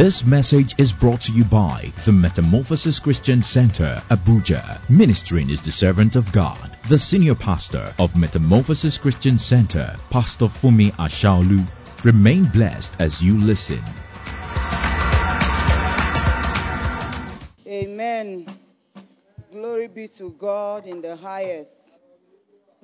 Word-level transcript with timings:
This 0.00 0.24
message 0.24 0.74
is 0.78 0.92
brought 0.92 1.20
to 1.28 1.32
you 1.32 1.44
by 1.44 1.92
the 2.06 2.12
Metamorphosis 2.12 2.98
Christian 2.98 3.42
Center, 3.42 4.00
Abuja. 4.08 4.80
Ministering 4.88 5.50
is 5.50 5.60
the 5.62 5.70
servant 5.70 6.16
of 6.16 6.24
God, 6.32 6.74
the 6.88 6.98
senior 6.98 7.34
pastor 7.34 7.92
of 7.98 8.16
Metamorphosis 8.16 8.96
Christian 8.96 9.38
Center, 9.38 9.94
Pastor 10.08 10.46
Funmi 10.46 10.90
Asaolu. 10.96 11.68
Remain 12.02 12.48
blessed 12.50 12.92
as 12.98 13.20
you 13.20 13.36
listen. 13.38 13.84
Amen. 17.66 18.46
Glory 19.52 19.88
be 19.88 20.08
to 20.16 20.34
God 20.38 20.86
in 20.86 21.02
the 21.02 21.14
highest. 21.14 21.76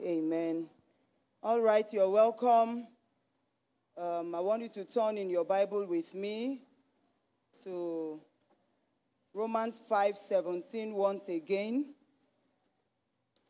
Amen. 0.03 0.67
All 1.43 1.62
right, 1.62 1.87
you're 1.91 2.11
welcome. 2.11 2.87
Um, 3.96 4.34
I 4.34 4.41
want 4.41 4.61
you 4.61 4.69
to 4.75 4.84
turn 4.84 5.17
in 5.17 5.30
your 5.30 5.47
Bible 5.47 5.87
with 5.87 6.14
me 6.14 6.66
to 7.66 8.20
Romans 9.34 9.80
5:17 9.91 10.93
once 10.95 11.29
again. 11.29 11.87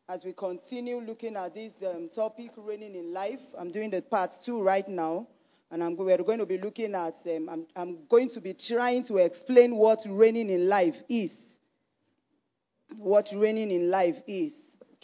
As 0.09 0.25
we 0.25 0.33
continue 0.33 0.99
looking 1.01 1.35
at 1.35 1.53
this 1.53 1.73
um, 1.85 2.09
topic, 2.09 2.51
reigning 2.57 2.95
in 2.95 3.13
life, 3.13 3.41
I'm 3.55 3.71
doing 3.71 3.91
the 3.91 4.01
part 4.01 4.33
two 4.43 4.59
right 4.59 4.87
now, 4.87 5.27
and 5.69 5.83
I'm, 5.83 5.95
we're 5.95 6.17
going 6.23 6.39
to 6.39 6.47
be 6.47 6.57
looking 6.57 6.95
at. 6.95 7.13
Um, 7.27 7.47
I'm, 7.47 7.67
I'm 7.75 8.07
going 8.09 8.29
to 8.31 8.41
be 8.41 8.55
trying 8.55 9.03
to 9.05 9.17
explain 9.17 9.75
what 9.75 9.99
reigning 10.07 10.49
in 10.49 10.67
life 10.67 10.95
is. 11.07 11.31
What 12.97 13.29
reigning 13.35 13.69
in 13.69 13.91
life 13.91 14.17
is. 14.25 14.53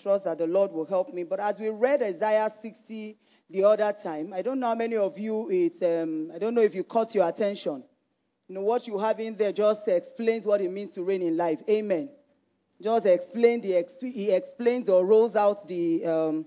Trust 0.02 0.24
that 0.24 0.40
the 0.40 0.48
Lord 0.48 0.72
will 0.72 0.86
help 0.86 1.14
me. 1.14 1.24
But 1.24 1.40
as 1.40 1.60
we 1.60 1.70
read 1.70 2.02
Isaiah 2.02 2.50
60 2.64 3.16
the 3.52 3.64
other 3.64 3.94
time, 4.02 4.34
I 4.34 4.42
don't 4.42 4.60
know 4.60 4.68
how 4.68 4.76
many 4.76 4.96
of 4.96 5.20
you 5.20 5.50
it. 5.52 5.84
Um, 5.84 6.32
I 6.34 6.40
don't 6.40 6.56
know 6.56 6.62
if 6.62 6.74
you 6.74 6.84
caught 6.84 7.14
your 7.14 7.28
attention. 7.30 7.84
You 8.48 8.56
know, 8.56 8.62
what 8.62 8.88
you 8.88 9.00
have 9.00 9.20
in 9.20 9.38
there 9.38 9.54
just 9.54 9.88
explains 9.88 10.46
what 10.46 10.62
it 10.62 10.72
means 10.72 10.92
to 10.92 11.04
reign 11.04 11.22
in 11.22 11.38
life. 11.38 11.60
Amen. 11.70 12.10
Just 12.82 13.06
explain 13.06 13.62
the, 13.62 13.86
he 14.02 14.32
explains 14.32 14.90
or 14.90 15.06
rolls 15.06 15.36
out 15.36 15.68
the, 15.68 16.06
um, 16.06 16.46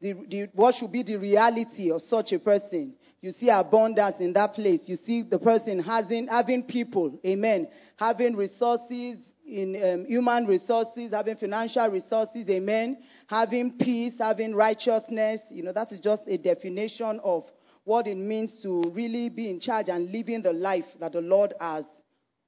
the, 0.00 0.14
the, 0.28 0.48
what 0.52 0.74
should 0.74 0.90
be 0.90 1.02
the 1.04 1.16
reality 1.16 1.90
of 1.92 2.02
such 2.02 2.32
a 2.32 2.38
person. 2.38 2.94
You 3.20 3.30
see 3.30 3.48
abundance 3.48 4.20
in 4.20 4.32
that 4.32 4.54
place. 4.54 4.88
You 4.88 4.96
see 4.96 5.22
the 5.22 5.38
person 5.38 5.78
having, 5.78 6.26
having 6.26 6.64
people. 6.64 7.18
Amen. 7.24 7.68
Having 7.96 8.36
resources 8.36 9.16
in 9.46 9.76
um, 9.82 10.04
human 10.06 10.46
resources, 10.46 11.12
having 11.12 11.36
financial 11.36 11.88
resources. 11.88 12.48
Amen. 12.48 12.98
Having 13.28 13.78
peace, 13.78 14.14
having 14.18 14.54
righteousness. 14.54 15.40
You 15.50 15.62
know, 15.62 15.72
that 15.72 15.92
is 15.92 16.00
just 16.00 16.22
a 16.26 16.36
definition 16.36 17.20
of 17.22 17.44
what 17.86 18.08
it 18.08 18.16
means 18.16 18.60
to 18.62 18.82
really 18.92 19.28
be 19.28 19.48
in 19.48 19.60
charge 19.60 19.88
and 19.88 20.10
living 20.10 20.42
the 20.42 20.52
life 20.52 20.84
that 20.98 21.12
the 21.12 21.20
Lord 21.20 21.54
has 21.60 21.84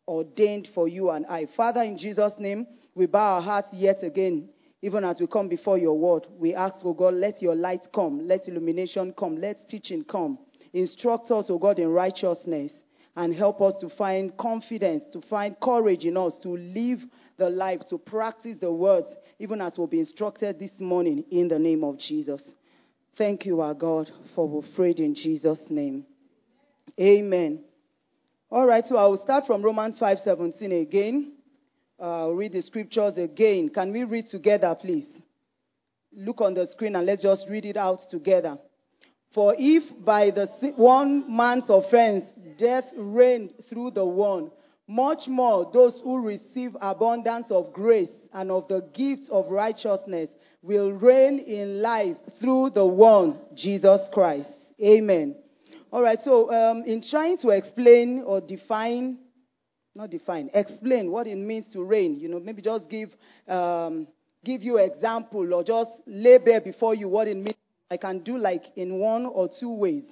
ordained 0.09 0.69
for 0.75 0.89
you 0.89 1.11
and 1.11 1.25
I. 1.27 1.47
Father, 1.57 1.81
in 1.83 1.97
Jesus' 1.97 2.35
name, 2.41 2.67
we 2.97 3.07
bow 3.07 3.37
our 3.37 3.41
hearts 3.41 3.69
yet 3.73 4.03
again, 4.03 4.49
even 4.83 5.05
as 5.05 5.21
we 5.21 5.29
come 5.29 5.49
before 5.49 5.79
your 5.79 5.97
word. 5.97 6.27
We 6.37 6.57
ask, 6.57 6.85
oh 6.85 6.93
God, 6.93 7.15
let 7.15 7.41
your 7.41 7.55
light 7.55 7.87
come, 7.95 8.27
let 8.27 8.49
illumination 8.49 9.15
come, 9.17 9.41
let 9.41 9.69
teaching 9.69 10.03
come. 10.03 10.41
Instruct 10.73 11.31
us, 11.31 11.51
oh 11.51 11.59
God, 11.59 11.79
in 11.79 11.89
righteousness 11.89 12.73
and 13.15 13.33
help 13.33 13.61
us 13.61 13.79
to 13.79 13.89
find 13.89 14.37
confidence, 14.37 15.05
to 15.13 15.21
find 15.21 15.55
courage 15.61 16.05
in 16.05 16.17
us 16.17 16.37
to 16.41 16.57
live 16.57 17.05
the 17.37 17.49
life, 17.49 17.83
to 17.91 17.99
practice 17.99 18.57
the 18.61 18.73
words, 18.73 19.17
even 19.39 19.61
as 19.61 19.79
we'll 19.79 19.87
be 19.87 20.01
instructed 20.01 20.59
this 20.59 20.81
morning 20.81 21.25
in 21.31 21.47
the 21.47 21.59
name 21.61 21.85
of 21.85 21.97
Jesus. 21.97 22.55
Thank 23.19 23.47
you, 23.47 23.61
our 23.63 23.75
God, 23.75 24.09
for 24.37 24.49
we 24.49 24.65
prayed 24.77 25.01
in 25.01 25.13
Jesus' 25.13 25.71
name. 25.71 26.07
Amen. 27.01 27.65
All 28.49 28.65
right, 28.65 28.87
so 28.87 28.97
I 28.97 29.07
will 29.09 29.17
start 29.17 29.45
from 29.45 29.61
Romans 29.61 29.99
5:17 29.99 30.71
again. 30.81 31.33
Uh, 31.99 32.31
read 32.33 32.53
the 32.53 32.63
scriptures 32.63 33.19
again. 33.19 33.71
Can 33.71 33.93
we 33.93 34.05
read 34.05 34.29
together, 34.29 34.73
please? 34.81 35.09
Look 36.13 36.41
on 36.41 36.55
the 36.55 36.65
screen 36.65 36.95
and 36.95 37.05
let's 37.05 37.23
just 37.23 37.49
read 37.49 37.65
it 37.65 37.77
out 37.77 38.09
together. 38.09 38.57
For 39.35 39.53
if 39.59 39.83
by 40.05 40.31
the 40.31 40.47
one 40.77 41.25
man's 41.37 41.69
offense 41.71 42.25
death 42.57 42.87
reigned 42.97 43.53
through 43.69 43.91
the 43.91 44.05
one, 44.05 44.53
much 44.87 45.27
more 45.27 45.69
those 45.73 46.01
who 46.05 46.21
receive 46.21 46.77
abundance 46.81 47.51
of 47.51 47.73
grace 47.73 48.15
and 48.33 48.53
of 48.53 48.69
the 48.69 48.81
gift 48.95 49.29
of 49.31 49.51
righteousness 49.51 50.31
will 50.63 50.93
reign 50.93 51.39
in 51.39 51.81
life 51.81 52.17
through 52.41 52.71
the 52.71 52.85
one, 52.85 53.39
Jesus 53.55 54.09
Christ. 54.13 54.53
Amen. 54.83 55.37
All 55.93 56.03
right, 56.03 56.21
so 56.21 56.53
um, 56.53 56.83
in 56.85 57.03
trying 57.03 57.39
to 57.39 57.51
explain 57.51 58.23
or 58.27 58.41
define, 58.41 59.19
not 59.95 60.11
define, 60.11 60.51
explain 60.53 61.11
what 61.11 61.27
it 61.27 61.37
means 61.37 61.69
to 61.71 61.83
reign, 61.83 62.19
you 62.19 62.29
know, 62.29 62.41
maybe 62.41 62.61
just 62.61 62.91
give, 62.91 63.11
um, 63.47 64.07
give 64.45 64.63
you 64.63 64.77
example 64.79 65.55
or 65.55 65.65
just 65.65 65.91
lay 66.07 66.39
bare 66.39 66.61
before 66.61 66.95
you 66.95 67.09
what 67.09 67.29
it 67.29 67.37
means. 67.37 67.57
I 67.91 67.97
can 67.97 68.19
do 68.19 68.37
like 68.37 68.65
in 68.77 68.99
one 68.99 69.25
or 69.25 69.49
two 69.49 69.71
ways. 69.71 70.05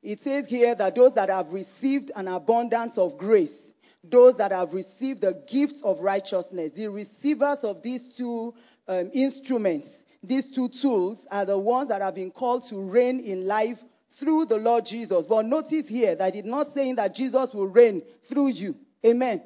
It 0.00 0.20
says 0.22 0.46
here 0.46 0.74
that 0.76 0.94
those 0.94 1.12
that 1.14 1.28
have 1.28 1.48
received 1.48 2.12
an 2.14 2.28
abundance 2.28 2.98
of 2.98 3.18
grace 3.18 3.71
those 4.04 4.36
that 4.36 4.52
have 4.52 4.72
received 4.72 5.20
the 5.20 5.42
gifts 5.48 5.80
of 5.84 6.00
righteousness. 6.00 6.72
The 6.74 6.88
receivers 6.88 7.58
of 7.62 7.82
these 7.82 8.14
two 8.16 8.54
um, 8.88 9.10
instruments, 9.14 9.88
these 10.22 10.50
two 10.54 10.68
tools, 10.80 11.24
are 11.30 11.46
the 11.46 11.58
ones 11.58 11.88
that 11.88 12.02
have 12.02 12.14
been 12.14 12.30
called 12.30 12.64
to 12.70 12.80
reign 12.80 13.20
in 13.20 13.46
life 13.46 13.78
through 14.18 14.46
the 14.46 14.56
Lord 14.56 14.84
Jesus. 14.84 15.24
But 15.26 15.46
notice 15.46 15.88
here 15.88 16.16
that 16.16 16.34
it's 16.34 16.46
not 16.46 16.74
saying 16.74 16.96
that 16.96 17.14
Jesus 17.14 17.50
will 17.54 17.68
reign 17.68 18.02
through 18.28 18.48
you. 18.48 18.74
Amen. 19.04 19.42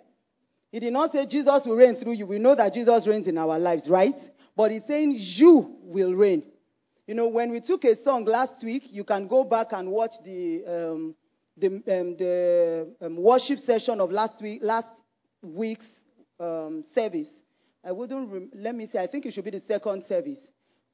He 0.73 0.81
did 0.81 0.93
not 0.93 1.13
say 1.13 1.27
Jesus 1.27 1.65
will 1.67 1.77
reign 1.77 1.97
through 1.97 2.13
you. 2.15 2.27
We 2.27 2.39
know 2.39 2.55
that 2.55 2.75
Jesus 2.75 3.07
reigns 3.07 3.29
in 3.29 3.39
our 3.39 3.59
lives, 3.59 3.89
right? 3.89 4.19
But 4.57 4.71
he's 4.71 4.85
saying 4.87 5.15
you 5.17 5.77
will 5.83 6.15
reign. 6.15 6.43
You 7.07 7.15
know, 7.15 7.29
when 7.29 7.51
we 7.51 7.61
took 7.61 7.85
a 7.85 7.95
song 8.03 8.25
last 8.25 8.65
week, 8.65 8.85
you 8.87 9.05
can 9.05 9.29
go 9.29 9.45
back 9.45 9.69
and 9.71 9.91
watch 9.91 10.13
the 10.25 10.65
um, 10.67 11.15
the, 11.57 11.67
um, 11.69 12.17
the 12.17 12.95
um, 13.01 13.17
worship 13.17 13.59
session 13.59 14.01
of 14.01 14.11
last 14.11 14.41
week, 14.43 14.61
last 14.63 14.89
week's 15.43 15.87
um, 16.39 16.85
service. 16.95 17.29
I 17.85 17.93
wouldn't. 17.93 18.31
Rem- 18.31 18.51
let 18.55 18.75
me 18.75 18.87
say. 18.87 19.03
I 19.03 19.07
think 19.07 19.27
it 19.27 19.33
should 19.33 19.45
be 19.45 19.51
the 19.51 19.61
second 19.61 20.05
service 20.05 20.39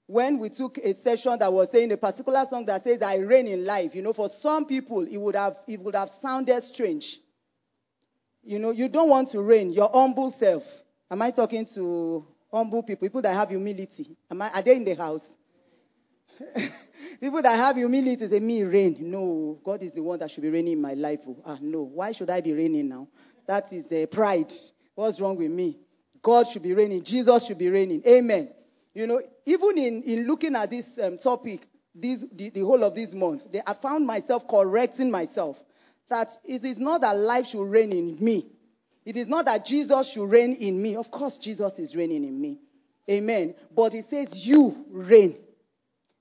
when 0.07 0.39
we 0.39 0.51
took 0.51 0.79
a 0.79 0.95
session 1.03 1.39
that 1.39 1.53
was 1.53 1.71
saying 1.71 1.91
a 1.93 1.97
particular 1.97 2.45
song 2.49 2.67
that 2.67 2.85
says 2.85 3.03
"I 3.03 3.17
reign 3.17 3.49
in 3.49 3.65
life." 3.65 3.95
You 3.95 4.03
know, 4.03 4.13
for 4.13 4.29
some 4.29 4.67
people, 4.67 5.07
it 5.07 5.17
would 5.17 5.35
have 5.35 5.57
it 5.67 5.81
would 5.81 5.95
have 5.95 6.11
sounded 6.21 6.63
strange. 6.63 7.19
You 8.45 8.59
know, 8.59 8.71
you 8.71 8.89
don't 8.89 9.09
want 9.09 9.31
to 9.31 9.41
reign 9.41 9.71
your 9.73 9.91
humble 9.93 10.33
self. 10.33 10.65
Am 11.11 11.23
I 11.23 11.31
talking 11.31 11.67
to 11.75 12.27
humble 12.53 12.83
people, 12.83 13.09
people 13.09 13.23
that 13.23 13.35
have 13.35 13.49
humility? 13.49 14.17
Am 14.31 14.43
I? 14.43 14.51
Are 14.51 14.63
they 14.63 14.77
in 14.77 14.85
the 14.85 14.95
house? 14.95 15.27
People 17.23 17.41
that 17.41 17.57
have 17.57 17.77
humility 17.77 18.29
say, 18.29 18.41
Me 18.41 18.65
reign. 18.65 18.97
No, 18.99 19.57
God 19.63 19.81
is 19.85 19.93
the 19.93 20.03
one 20.03 20.19
that 20.19 20.33
should 20.33 20.43
be 20.43 20.49
reigning 20.49 20.73
in 20.73 20.83
my 20.83 20.95
life. 20.95 21.21
Oh, 21.25 21.37
ah, 21.47 21.57
no. 21.61 21.83
Why 21.83 22.11
should 22.11 22.29
I 22.29 22.41
be 22.41 22.53
reigning 22.53 22.89
now? 22.89 23.07
That 23.47 23.73
is 23.73 23.85
uh, 23.93 24.07
pride. 24.07 24.53
What's 24.97 25.21
wrong 25.21 25.37
with 25.37 25.53
me? 25.53 25.79
God 26.21 26.47
should 26.53 26.65
be 26.65 26.75
reigning. 26.75 27.05
Jesus 27.05 27.47
should 27.47 27.59
be 27.59 27.69
reigning. 27.69 28.03
Amen. 28.05 28.49
You 28.93 29.07
know, 29.07 29.23
even 29.47 29.79
in, 29.79 30.03
in 30.03 30.27
looking 30.27 30.57
at 30.57 30.71
this 30.71 30.85
um, 31.01 31.17
topic, 31.17 31.61
this, 31.95 32.25
the, 32.33 32.51
the 32.51 32.61
whole 32.61 32.83
of 32.83 32.97
this 32.97 33.15
month, 33.15 33.43
they, 33.53 33.63
I 33.65 33.75
found 33.81 34.05
myself 34.05 34.43
correcting 34.51 35.09
myself 35.09 35.57
that 36.11 36.27
it 36.45 36.65
is 36.65 36.81
not 36.81 37.03
that 37.03 37.17
life 37.17 37.47
should 37.47 37.63
reign 37.63 37.93
in 37.93 38.17
me. 38.19 38.49
It 39.05 39.17
is 39.17 39.29
not 39.29 39.45
that 39.45 39.65
Jesus 39.65 40.11
should 40.13 40.29
reign 40.29 40.55
in 40.55 40.83
me. 40.83 40.97
Of 40.97 41.13
course, 41.13 41.39
Jesus 41.39 41.79
is 41.79 41.95
reigning 41.95 42.25
in 42.25 42.41
me. 42.41 42.59
Amen. 43.09 43.55
But 43.73 43.95
it 43.95 44.07
says, 44.11 44.33
You 44.35 44.87
reign. 44.91 45.37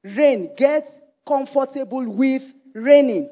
Reign. 0.04 0.52
Get 0.58 0.88
comfortable 1.28 2.10
with 2.10 2.44
reigning. 2.74 3.30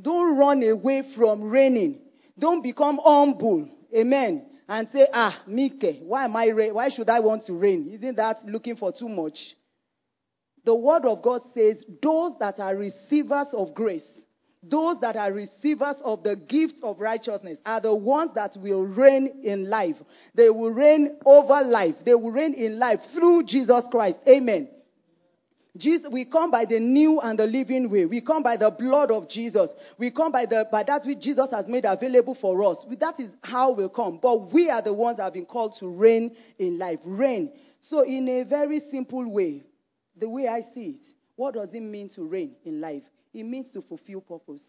Don't 0.00 0.36
run 0.36 0.62
away 0.62 1.02
from 1.16 1.42
reigning. 1.42 2.00
Don't 2.38 2.62
become 2.62 2.98
humble. 3.02 3.68
Amen. 3.94 4.46
And 4.68 4.88
say, 4.88 5.08
ah, 5.12 5.42
Mike, 5.46 6.00
why 6.02 6.24
am 6.24 6.36
I? 6.36 6.48
Why 6.48 6.88
should 6.88 7.10
I 7.10 7.20
want 7.20 7.44
to 7.46 7.54
reign? 7.54 7.88
Isn't 7.92 8.16
that 8.16 8.44
looking 8.44 8.76
for 8.76 8.92
too 8.92 9.08
much? 9.08 9.56
The 10.64 10.74
word 10.74 11.06
of 11.06 11.22
God 11.22 11.42
says, 11.54 11.84
those 12.02 12.38
that 12.38 12.60
are 12.60 12.76
receivers 12.76 13.48
of 13.52 13.74
grace, 13.74 14.06
those 14.62 15.00
that 15.00 15.16
are 15.16 15.32
receivers 15.32 16.00
of 16.04 16.22
the 16.22 16.36
gift 16.36 16.80
of 16.82 17.00
righteousness 17.00 17.58
are 17.64 17.80
the 17.80 17.94
ones 17.94 18.32
that 18.34 18.56
will 18.58 18.84
reign 18.84 19.40
in 19.42 19.70
life. 19.70 19.96
They 20.34 20.50
will 20.50 20.70
reign 20.70 21.16
over 21.24 21.62
life. 21.62 21.94
They 22.04 22.14
will 22.14 22.30
reign 22.30 22.54
in 22.54 22.78
life 22.78 23.00
through 23.14 23.44
Jesus 23.44 23.86
Christ. 23.90 24.18
Amen. 24.28 24.68
Jesus, 25.76 26.08
we 26.10 26.24
come 26.24 26.50
by 26.50 26.64
the 26.64 26.80
new 26.80 27.20
and 27.20 27.38
the 27.38 27.46
living 27.46 27.88
way. 27.88 28.04
We 28.04 28.20
come 28.20 28.42
by 28.42 28.56
the 28.56 28.70
blood 28.70 29.10
of 29.10 29.28
Jesus. 29.28 29.70
We 29.98 30.10
come 30.10 30.32
by 30.32 30.46
the 30.46 30.68
by 30.70 30.82
that 30.82 31.04
which 31.04 31.20
Jesus 31.20 31.50
has 31.50 31.66
made 31.68 31.84
available 31.84 32.34
for 32.34 32.62
us. 32.64 32.84
That 32.98 33.20
is 33.20 33.30
how 33.42 33.72
we 33.72 33.88
come. 33.88 34.18
But 34.20 34.52
we 34.52 34.68
are 34.68 34.82
the 34.82 34.92
ones 34.92 35.18
that 35.18 35.24
have 35.24 35.34
been 35.34 35.46
called 35.46 35.76
to 35.78 35.88
reign 35.88 36.36
in 36.58 36.78
life. 36.78 36.98
Reign. 37.04 37.52
So 37.80 38.00
in 38.02 38.28
a 38.28 38.42
very 38.42 38.80
simple 38.90 39.30
way, 39.30 39.62
the 40.16 40.28
way 40.28 40.48
I 40.48 40.62
see 40.74 40.90
it, 40.90 41.06
what 41.36 41.54
does 41.54 41.72
it 41.72 41.80
mean 41.80 42.08
to 42.10 42.24
reign 42.24 42.56
in 42.64 42.80
life? 42.80 43.04
It 43.32 43.44
means 43.44 43.70
to 43.70 43.82
fulfill 43.82 44.20
purpose. 44.20 44.64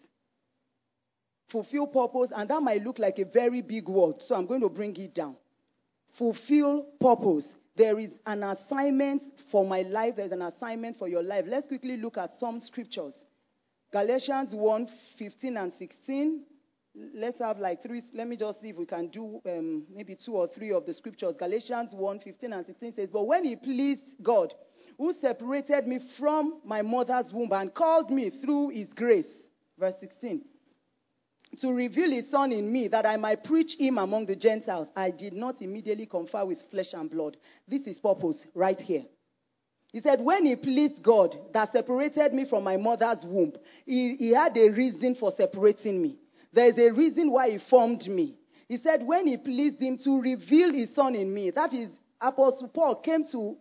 fulfill 1.51 1.87
purpose, 1.87 2.31
and 2.35 2.49
that 2.49 2.61
might 2.61 2.83
look 2.83 2.97
like 2.97 3.19
a 3.19 3.25
very 3.25 3.61
big 3.61 3.87
word, 3.87 4.21
so 4.21 4.35
I'm 4.35 4.45
going 4.47 4.61
to 4.61 4.69
bring 4.69 4.95
it 4.95 5.13
down. 5.13 5.35
Fulfill 6.17 6.83
purpose. 6.99 7.47
There 7.81 7.97
is 7.97 8.11
an 8.27 8.43
assignment 8.43 9.23
for 9.49 9.65
my 9.65 9.81
life, 9.81 10.17
there's 10.17 10.31
an 10.31 10.43
assignment 10.43 10.99
for 10.99 11.07
your 11.07 11.23
life. 11.23 11.45
Let's 11.47 11.67
quickly 11.67 11.97
look 11.97 12.15
at 12.15 12.29
some 12.39 12.59
scriptures. 12.59 13.15
Galatians 13.91 14.53
1 14.53 14.87
15 15.17 15.57
and 15.57 15.73
16. 15.79 16.43
Let's 17.15 17.39
have 17.39 17.57
like 17.57 17.81
three. 17.81 18.03
Let 18.13 18.27
me 18.27 18.37
just 18.37 18.61
see 18.61 18.69
if 18.69 18.75
we 18.75 18.85
can 18.85 19.07
do 19.07 19.41
um, 19.47 19.85
maybe 19.91 20.15
two 20.15 20.33
or 20.33 20.47
three 20.47 20.71
of 20.71 20.85
the 20.85 20.93
scriptures. 20.93 21.33
Galatians 21.39 21.93
1 21.93 22.19
15 22.19 22.53
and 22.53 22.63
16 22.67 22.93
says, 22.93 23.09
But 23.09 23.25
when 23.25 23.45
he 23.45 23.55
pleased 23.55 24.03
God, 24.21 24.53
who 24.99 25.11
separated 25.13 25.87
me 25.87 26.01
from 26.19 26.61
my 26.63 26.83
mother's 26.83 27.33
womb 27.33 27.51
and 27.51 27.73
called 27.73 28.11
me 28.11 28.29
through 28.29 28.69
his 28.69 28.93
grace, 28.93 29.33
verse 29.79 29.95
16, 29.99 30.43
to 31.59 31.73
reveal 31.73 32.11
his 32.11 32.29
son 32.29 32.51
in 32.51 32.71
me 32.71 32.87
that 32.87 33.05
I 33.05 33.17
might 33.17 33.43
preach 33.43 33.75
him 33.77 33.97
among 33.97 34.25
the 34.25 34.35
Gentiles, 34.35 34.89
I 34.95 35.11
did 35.11 35.33
not 35.33 35.61
immediately 35.61 36.05
confer 36.05 36.45
with 36.45 36.61
flesh 36.71 36.93
and 36.93 37.09
blood. 37.09 37.37
This 37.67 37.87
is 37.87 37.99
purpose 37.99 38.45
right 38.53 38.79
here. 38.79 39.05
He 39.91 39.99
said, 39.99 40.21
when 40.21 40.45
he 40.45 40.55
pleased 40.55 41.03
God 41.03 41.37
that 41.53 41.71
separated 41.73 42.33
me 42.33 42.45
from 42.45 42.63
my 42.63 42.77
mother's 42.77 43.25
womb, 43.25 43.53
he, 43.85 44.15
he 44.15 44.29
had 44.29 44.55
a 44.57 44.69
reason 44.69 45.15
for 45.15 45.33
separating 45.33 46.01
me. 46.01 46.17
There 46.53 46.67
is 46.67 46.77
a 46.77 46.91
reason 46.91 47.29
why 47.31 47.51
he 47.51 47.57
formed 47.57 48.07
me. 48.07 48.35
He 48.69 48.77
said, 48.77 49.05
when 49.05 49.27
he 49.27 49.35
pleased 49.35 49.81
him 49.81 49.97
to 49.99 50.21
reveal 50.21 50.71
his 50.71 50.93
son 50.95 51.15
in 51.15 51.33
me, 51.33 51.49
that 51.51 51.73
is, 51.73 51.89
Apostle 52.21 52.69
Paul 52.69 52.95
came 52.95 53.25
to 53.31 53.57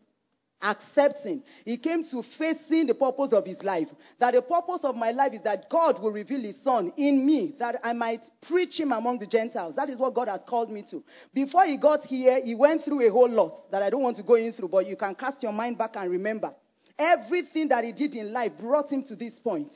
accepting. 0.62 1.42
He 1.64 1.76
came 1.76 2.04
to 2.04 2.22
facing 2.38 2.86
the 2.86 2.94
purpose 2.94 3.32
of 3.32 3.46
his 3.46 3.62
life. 3.62 3.88
That 4.18 4.34
the 4.34 4.42
purpose 4.42 4.84
of 4.84 4.96
my 4.96 5.10
life 5.10 5.32
is 5.32 5.42
that 5.42 5.70
God 5.70 6.00
will 6.00 6.12
reveal 6.12 6.40
his 6.40 6.60
son 6.62 6.92
in 6.96 7.24
me, 7.24 7.54
that 7.58 7.76
I 7.82 7.92
might 7.92 8.22
preach 8.42 8.78
him 8.78 8.92
among 8.92 9.18
the 9.18 9.26
Gentiles. 9.26 9.76
That 9.76 9.90
is 9.90 9.98
what 9.98 10.14
God 10.14 10.28
has 10.28 10.42
called 10.46 10.70
me 10.70 10.84
to. 10.90 11.02
Before 11.34 11.64
he 11.64 11.76
got 11.76 12.04
here, 12.04 12.40
he 12.42 12.54
went 12.54 12.84
through 12.84 13.06
a 13.06 13.10
whole 13.10 13.30
lot 13.30 13.70
that 13.70 13.82
I 13.82 13.90
don't 13.90 14.02
want 14.02 14.16
to 14.16 14.22
go 14.22 14.34
in 14.34 14.52
through, 14.52 14.68
but 14.68 14.86
you 14.86 14.96
can 14.96 15.14
cast 15.14 15.42
your 15.42 15.52
mind 15.52 15.78
back 15.78 15.96
and 15.96 16.10
remember. 16.10 16.54
Everything 16.98 17.68
that 17.68 17.84
he 17.84 17.92
did 17.92 18.14
in 18.14 18.32
life 18.32 18.52
brought 18.58 18.90
him 18.90 19.02
to 19.04 19.16
this 19.16 19.38
point. 19.38 19.72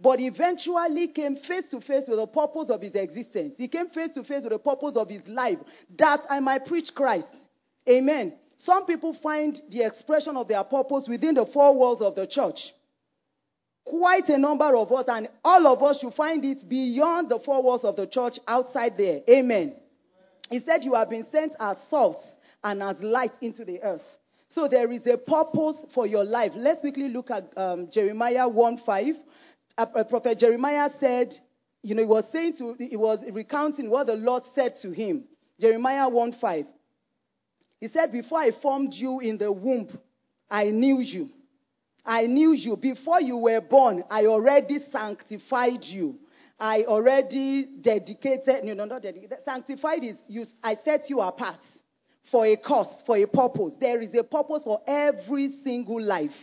But 0.00 0.20
eventually 0.20 1.08
came 1.08 1.34
face 1.36 1.70
to 1.70 1.80
face 1.80 2.04
with 2.06 2.18
the 2.18 2.26
purpose 2.26 2.70
of 2.70 2.82
his 2.82 2.92
existence. 2.94 3.54
He 3.56 3.66
came 3.66 3.88
face 3.88 4.14
to 4.14 4.22
face 4.22 4.42
with 4.42 4.52
the 4.52 4.58
purpose 4.58 4.96
of 4.96 5.08
his 5.08 5.26
life, 5.26 5.58
that 5.96 6.20
I 6.30 6.38
might 6.40 6.66
preach 6.66 6.94
Christ. 6.94 7.28
Amen. 7.88 8.34
Some 8.58 8.86
people 8.86 9.14
find 9.14 9.60
the 9.70 9.82
expression 9.84 10.36
of 10.36 10.48
their 10.48 10.64
purpose 10.64 11.06
within 11.08 11.36
the 11.36 11.46
four 11.46 11.74
walls 11.74 12.02
of 12.02 12.16
the 12.16 12.26
church. 12.26 12.74
Quite 13.84 14.28
a 14.28 14.36
number 14.36 14.76
of 14.76 14.92
us, 14.92 15.06
and 15.08 15.28
all 15.44 15.66
of 15.68 15.82
us 15.82 16.00
should 16.00 16.12
find 16.12 16.44
it 16.44 16.68
beyond 16.68 17.30
the 17.30 17.38
four 17.38 17.62
walls 17.62 17.84
of 17.84 17.96
the 17.96 18.06
church 18.06 18.38
outside 18.46 18.98
there. 18.98 19.22
Amen. 19.30 19.74
He 20.50 20.60
said, 20.60 20.84
You 20.84 20.94
have 20.94 21.08
been 21.08 21.24
sent 21.30 21.54
as 21.60 21.78
salt 21.88 22.20
and 22.64 22.82
as 22.82 23.00
light 23.00 23.32
into 23.40 23.64
the 23.64 23.80
earth. 23.82 24.04
So 24.50 24.66
there 24.66 24.90
is 24.90 25.06
a 25.06 25.16
purpose 25.16 25.86
for 25.94 26.06
your 26.06 26.24
life. 26.24 26.52
Let's 26.56 26.80
quickly 26.80 27.08
look 27.08 27.30
at 27.30 27.56
um, 27.56 27.88
Jeremiah 27.90 28.48
1 28.48 28.78
5. 28.84 29.14
Uh, 29.76 29.86
uh, 29.94 30.04
Prophet 30.04 30.38
Jeremiah 30.38 30.90
said, 30.98 31.32
you 31.82 31.94
know, 31.94 32.02
he 32.02 32.08
was 32.08 32.24
saying 32.32 32.56
to, 32.58 32.74
he 32.78 32.96
was 32.96 33.20
recounting 33.30 33.88
what 33.88 34.08
the 34.08 34.16
Lord 34.16 34.42
said 34.54 34.74
to 34.82 34.90
him. 34.90 35.24
Jeremiah 35.60 36.08
1 36.08 36.32
5. 36.32 36.66
He 37.80 37.88
said, 37.88 38.12
Before 38.12 38.38
I 38.38 38.50
formed 38.50 38.94
you 38.94 39.20
in 39.20 39.38
the 39.38 39.50
womb, 39.52 39.88
I 40.50 40.70
knew 40.70 41.00
you. 41.00 41.30
I 42.04 42.26
knew 42.26 42.52
you. 42.52 42.76
Before 42.76 43.20
you 43.20 43.36
were 43.36 43.60
born, 43.60 44.02
I 44.10 44.26
already 44.26 44.78
sanctified 44.90 45.84
you. 45.84 46.18
I 46.58 46.84
already 46.84 47.66
dedicated, 47.80 48.64
no, 48.64 48.74
no, 48.74 48.84
not 48.84 49.02
dedicated. 49.02 49.38
Sanctified 49.44 50.02
is 50.02 50.16
you, 50.26 50.44
I 50.62 50.76
set 50.84 51.08
you 51.08 51.20
apart 51.20 51.60
for 52.30 52.46
a 52.46 52.56
cause, 52.56 53.02
for 53.06 53.16
a 53.16 53.26
purpose. 53.26 53.74
There 53.78 54.00
is 54.00 54.14
a 54.14 54.24
purpose 54.24 54.64
for 54.64 54.80
every 54.86 55.52
single 55.62 56.00
life. 56.02 56.34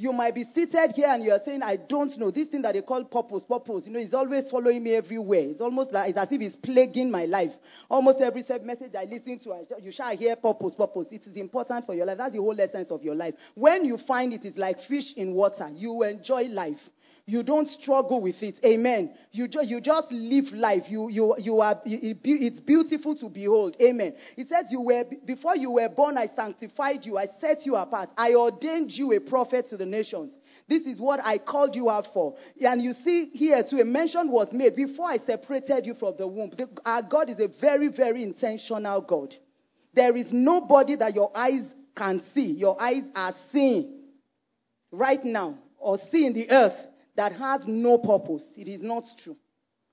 You 0.00 0.14
might 0.14 0.34
be 0.34 0.44
seated 0.44 0.92
here 0.96 1.08
and 1.08 1.22
you 1.22 1.30
are 1.30 1.42
saying, 1.44 1.62
I 1.62 1.76
don't 1.76 2.16
know. 2.16 2.30
This 2.30 2.48
thing 2.48 2.62
that 2.62 2.72
they 2.72 2.80
call 2.80 3.04
purpose, 3.04 3.44
purpose, 3.44 3.86
you 3.86 3.92
know, 3.92 3.98
is 3.98 4.14
always 4.14 4.48
following 4.48 4.82
me 4.82 4.94
everywhere. 4.94 5.42
It's 5.42 5.60
almost 5.60 5.92
like, 5.92 6.08
it's 6.08 6.18
as 6.18 6.32
if 6.32 6.40
it's 6.40 6.56
plaguing 6.56 7.10
my 7.10 7.26
life. 7.26 7.52
Almost 7.90 8.22
every 8.22 8.42
message 8.62 8.94
I 8.98 9.04
listen 9.04 9.38
to, 9.40 9.52
I, 9.52 9.60
you 9.82 9.92
shall 9.92 10.16
hear 10.16 10.36
purpose, 10.36 10.74
purpose. 10.74 11.08
It 11.10 11.26
is 11.26 11.36
important 11.36 11.84
for 11.84 11.94
your 11.94 12.06
life. 12.06 12.16
That's 12.16 12.32
the 12.32 12.38
whole 12.38 12.58
essence 12.58 12.90
of 12.90 13.02
your 13.04 13.14
life. 13.14 13.34
When 13.54 13.84
you 13.84 13.98
find 13.98 14.32
it 14.32 14.46
is 14.46 14.56
like 14.56 14.80
fish 14.80 15.12
in 15.18 15.34
water, 15.34 15.68
you 15.70 16.02
enjoy 16.04 16.44
life. 16.44 16.80
You 17.30 17.44
don't 17.44 17.68
struggle 17.68 18.20
with 18.20 18.42
it. 18.42 18.58
Amen. 18.64 19.14
You, 19.30 19.46
ju- 19.46 19.64
you 19.64 19.80
just 19.80 20.10
live 20.10 20.46
life. 20.52 20.82
You, 20.88 21.08
you, 21.08 21.36
you 21.38 21.60
are, 21.60 21.80
it's 21.84 22.58
beautiful 22.58 23.14
to 23.18 23.28
behold. 23.28 23.76
Amen. 23.80 24.16
He 24.34 24.44
says, 24.44 24.66
you 24.72 24.80
were, 24.80 25.04
before 25.24 25.54
you 25.54 25.70
were 25.70 25.88
born, 25.88 26.18
I 26.18 26.26
sanctified 26.26 27.06
you. 27.06 27.18
I 27.18 27.26
set 27.40 27.64
you 27.64 27.76
apart. 27.76 28.10
I 28.16 28.34
ordained 28.34 28.90
you 28.90 29.12
a 29.12 29.20
prophet 29.20 29.66
to 29.70 29.76
the 29.76 29.86
nations. 29.86 30.34
This 30.68 30.82
is 30.82 31.00
what 31.00 31.20
I 31.22 31.38
called 31.38 31.76
you 31.76 31.88
out 31.88 32.08
for. 32.12 32.34
And 32.60 32.82
you 32.82 32.94
see 32.94 33.26
here 33.32 33.62
too, 33.62 33.78
a 33.78 33.84
mention 33.84 34.32
was 34.32 34.48
made 34.52 34.74
before 34.74 35.06
I 35.06 35.18
separated 35.18 35.86
you 35.86 35.94
from 35.94 36.14
the 36.18 36.26
womb. 36.26 36.50
The, 36.50 36.68
our 36.84 37.02
God 37.02 37.30
is 37.30 37.38
a 37.38 37.46
very, 37.60 37.86
very 37.86 38.24
intentional 38.24 39.02
God. 39.02 39.36
There 39.94 40.16
is 40.16 40.32
nobody 40.32 40.96
that 40.96 41.14
your 41.14 41.30
eyes 41.32 41.62
can 41.96 42.24
see. 42.34 42.50
Your 42.50 42.80
eyes 42.82 43.04
are 43.14 43.34
seeing 43.52 44.00
right 44.90 45.24
now 45.24 45.58
or 45.78 45.96
seeing 46.10 46.32
the 46.32 46.50
earth 46.50 46.74
that 47.16 47.32
has 47.32 47.66
no 47.66 47.98
purpose. 47.98 48.46
It 48.56 48.68
is 48.68 48.82
not 48.82 49.04
true. 49.22 49.36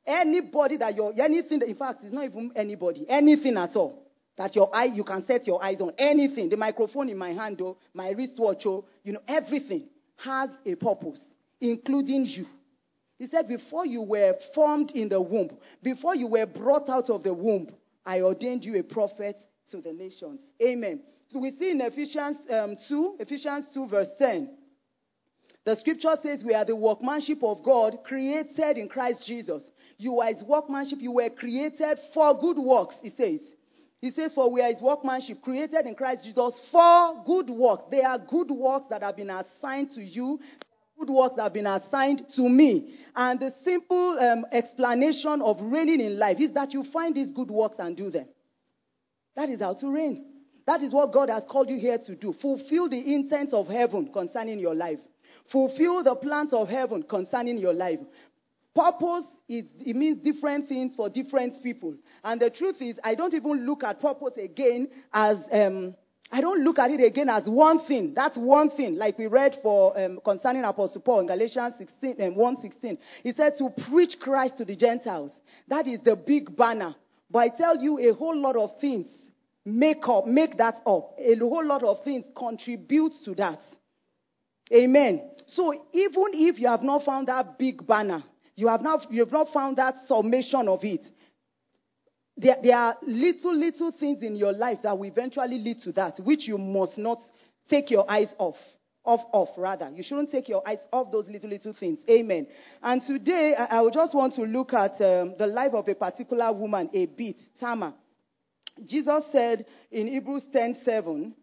Anybody 0.05 0.77
that 0.77 0.95
you're, 0.95 1.13
anything, 1.21 1.61
in 1.61 1.75
fact, 1.75 1.99
it's 2.03 2.13
not 2.13 2.25
even 2.25 2.51
anybody, 2.55 3.05
anything 3.09 3.57
at 3.57 3.75
all 3.75 4.07
that 4.37 4.55
your 4.55 4.73
eye, 4.73 4.85
you 4.85 5.03
can 5.03 5.25
set 5.25 5.47
your 5.47 5.63
eyes 5.63 5.81
on. 5.81 5.91
Anything, 5.97 6.49
the 6.49 6.57
microphone 6.57 7.09
in 7.09 7.17
my 7.17 7.33
hand, 7.33 7.59
oh, 7.61 7.77
my 7.93 8.11
wristwatch, 8.11 8.65
oh, 8.65 8.85
you 9.03 9.13
know, 9.13 9.21
everything 9.27 9.89
has 10.17 10.49
a 10.65 10.75
purpose, 10.75 11.21
including 11.59 12.25
you. 12.25 12.45
He 13.17 13.27
said, 13.27 13.47
before 13.47 13.85
you 13.85 14.03
were 14.03 14.35
formed 14.53 14.91
in 14.91 15.09
the 15.09 15.19
womb, 15.19 15.57
before 15.81 16.15
you 16.15 16.27
were 16.27 16.45
brought 16.45 16.87
out 16.87 17.09
of 17.09 17.23
the 17.23 17.33
womb, 17.33 17.69
I 18.05 18.21
ordained 18.21 18.63
you 18.63 18.77
a 18.79 18.83
prophet 18.83 19.43
to 19.71 19.81
the 19.81 19.91
nations. 19.91 20.39
Amen. 20.61 21.01
So 21.29 21.39
we 21.39 21.51
see 21.51 21.71
in 21.71 21.81
Ephesians 21.81 22.37
um, 22.49 22.77
2, 22.87 23.17
Ephesians 23.19 23.67
2, 23.73 23.87
verse 23.87 24.09
10. 24.19 24.49
The 25.67 25.75
scripture 25.75 26.15
says 26.23 26.45
we 26.45 26.53
are 26.53 26.63
the 26.63 26.77
workmanship 26.77 27.43
of 27.43 27.61
God 27.61 27.97
created 28.05 28.77
in 28.77 28.87
Christ 28.87 29.25
Jesus. 29.25 29.69
You 29.97 30.21
are 30.21 30.29
his 30.29 30.41
workmanship. 30.41 30.99
You 31.01 31.11
were 31.11 31.29
created 31.29 31.99
for 32.13 32.39
good 32.39 32.57
works, 32.57 32.95
he 33.01 33.09
says. 33.09 33.41
He 33.99 34.11
says, 34.11 34.33
For 34.33 34.49
we 34.49 34.61
are 34.61 34.69
his 34.69 34.81
workmanship 34.81 35.41
created 35.41 35.85
in 35.85 35.93
Christ 35.95 36.23
Jesus 36.23 36.61
for 36.71 37.21
good 37.25 37.49
works. 37.49 37.83
They 37.91 38.01
are 38.01 38.17
good 38.17 38.49
works 38.49 38.85
that 38.91 39.03
have 39.03 39.17
been 39.17 39.29
assigned 39.29 39.91
to 39.95 40.01
you, 40.01 40.39
good 40.97 41.09
works 41.09 41.35
that 41.35 41.43
have 41.43 41.53
been 41.53 41.67
assigned 41.67 42.29
to 42.37 42.47
me. 42.47 42.99
And 43.13 43.37
the 43.37 43.53
simple 43.65 44.17
um, 44.21 44.45
explanation 44.53 45.41
of 45.41 45.57
reigning 45.61 45.99
in 45.99 46.17
life 46.17 46.39
is 46.39 46.53
that 46.53 46.73
you 46.73 46.85
find 46.85 47.13
these 47.13 47.33
good 47.33 47.51
works 47.51 47.75
and 47.79 47.97
do 47.97 48.09
them. 48.09 48.27
That 49.35 49.49
is 49.49 49.59
how 49.59 49.73
to 49.73 49.89
reign. 49.91 50.27
That 50.65 50.81
is 50.81 50.93
what 50.93 51.11
God 51.11 51.29
has 51.29 51.43
called 51.43 51.69
you 51.69 51.77
here 51.77 51.97
to 51.97 52.15
do. 52.15 52.31
Fulfill 52.31 52.87
the 52.87 53.13
intent 53.13 53.51
of 53.51 53.67
heaven 53.67 54.13
concerning 54.13 54.59
your 54.59 54.73
life. 54.73 54.99
Fulfill 55.51 56.03
the 56.03 56.15
plans 56.15 56.53
of 56.53 56.67
heaven 56.67 57.03
concerning 57.03 57.57
your 57.57 57.73
life. 57.73 57.99
Purpose, 58.75 59.25
is, 59.49 59.65
it 59.79 59.95
means 59.95 60.21
different 60.23 60.67
things 60.69 60.95
for 60.95 61.09
different 61.09 61.61
people. 61.63 61.95
And 62.23 62.39
the 62.39 62.49
truth 62.49 62.81
is, 62.81 62.99
I 63.03 63.15
don't 63.15 63.33
even 63.33 63.65
look 63.65 63.83
at 63.83 63.99
purpose 63.99 64.33
again 64.37 64.89
as, 65.11 65.37
um, 65.51 65.95
I 66.31 66.41
don't 66.41 66.63
look 66.63 66.77
at 66.77 66.91
it 66.91 67.03
again 67.03 67.29
as 67.29 67.49
one 67.49 67.79
thing. 67.79 68.13
That's 68.13 68.37
one 68.37 68.69
thing. 68.69 68.95
Like 68.95 69.17
we 69.17 69.27
read 69.27 69.57
for 69.63 69.99
um, 69.99 70.19
concerning 70.23 70.63
Apostle 70.63 71.01
Paul 71.01 71.21
in 71.21 71.27
Galatians 71.27 71.75
16 71.77 72.17
and 72.19 72.33
um, 72.33 72.55
1:16. 72.57 72.97
He 73.23 73.33
said 73.33 73.55
to 73.57 73.69
preach 73.89 74.19
Christ 74.19 74.57
to 74.57 74.65
the 74.65 74.75
Gentiles. 74.75 75.31
That 75.69 75.87
is 75.87 75.99
the 76.01 76.15
big 76.15 76.55
banner. 76.55 76.95
But 77.31 77.39
I 77.39 77.49
tell 77.49 77.81
you, 77.81 77.97
a 77.99 78.13
whole 78.13 78.37
lot 78.37 78.55
of 78.55 78.79
things 78.79 79.07
make 79.65 80.07
up, 80.07 80.27
make 80.27 80.57
that 80.57 80.81
up. 80.85 81.15
A 81.17 81.35
whole 81.35 81.65
lot 81.65 81.83
of 81.83 82.03
things 82.03 82.25
contribute 82.35 83.13
to 83.25 83.33
that. 83.35 83.59
Amen. 84.73 85.29
So 85.45 85.73
even 85.93 86.25
if 86.33 86.59
you 86.59 86.67
have 86.67 86.83
not 86.83 87.03
found 87.03 87.27
that 87.27 87.57
big 87.57 87.85
banner, 87.85 88.23
you 88.55 88.67
have 88.67 88.81
not, 88.81 89.11
you 89.11 89.21
have 89.21 89.31
not 89.31 89.49
found 89.53 89.77
that 89.77 89.95
summation 90.07 90.67
of 90.67 90.83
it, 90.83 91.05
there, 92.35 92.57
there 92.61 92.77
are 92.77 92.97
little, 93.01 93.55
little 93.55 93.91
things 93.91 94.21
in 94.21 94.35
your 94.35 94.53
life 94.53 94.79
that 94.83 94.97
will 94.97 95.07
eventually 95.07 95.57
lead 95.57 95.79
to 95.79 95.91
that, 95.93 96.19
which 96.19 96.47
you 96.47 96.57
must 96.57 96.97
not 96.97 97.21
take 97.69 97.89
your 97.89 98.09
eyes 98.09 98.33
off. 98.37 98.57
Off, 99.05 99.21
off, 99.31 99.49
rather. 99.57 99.89
You 99.95 100.03
shouldn't 100.03 100.31
take 100.31 100.49
your 100.49 100.67
eyes 100.67 100.85
off 100.91 101.13
those 101.13 101.29
little, 101.29 101.49
little 101.49 101.71
things. 101.71 101.99
Amen. 102.09 102.45
And 102.83 103.01
today, 103.01 103.55
I, 103.55 103.79
I 103.79 103.89
just 103.89 104.13
want 104.13 104.33
to 104.33 104.41
look 104.41 104.73
at 104.73 104.99
um, 104.99 105.33
the 105.39 105.47
life 105.47 105.73
of 105.73 105.87
a 105.87 105.95
particular 105.95 106.51
woman, 106.51 106.89
a 106.93 107.05
bit, 107.05 107.37
Tamar. 107.57 107.93
Jesus 108.85 109.23
said 109.31 109.65
in 109.91 110.07
Hebrews 110.07 110.43
10 110.51 110.79
7, 110.83 111.33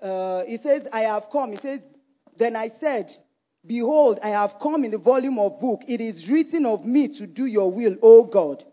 uh, 0.00 0.44
he 0.44 0.58
says, 0.58 0.86
I 0.92 1.00
have 1.00 1.24
come. 1.32 1.50
He 1.50 1.58
says, 1.58 1.80
then 2.40 2.56
I 2.56 2.68
said, 2.80 3.16
Behold, 3.64 4.18
I 4.22 4.30
have 4.30 4.54
come 4.60 4.84
in 4.84 4.90
the 4.90 4.98
volume 4.98 5.38
of 5.38 5.60
book. 5.60 5.82
It 5.86 6.00
is 6.00 6.30
written 6.30 6.64
of 6.64 6.84
me 6.84 7.08
to 7.18 7.26
do 7.26 7.44
your 7.44 7.70
will, 7.70 7.96
O 8.02 8.24
God. 8.24 8.64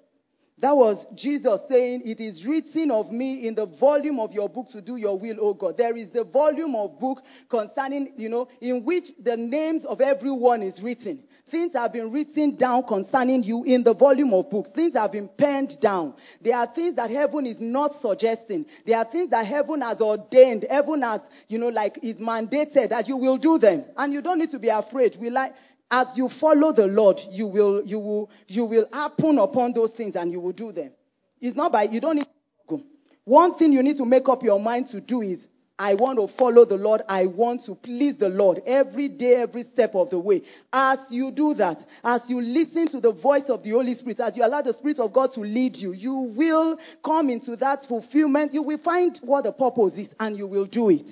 That 0.59 0.75
was 0.75 1.05
Jesus 1.13 1.61
saying, 1.69 2.01
It 2.03 2.19
is 2.19 2.43
written 2.45 2.89
of 2.89 3.11
me 3.11 3.47
in 3.47 3.53
the 3.53 3.67
volume 3.67 4.19
of 4.19 4.31
your 4.31 4.49
book 4.49 4.67
to 4.69 4.81
do 4.81 4.95
your 4.95 5.17
will, 5.17 5.37
O 5.39 5.53
God. 5.53 5.77
There 5.77 5.95
is 5.95 6.09
the 6.09 6.23
volume 6.23 6.75
of 6.75 6.99
book 6.99 7.19
concerning, 7.47 8.13
you 8.17 8.29
know, 8.29 8.47
in 8.59 8.83
which 8.83 9.11
the 9.21 9.37
names 9.37 9.85
of 9.85 10.01
everyone 10.01 10.63
is 10.63 10.81
written. 10.81 11.23
Things 11.51 11.73
have 11.73 11.93
been 11.93 12.11
written 12.11 12.55
down 12.55 12.83
concerning 12.87 13.43
you 13.43 13.63
in 13.63 13.83
the 13.83 13.93
volume 13.93 14.33
of 14.33 14.49
books. 14.49 14.71
Things 14.71 14.95
have 14.95 15.13
been 15.13 15.29
penned 15.29 15.79
down. 15.79 16.15
There 16.41 16.57
are 16.57 16.67
things 16.67 16.95
that 16.95 17.09
heaven 17.09 17.45
is 17.45 17.59
not 17.59 18.01
suggesting. 18.01 18.65
There 18.85 18.97
are 18.97 19.05
things 19.05 19.29
that 19.29 19.45
heaven 19.45 19.81
has 19.81 20.01
ordained. 20.01 20.65
Heaven 20.69 21.03
has, 21.03 21.21
you 21.47 21.59
know, 21.59 21.69
like 21.69 21.99
is 22.01 22.17
mandated 22.17 22.89
that 22.89 23.07
you 23.07 23.15
will 23.15 23.37
do 23.37 23.59
them. 23.59 23.85
And 23.95 24.11
you 24.11 24.21
don't 24.21 24.39
need 24.39 24.49
to 24.49 24.59
be 24.59 24.69
afraid. 24.69 25.15
We 25.21 25.29
like, 25.29 25.53
as 25.89 26.07
you 26.15 26.29
follow 26.29 26.73
the 26.73 26.87
Lord, 26.87 27.19
you 27.29 27.47
will, 27.47 27.83
you 27.85 27.99
will, 27.99 28.29
you 28.47 28.65
will 28.65 28.87
happen 28.91 29.37
upon 29.37 29.73
those 29.73 29.91
things 29.91 30.15
and 30.15 30.31
you 30.31 30.39
will 30.39 30.51
do 30.51 30.71
them. 30.71 30.91
It's 31.39 31.55
not 31.55 31.71
by, 31.71 31.83
you 31.83 32.01
don't 32.01 32.17
need 32.17 32.25
to 32.25 32.29
go. 32.67 32.81
One 33.23 33.55
thing 33.57 33.71
you 33.71 33.83
need 33.83 33.97
to 33.97 34.05
make 34.05 34.27
up 34.27 34.43
your 34.43 34.59
mind 34.59 34.87
to 34.87 35.01
do 35.01 35.21
is, 35.21 35.39
I 35.79 35.93
want 35.93 36.17
to 36.17 36.27
follow 36.35 36.65
the 36.65 36.75
Lord. 36.75 37.03
I 37.07 37.27
want 37.27 37.63
to 37.65 37.75
please 37.75 38.17
the 38.17 38.29
Lord 38.29 38.63
every 38.65 39.09
day, 39.09 39.35
every 39.35 39.63
step 39.63 39.93
of 39.93 40.09
the 40.09 40.17
way. 40.17 40.41
As 40.73 40.97
you 41.11 41.29
do 41.29 41.53
that, 41.53 41.85
as 42.03 42.23
you 42.27 42.41
listen 42.41 42.87
to 42.87 42.99
the 42.99 43.11
voice 43.11 43.47
of 43.47 43.61
the 43.61 43.69
Holy 43.71 43.93
Spirit, 43.93 44.19
as 44.19 44.35
you 44.35 44.43
allow 44.43 44.63
the 44.63 44.73
Spirit 44.73 44.99
of 44.99 45.13
God 45.13 45.31
to 45.33 45.41
lead 45.41 45.75
you, 45.75 45.93
you 45.93 46.15
will 46.15 46.79
come 47.05 47.29
into 47.29 47.55
that 47.57 47.85
fulfillment. 47.85 48.55
You 48.55 48.63
will 48.63 48.79
find 48.79 49.19
what 49.21 49.43
the 49.43 49.51
purpose 49.51 49.93
is 49.97 50.09
and 50.19 50.35
you 50.35 50.47
will 50.47 50.65
do 50.65 50.89
it. 50.89 51.07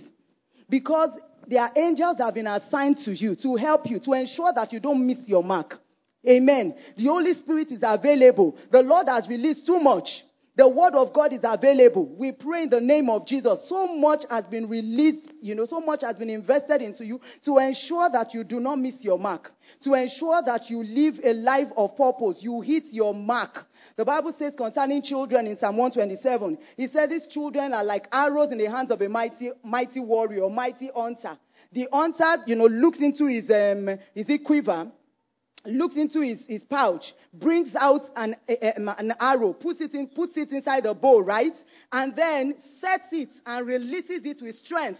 Because 0.67 1.11
there 1.47 1.61
are 1.61 1.71
angels 1.75 2.17
that 2.17 2.25
have 2.25 2.33
been 2.33 2.47
assigned 2.47 2.97
to 2.99 3.11
you 3.11 3.35
to 3.35 3.55
help 3.55 3.89
you, 3.89 3.99
to 3.99 4.13
ensure 4.13 4.51
that 4.53 4.71
you 4.73 4.79
don't 4.79 5.05
miss 5.05 5.27
your 5.27 5.43
mark. 5.43 5.79
Amen. 6.27 6.75
The 6.97 7.05
Holy 7.05 7.33
Spirit 7.33 7.71
is 7.71 7.81
available. 7.83 8.57
The 8.71 8.81
Lord 8.81 9.07
has 9.07 9.27
released 9.27 9.65
too 9.65 9.79
much. 9.79 10.23
The 10.57 10.67
word 10.67 10.95
of 10.95 11.11
God 11.11 11.33
is 11.33 11.41
available. 11.43 12.05
We 12.05 12.31
pray 12.31 12.63
in 12.63 12.69
the 12.69 12.79
name 12.79 13.09
of 13.09 13.27
Jesus. 13.27 13.67
So 13.67 13.87
much 13.87 14.23
has 14.29 14.45
been 14.45 14.69
released, 14.69 15.33
you 15.41 15.53
know, 15.53 15.65
so 15.65 15.81
much 15.81 16.01
has 16.01 16.17
been 16.17 16.29
invested 16.29 16.81
into 16.81 17.05
you 17.05 17.19
to 17.43 17.57
ensure 17.57 18.09
that 18.11 18.33
you 18.33 18.45
do 18.45 18.61
not 18.61 18.79
miss 18.79 19.03
your 19.03 19.19
mark, 19.19 19.51
to 19.83 19.93
ensure 19.95 20.41
that 20.45 20.69
you 20.69 20.81
live 20.81 21.19
a 21.25 21.33
life 21.33 21.67
of 21.75 21.97
purpose. 21.97 22.39
You 22.41 22.61
hit 22.61 22.85
your 22.91 23.13
mark. 23.13 23.65
The 23.97 24.05
Bible 24.05 24.33
says 24.37 24.53
concerning 24.55 25.01
children 25.01 25.45
in 25.45 25.57
Psalm 25.57 25.75
127, 25.75 26.57
he 26.77 26.87
said 26.87 27.09
these 27.09 27.27
children 27.27 27.73
are 27.73 27.83
like 27.83 28.07
arrows 28.13 28.53
in 28.53 28.57
the 28.57 28.69
hands 28.69 28.91
of 28.91 29.01
a 29.01 29.09
mighty, 29.09 29.51
mighty 29.61 29.99
warrior, 29.99 30.49
mighty 30.49 30.89
hunter. 30.95 31.37
The 31.73 31.89
hunter, 31.91 32.43
you 32.45 32.55
know, 32.55 32.67
looks 32.67 32.99
into 32.99 33.25
his, 33.25 33.51
um, 33.51 33.99
his 34.13 34.27
quiver 34.45 34.89
looks 35.65 35.95
into 35.95 36.21
his, 36.21 36.45
his 36.47 36.63
pouch, 36.63 37.13
brings 37.33 37.75
out 37.75 38.01
an, 38.15 38.35
an 38.47 39.13
arrow, 39.19 39.53
puts 39.53 39.81
it, 39.81 39.93
in, 39.93 40.07
puts 40.07 40.37
it 40.37 40.51
inside 40.51 40.83
the 40.83 40.93
bow, 40.93 41.19
right? 41.19 41.55
And 41.91 42.15
then 42.15 42.55
sets 42.79 43.07
it 43.11 43.29
and 43.45 43.67
releases 43.67 44.25
it 44.25 44.41
with 44.41 44.55
strength. 44.55 44.99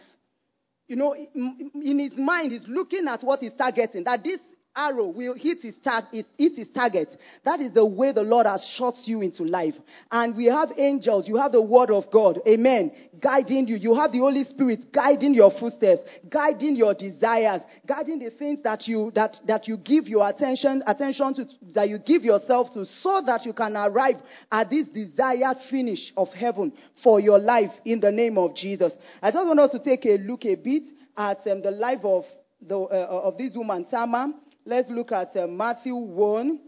You 0.87 0.97
know, 0.97 1.15
in 1.15 1.99
his 1.99 2.15
mind, 2.17 2.51
he's 2.51 2.67
looking 2.67 3.07
at 3.07 3.23
what 3.23 3.41
he's 3.41 3.53
targeting. 3.53 4.03
That 4.03 4.23
this 4.23 4.39
arrow 4.75 5.07
will 5.07 5.33
hit 5.33 5.61
his, 5.61 5.75
tag, 5.83 6.05
hit 6.37 6.73
target. 6.73 7.15
That 7.43 7.61
is 7.61 7.71
the 7.71 7.85
way 7.85 8.11
the 8.11 8.23
Lord 8.23 8.45
has 8.45 8.65
shot 8.65 8.95
you 9.05 9.21
into 9.21 9.43
life. 9.43 9.75
And 10.11 10.35
we 10.35 10.45
have 10.45 10.71
angels. 10.77 11.27
You 11.27 11.37
have 11.37 11.51
the 11.51 11.61
word 11.61 11.91
of 11.91 12.11
God. 12.11 12.39
Amen. 12.47 12.91
Guiding 13.19 13.67
you. 13.67 13.77
You 13.77 13.93
have 13.95 14.11
the 14.11 14.19
Holy 14.19 14.43
Spirit 14.43 14.91
guiding 14.91 15.33
your 15.33 15.51
footsteps, 15.51 16.01
guiding 16.29 16.75
your 16.75 16.93
desires, 16.93 17.61
guiding 17.87 18.19
the 18.19 18.31
things 18.31 18.59
that 18.63 18.87
you, 18.87 19.11
that, 19.15 19.39
that 19.47 19.67
you 19.67 19.77
give 19.77 20.07
your 20.07 20.27
attention, 20.27 20.83
attention 20.85 21.33
to, 21.35 21.47
that 21.73 21.89
you 21.89 21.99
give 21.99 22.23
yourself 22.23 22.73
to 22.73 22.85
so 22.85 23.21
that 23.25 23.45
you 23.45 23.53
can 23.53 23.75
arrive 23.77 24.17
at 24.51 24.69
this 24.69 24.87
desired 24.87 25.57
finish 25.69 26.11
of 26.17 26.29
heaven 26.29 26.73
for 27.03 27.19
your 27.19 27.39
life 27.39 27.71
in 27.85 27.99
the 27.99 28.11
name 28.11 28.37
of 28.37 28.55
Jesus. 28.55 28.95
I 29.21 29.31
just 29.31 29.47
want 29.47 29.59
us 29.59 29.71
to 29.71 29.79
take 29.79 30.05
a 30.05 30.17
look 30.17 30.45
a 30.45 30.55
bit 30.55 30.83
at 31.17 31.45
um, 31.47 31.61
the 31.61 31.71
life 31.71 32.03
of 32.03 32.25
the, 32.61 32.77
uh, 32.77 33.21
of 33.23 33.37
this 33.37 33.53
woman, 33.55 33.85
Tamar. 33.85 34.33
Let's 34.67 34.89
look 34.89 35.11
at 35.11 35.35
uh, 35.37 35.45
Matthew 35.45 35.93
1 35.93 36.59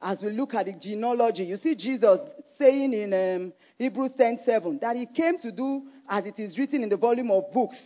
as 0.00 0.22
we 0.22 0.30
look 0.30 0.54
at 0.54 0.64
the 0.64 0.72
genealogy. 0.72 1.44
You 1.44 1.58
see 1.58 1.74
Jesus 1.74 2.20
saying 2.58 2.94
in 2.94 3.12
um, 3.12 3.52
Hebrews 3.76 4.12
10:7 4.18 4.80
that 4.80 4.96
he 4.96 5.04
came 5.04 5.36
to 5.38 5.52
do 5.52 5.82
as 6.08 6.24
it 6.24 6.38
is 6.38 6.58
written 6.58 6.82
in 6.82 6.88
the 6.88 6.96
volume 6.96 7.30
of 7.30 7.52
books 7.52 7.78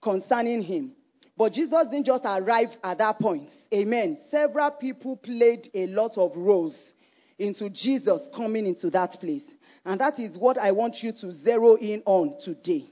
concerning 0.00 0.62
him. 0.62 0.92
But 1.36 1.54
Jesus 1.54 1.88
didn't 1.90 2.06
just 2.06 2.24
arrive 2.24 2.68
at 2.84 2.98
that 2.98 3.18
point. 3.18 3.50
Amen. 3.74 4.16
Several 4.30 4.70
people 4.70 5.16
played 5.16 5.68
a 5.74 5.88
lot 5.88 6.16
of 6.16 6.36
roles 6.36 6.92
into 7.40 7.68
Jesus 7.68 8.22
coming 8.36 8.66
into 8.66 8.90
that 8.90 9.18
place. 9.18 9.44
And 9.84 10.00
that 10.00 10.20
is 10.20 10.38
what 10.38 10.56
I 10.56 10.70
want 10.70 11.02
you 11.02 11.12
to 11.20 11.32
zero 11.32 11.74
in 11.74 12.02
on 12.04 12.36
today. 12.44 12.84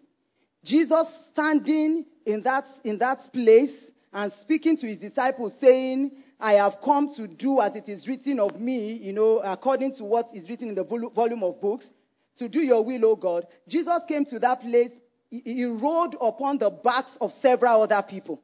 Jesus 0.65 1.07
standing 1.31 2.07
in 2.27 2.43
that, 2.43 2.65
in 2.83 2.99
that 2.99 3.33
place 3.33 3.90
and 4.13 4.33
speaking 4.41 4.77
to 4.79 4.87
his 4.87 4.99
disciples, 4.99 5.55
saying, 5.61 6.11
I 6.39 6.55
have 6.55 6.77
come 6.85 7.15
to 7.17 7.29
do 7.29 7.61
as 7.61 7.77
it 7.77 7.89
is 7.89 8.09
written 8.09 8.41
of 8.41 8.59
me, 8.59 8.95
you 8.95 9.13
know, 9.13 9.39
according 9.39 9.95
to 9.97 10.05
what 10.05 10.27
is 10.35 10.49
written 10.49 10.69
in 10.71 10.75
the 10.75 10.85
volume 10.85 11.43
of 11.43 11.61
books, 11.61 11.91
to 12.39 12.49
do 12.49 12.61
your 12.61 12.85
will, 12.85 13.05
O 13.05 13.17
God. 13.17 13.47
Jesus 13.69 14.01
came 14.09 14.25
to 14.27 14.39
that 14.39 14.61
place. 14.61 14.93
He 15.29 15.65
rode 15.65 16.17
upon 16.21 16.59
the 16.59 16.71
backs 16.71 17.17
of 17.21 17.31
several 17.41 17.83
other 17.83 18.03
people. 18.09 18.43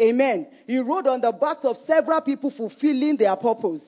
Amen. 0.00 0.46
He 0.66 0.78
rode 0.78 1.06
on 1.06 1.20
the 1.20 1.32
backs 1.32 1.64
of 1.64 1.76
several 1.76 2.20
people 2.22 2.50
fulfilling 2.50 3.16
their 3.16 3.36
purpose. 3.36 3.82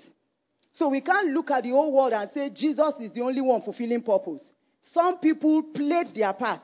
So 0.73 0.89
we 0.89 1.01
can't 1.01 1.31
look 1.31 1.51
at 1.51 1.63
the 1.63 1.71
whole 1.71 1.93
world 1.93 2.13
and 2.13 2.31
say 2.33 2.51
Jesus 2.51 2.95
is 3.01 3.13
the 3.13 3.23
only 3.23 3.41
one 3.41 3.63
fulfilling 3.63 4.03
purpose. 4.03 4.43
Some 4.81 5.19
people 5.19 5.63
played 5.63 6.09
their 6.15 6.33
part 6.35 6.63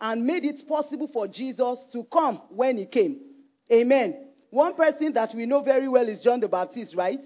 and 0.00 0.24
made 0.24 0.44
it 0.44 0.68
possible 0.68 1.08
for 1.08 1.26
Jesus 1.26 1.86
to 1.92 2.04
come 2.04 2.42
when 2.50 2.76
he 2.76 2.86
came. 2.86 3.18
Amen. 3.72 4.28
One 4.50 4.74
person 4.74 5.12
that 5.14 5.34
we 5.34 5.46
know 5.46 5.62
very 5.62 5.88
well 5.88 6.08
is 6.08 6.22
John 6.22 6.40
the 6.40 6.48
Baptist, 6.48 6.94
right? 6.94 7.24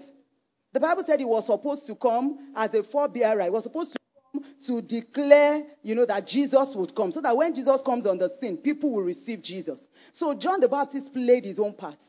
The 0.73 0.79
Bible 0.79 1.03
said 1.05 1.19
he 1.19 1.25
was 1.25 1.45
supposed 1.45 1.85
to 1.87 1.95
come 1.95 2.53
as 2.55 2.73
a 2.73 2.83
forebearer. 2.83 3.43
He 3.43 3.49
was 3.49 3.63
supposed 3.63 3.93
to 3.93 3.99
come 4.31 4.43
to 4.67 4.81
declare, 4.81 5.63
you 5.83 5.95
know, 5.95 6.05
that 6.05 6.25
Jesus 6.25 6.73
would 6.75 6.95
come. 6.95 7.11
So 7.11 7.21
that 7.21 7.35
when 7.35 7.53
Jesus 7.53 7.81
comes 7.85 8.05
on 8.05 8.17
the 8.17 8.29
scene, 8.39 8.57
people 8.57 8.91
will 8.91 9.03
receive 9.03 9.41
Jesus. 9.41 9.79
So 10.13 10.33
John 10.33 10.59
the 10.59 10.67
Baptist 10.67 11.13
played 11.13 11.45
his 11.45 11.59
own 11.59 11.73
part. 11.73 11.99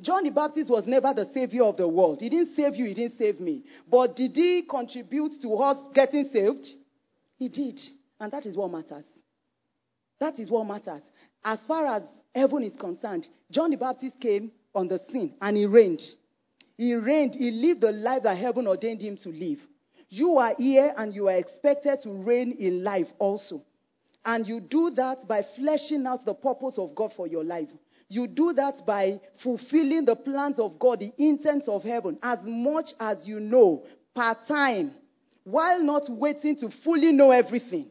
John 0.00 0.24
the 0.24 0.30
Baptist 0.30 0.70
was 0.70 0.86
never 0.86 1.14
the 1.14 1.26
savior 1.32 1.64
of 1.64 1.76
the 1.76 1.88
world. 1.88 2.20
He 2.20 2.28
didn't 2.28 2.54
save 2.54 2.74
you, 2.74 2.86
he 2.86 2.94
didn't 2.94 3.16
save 3.16 3.40
me. 3.40 3.64
But 3.90 4.16
did 4.16 4.34
he 4.34 4.62
contribute 4.62 5.32
to 5.42 5.54
us 5.54 5.78
getting 5.94 6.28
saved? 6.28 6.66
He 7.38 7.48
did. 7.48 7.80
And 8.20 8.32
that 8.32 8.44
is 8.46 8.56
what 8.56 8.70
matters. 8.70 9.04
That 10.20 10.38
is 10.38 10.50
what 10.50 10.66
matters. 10.66 11.02
As 11.44 11.60
far 11.66 11.86
as 11.86 12.02
heaven 12.36 12.62
is 12.62 12.76
concerned, 12.76 13.26
John 13.50 13.70
the 13.70 13.76
Baptist 13.76 14.20
came 14.20 14.52
on 14.74 14.88
the 14.88 14.98
scene 14.98 15.34
and 15.40 15.56
he 15.56 15.66
reigned. 15.66 16.02
He 16.76 16.94
reigned. 16.94 17.34
He 17.34 17.50
lived 17.50 17.80
the 17.80 17.92
life 17.92 18.22
that 18.24 18.36
heaven 18.36 18.66
ordained 18.66 19.00
him 19.00 19.16
to 19.18 19.30
live. 19.30 19.58
You 20.10 20.36
are 20.36 20.54
here 20.56 20.92
and 20.96 21.14
you 21.14 21.28
are 21.28 21.36
expected 21.36 22.00
to 22.00 22.10
reign 22.10 22.52
in 22.52 22.84
life 22.84 23.08
also. 23.18 23.62
And 24.24 24.46
you 24.46 24.60
do 24.60 24.90
that 24.90 25.26
by 25.26 25.42
fleshing 25.56 26.06
out 26.06 26.24
the 26.24 26.34
purpose 26.34 26.78
of 26.78 26.94
God 26.94 27.12
for 27.16 27.26
your 27.26 27.44
life. 27.44 27.70
You 28.08 28.26
do 28.26 28.52
that 28.52 28.84
by 28.86 29.20
fulfilling 29.42 30.04
the 30.04 30.14
plans 30.14 30.58
of 30.58 30.78
God, 30.78 31.00
the 31.00 31.12
intents 31.18 31.68
of 31.68 31.82
heaven, 31.82 32.18
as 32.22 32.38
much 32.44 32.92
as 33.00 33.26
you 33.26 33.40
know, 33.40 33.84
part 34.14 34.46
time, 34.46 34.92
while 35.44 35.82
not 35.82 36.08
waiting 36.08 36.56
to 36.56 36.70
fully 36.84 37.12
know 37.12 37.30
everything. 37.30 37.86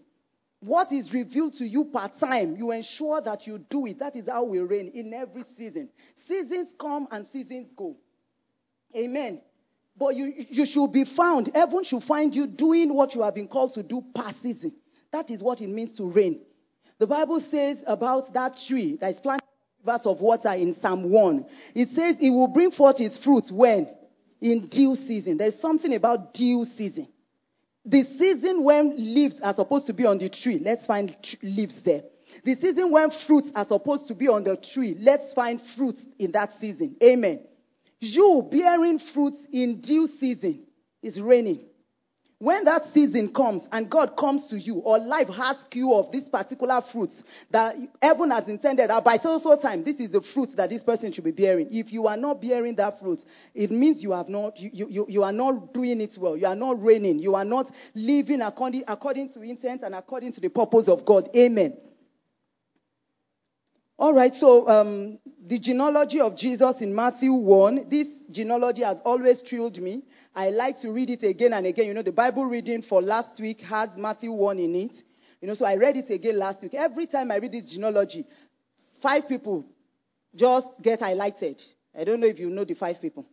What 0.65 0.91
is 0.91 1.13
revealed 1.13 1.53
to 1.59 1.65
you 1.65 1.85
part 1.85 2.19
time, 2.19 2.55
you 2.55 2.71
ensure 2.71 3.21
that 3.21 3.45
you 3.45 3.59
do 3.69 3.85
it. 3.85 3.99
That 3.99 4.15
is 4.15 4.27
how 4.27 4.45
we 4.45 4.57
reign 4.57 4.91
in 4.95 5.13
every 5.13 5.43
season. 5.55 5.89
Seasons 6.27 6.69
come 6.79 7.07
and 7.11 7.27
seasons 7.31 7.67
go. 7.77 7.95
Amen. 8.95 9.41
But 9.95 10.15
you, 10.15 10.33
you 10.49 10.65
should 10.65 10.91
be 10.91 11.05
found. 11.05 11.51
Heaven 11.53 11.83
should 11.83 12.03
find 12.03 12.33
you 12.33 12.47
doing 12.47 12.91
what 12.95 13.13
you 13.13 13.21
have 13.21 13.35
been 13.35 13.47
called 13.47 13.75
to 13.75 13.83
do 13.83 14.03
per 14.15 14.31
season. 14.41 14.73
That 15.11 15.29
is 15.29 15.43
what 15.43 15.61
it 15.61 15.67
means 15.67 15.93
to 15.97 16.05
reign. 16.05 16.39
The 16.97 17.05
Bible 17.05 17.41
says 17.41 17.83
about 17.85 18.33
that 18.33 18.57
tree 18.67 18.97
that 19.01 19.11
is 19.11 19.19
planted 19.19 19.45
verse 19.85 20.05
of 20.05 20.19
water 20.19 20.51
in 20.53 20.73
Psalm 20.73 21.11
1. 21.11 21.45
It 21.75 21.89
says 21.89 22.15
it 22.19 22.31
will 22.31 22.47
bring 22.47 22.71
forth 22.71 22.99
its 22.99 23.19
fruit 23.23 23.51
when? 23.51 23.87
In 24.41 24.67
due 24.67 24.95
season. 24.95 25.37
There's 25.37 25.59
something 25.59 25.93
about 25.93 26.33
due 26.33 26.65
season. 26.75 27.07
The 27.85 28.03
season 28.17 28.63
when 28.63 28.95
leaves 28.95 29.39
are 29.41 29.53
supposed 29.53 29.87
to 29.87 29.93
be 29.93 30.05
on 30.05 30.17
the 30.17 30.29
tree, 30.29 30.59
let's 30.63 30.85
find 30.85 31.15
leaves 31.43 31.81
there. 31.83 32.03
The 32.43 32.55
season 32.55 32.91
when 32.91 33.11
fruits 33.11 33.51
are 33.55 33.65
supposed 33.65 34.07
to 34.07 34.15
be 34.15 34.27
on 34.27 34.43
the 34.43 34.57
tree, 34.57 34.97
let's 34.99 35.33
find 35.33 35.61
fruits 35.75 36.03
in 36.17 36.31
that 36.31 36.53
season. 36.59 36.95
Amen. 37.03 37.41
You 37.99 38.47
bearing 38.51 38.99
fruits 38.99 39.39
in 39.51 39.81
due 39.81 40.07
season 40.07 40.63
is 41.01 41.19
reigning. 41.19 41.61
When 42.37 42.65
that 42.65 42.93
season 42.93 43.33
comes 43.33 43.63
and 43.71 43.89
God 43.89 44.17
comes 44.17 44.47
to 44.47 44.59
you, 44.59 44.75
or 44.79 44.99
life 44.99 45.29
asks 45.31 45.73
you 45.73 45.93
of 45.93 46.11
this 46.11 46.27
particular 46.27 46.81
fruit 46.91 47.11
that 47.51 47.75
heaven 48.01 48.29
has 48.31 48.49
intended 48.49 48.89
that 48.89 49.05
by 49.05 49.17
so 49.17 49.37
so 49.37 49.55
time, 49.55 49.85
this 49.85 50.01
is 50.01 50.11
the 50.11 50.21
fruit 50.21 50.49
that 50.57 50.69
this 50.69 50.83
person 50.83 51.13
should 51.13 51.23
be 51.23 51.31
bearing. 51.31 51.67
If 51.71 51.93
you 51.93 52.07
are 52.07 52.17
not 52.17 52.41
bearing 52.41 52.75
that 52.75 52.99
fruit, 52.99 53.23
it 53.53 53.71
means 53.71 54.03
you 54.03 54.11
have 54.11 54.27
not 54.27 54.59
you, 54.59 54.87
you, 54.89 55.05
you 55.07 55.23
are 55.23 55.31
not 55.31 55.73
doing 55.73 56.01
it 56.01 56.17
well. 56.17 56.35
You 56.35 56.47
are 56.47 56.55
not 56.55 56.83
reigning. 56.83 57.19
You 57.19 57.35
are 57.35 57.45
not 57.45 57.71
living 57.93 58.41
according, 58.41 58.83
according 58.85 59.29
to 59.33 59.41
intent 59.41 59.83
and 59.83 59.95
according 59.95 60.33
to 60.33 60.41
the 60.41 60.49
purpose 60.49 60.89
of 60.89 61.05
God. 61.05 61.29
Amen. 61.35 61.77
All 63.97 64.13
right, 64.13 64.33
so 64.33 64.67
um, 64.67 65.19
the 65.47 65.57
genealogy 65.57 66.19
of 66.19 66.35
Jesus 66.35 66.81
in 66.81 66.93
Matthew 66.93 67.31
1, 67.31 67.87
this 67.89 68.07
genealogy 68.29 68.83
has 68.83 68.99
always 69.05 69.39
thrilled 69.39 69.77
me. 69.77 70.03
I 70.35 70.49
like 70.49 70.81
to 70.81 70.91
read 70.91 71.09
it 71.09 71.23
again 71.23 71.53
and 71.53 71.65
again. 71.65 71.85
You 71.85 71.93
know, 71.93 72.03
the 72.03 72.11
Bible 72.11 72.45
reading 72.45 72.81
for 72.81 73.01
last 73.01 73.39
week 73.39 73.61
has 73.61 73.89
Matthew 73.95 74.33
1 74.33 74.59
in 74.59 74.75
it. 74.75 75.01
You 75.39 75.47
know, 75.47 75.53
so 75.53 75.65
I 75.65 75.75
read 75.75 75.95
it 75.95 76.09
again 76.09 76.37
last 76.37 76.61
week. 76.61 76.73
Every 76.73 77.07
time 77.07 77.31
I 77.31 77.37
read 77.37 77.53
this 77.53 77.71
genealogy, 77.71 78.25
five 79.01 79.29
people 79.29 79.63
just 80.35 80.67
get 80.81 80.99
highlighted. 80.99 81.61
I 81.97 82.03
don't 82.03 82.19
know 82.19 82.27
if 82.27 82.37
you 82.37 82.49
know 82.49 82.65
the 82.65 82.73
five 82.73 82.99
people. 83.01 83.25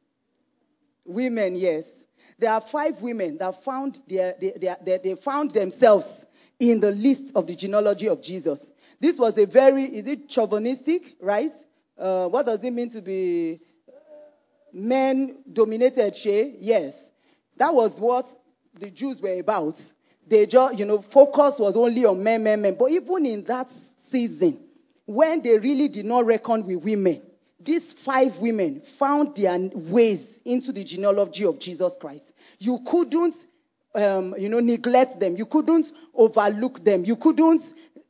Women, 1.04 1.56
yes. 1.56 1.82
There 2.38 2.52
are 2.52 2.62
five 2.70 3.02
women 3.02 3.36
that 3.38 3.64
found 3.64 3.98
their, 4.08 4.36
their, 4.38 4.76
they 4.84 5.16
found 5.24 5.50
themselves 5.52 6.06
in 6.60 6.78
the 6.78 6.92
list 6.92 7.32
of 7.34 7.48
the 7.48 7.56
genealogy 7.56 8.08
of 8.08 8.22
Jesus. 8.22 8.60
This 9.02 9.18
was 9.18 9.36
a 9.36 9.46
very, 9.46 9.82
is 9.82 10.06
it 10.06 10.28
chauvinistic, 10.28 11.02
right? 11.20 11.50
Uh, 11.98 12.28
what 12.28 12.46
does 12.46 12.60
it 12.62 12.70
mean 12.70 12.88
to 12.90 13.02
be 13.02 13.60
men 14.72 15.38
dominated 15.52 16.14
Shay? 16.14 16.54
Yes. 16.60 16.94
That 17.56 17.74
was 17.74 17.98
what 17.98 18.26
the 18.78 18.90
Jews 18.90 19.20
were 19.20 19.40
about. 19.40 19.74
They 20.28 20.46
just, 20.46 20.78
you 20.78 20.84
know, 20.84 21.04
focus 21.12 21.56
was 21.58 21.74
only 21.76 22.04
on 22.04 22.22
men, 22.22 22.44
men, 22.44 22.62
men. 22.62 22.76
But 22.78 22.92
even 22.92 23.26
in 23.26 23.42
that 23.48 23.66
season, 24.12 24.60
when 25.04 25.42
they 25.42 25.58
really 25.58 25.88
did 25.88 26.04
not 26.04 26.24
reckon 26.24 26.64
with 26.64 26.84
women, 26.84 27.22
these 27.58 27.96
five 28.04 28.38
women 28.40 28.82
found 29.00 29.34
their 29.34 29.58
ways 29.74 30.24
into 30.44 30.70
the 30.70 30.84
genealogy 30.84 31.44
of 31.44 31.58
Jesus 31.58 31.96
Christ. 32.00 32.32
You 32.60 32.78
couldn't, 32.88 33.34
um, 33.96 34.36
you 34.38 34.48
know, 34.48 34.60
neglect 34.60 35.18
them. 35.18 35.34
You 35.36 35.46
couldn't 35.46 35.86
overlook 36.14 36.84
them. 36.84 37.04
You 37.04 37.16
couldn't 37.16 37.62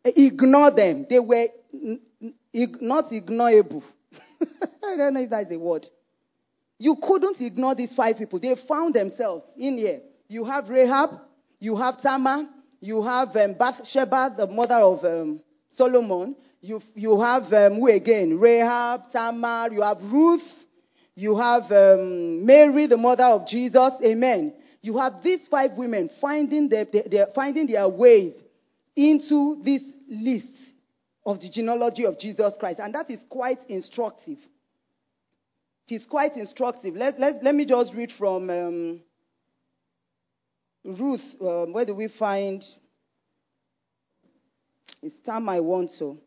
ignore 0.04 0.70
them. 0.70 1.06
They 1.08 1.18
were 1.20 1.48
not 2.80 3.10
ignorable. 3.10 3.82
I 4.84 4.96
don't 4.96 5.14
know 5.14 5.20
if 5.20 5.30
that's 5.30 5.52
a 5.52 5.58
word. 5.58 5.86
You 6.78 6.96
couldn't 7.00 7.40
ignore 7.40 7.74
these 7.74 7.94
five 7.94 8.16
people. 8.16 8.40
They 8.40 8.54
found 8.68 8.94
themselves 8.94 9.44
in 9.56 9.78
here. 9.78 10.00
You 10.28 10.44
have 10.44 10.68
Rahab, 10.68 11.10
you 11.60 11.76
have 11.76 12.00
Tamar, 12.00 12.48
you 12.80 13.02
have 13.02 13.36
um, 13.36 13.54
Bathsheba, 13.54 14.34
the 14.36 14.46
mother 14.48 14.74
of 14.76 15.04
um, 15.04 15.40
Solomon. 15.76 16.34
You, 16.60 16.82
you 16.94 17.20
have 17.20 17.52
um, 17.52 17.74
who 17.76 17.88
again? 17.88 18.38
Rahab, 18.38 19.10
Tamar. 19.12 19.68
You 19.72 19.82
have 19.82 20.02
Ruth. 20.02 20.42
You 21.14 21.36
have 21.36 21.70
um, 21.70 22.44
Mary, 22.44 22.86
the 22.86 22.96
mother 22.96 23.24
of 23.24 23.46
Jesus. 23.46 23.92
Amen. 24.04 24.54
You 24.80 24.98
have 24.98 25.22
these 25.22 25.46
five 25.48 25.72
women 25.72 26.10
finding 26.20 26.68
their, 26.68 26.84
their, 26.84 27.04
their, 27.04 27.26
finding 27.34 27.66
their 27.68 27.88
ways 27.88 28.32
into 28.96 29.60
this 29.64 29.82
list 30.08 30.74
of 31.24 31.40
the 31.40 31.48
genealogy 31.48 32.04
of 32.04 32.18
Jesus 32.18 32.54
Christ. 32.58 32.80
And 32.80 32.94
that 32.94 33.10
is 33.10 33.24
quite 33.28 33.58
instructive. 33.68 34.38
It 35.88 35.94
is 35.94 36.06
quite 36.06 36.36
instructive. 36.36 36.94
Let, 36.94 37.18
let, 37.18 37.42
let 37.42 37.54
me 37.54 37.66
just 37.66 37.94
read 37.94 38.12
from 38.12 38.50
um, 38.50 39.00
Ruth. 40.84 41.34
Um, 41.40 41.72
where 41.72 41.84
do 41.84 41.94
we 41.94 42.08
find? 42.08 42.64
It's 45.02 45.18
time 45.20 45.48
I 45.48 45.60
want 45.60 45.90
so. 45.90 46.18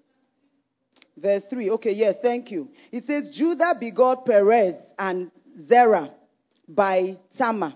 Verse 1.17 1.43
3. 1.49 1.71
Okay, 1.71 1.93
yes, 1.93 2.15
thank 2.21 2.51
you. 2.51 2.69
It 2.91 3.05
says, 3.05 3.29
Judah 3.29 3.75
begot 3.79 4.25
Perez 4.25 4.75
and 4.99 5.31
Zerah 5.67 6.13
by 6.67 7.17
Tamar. 7.37 7.73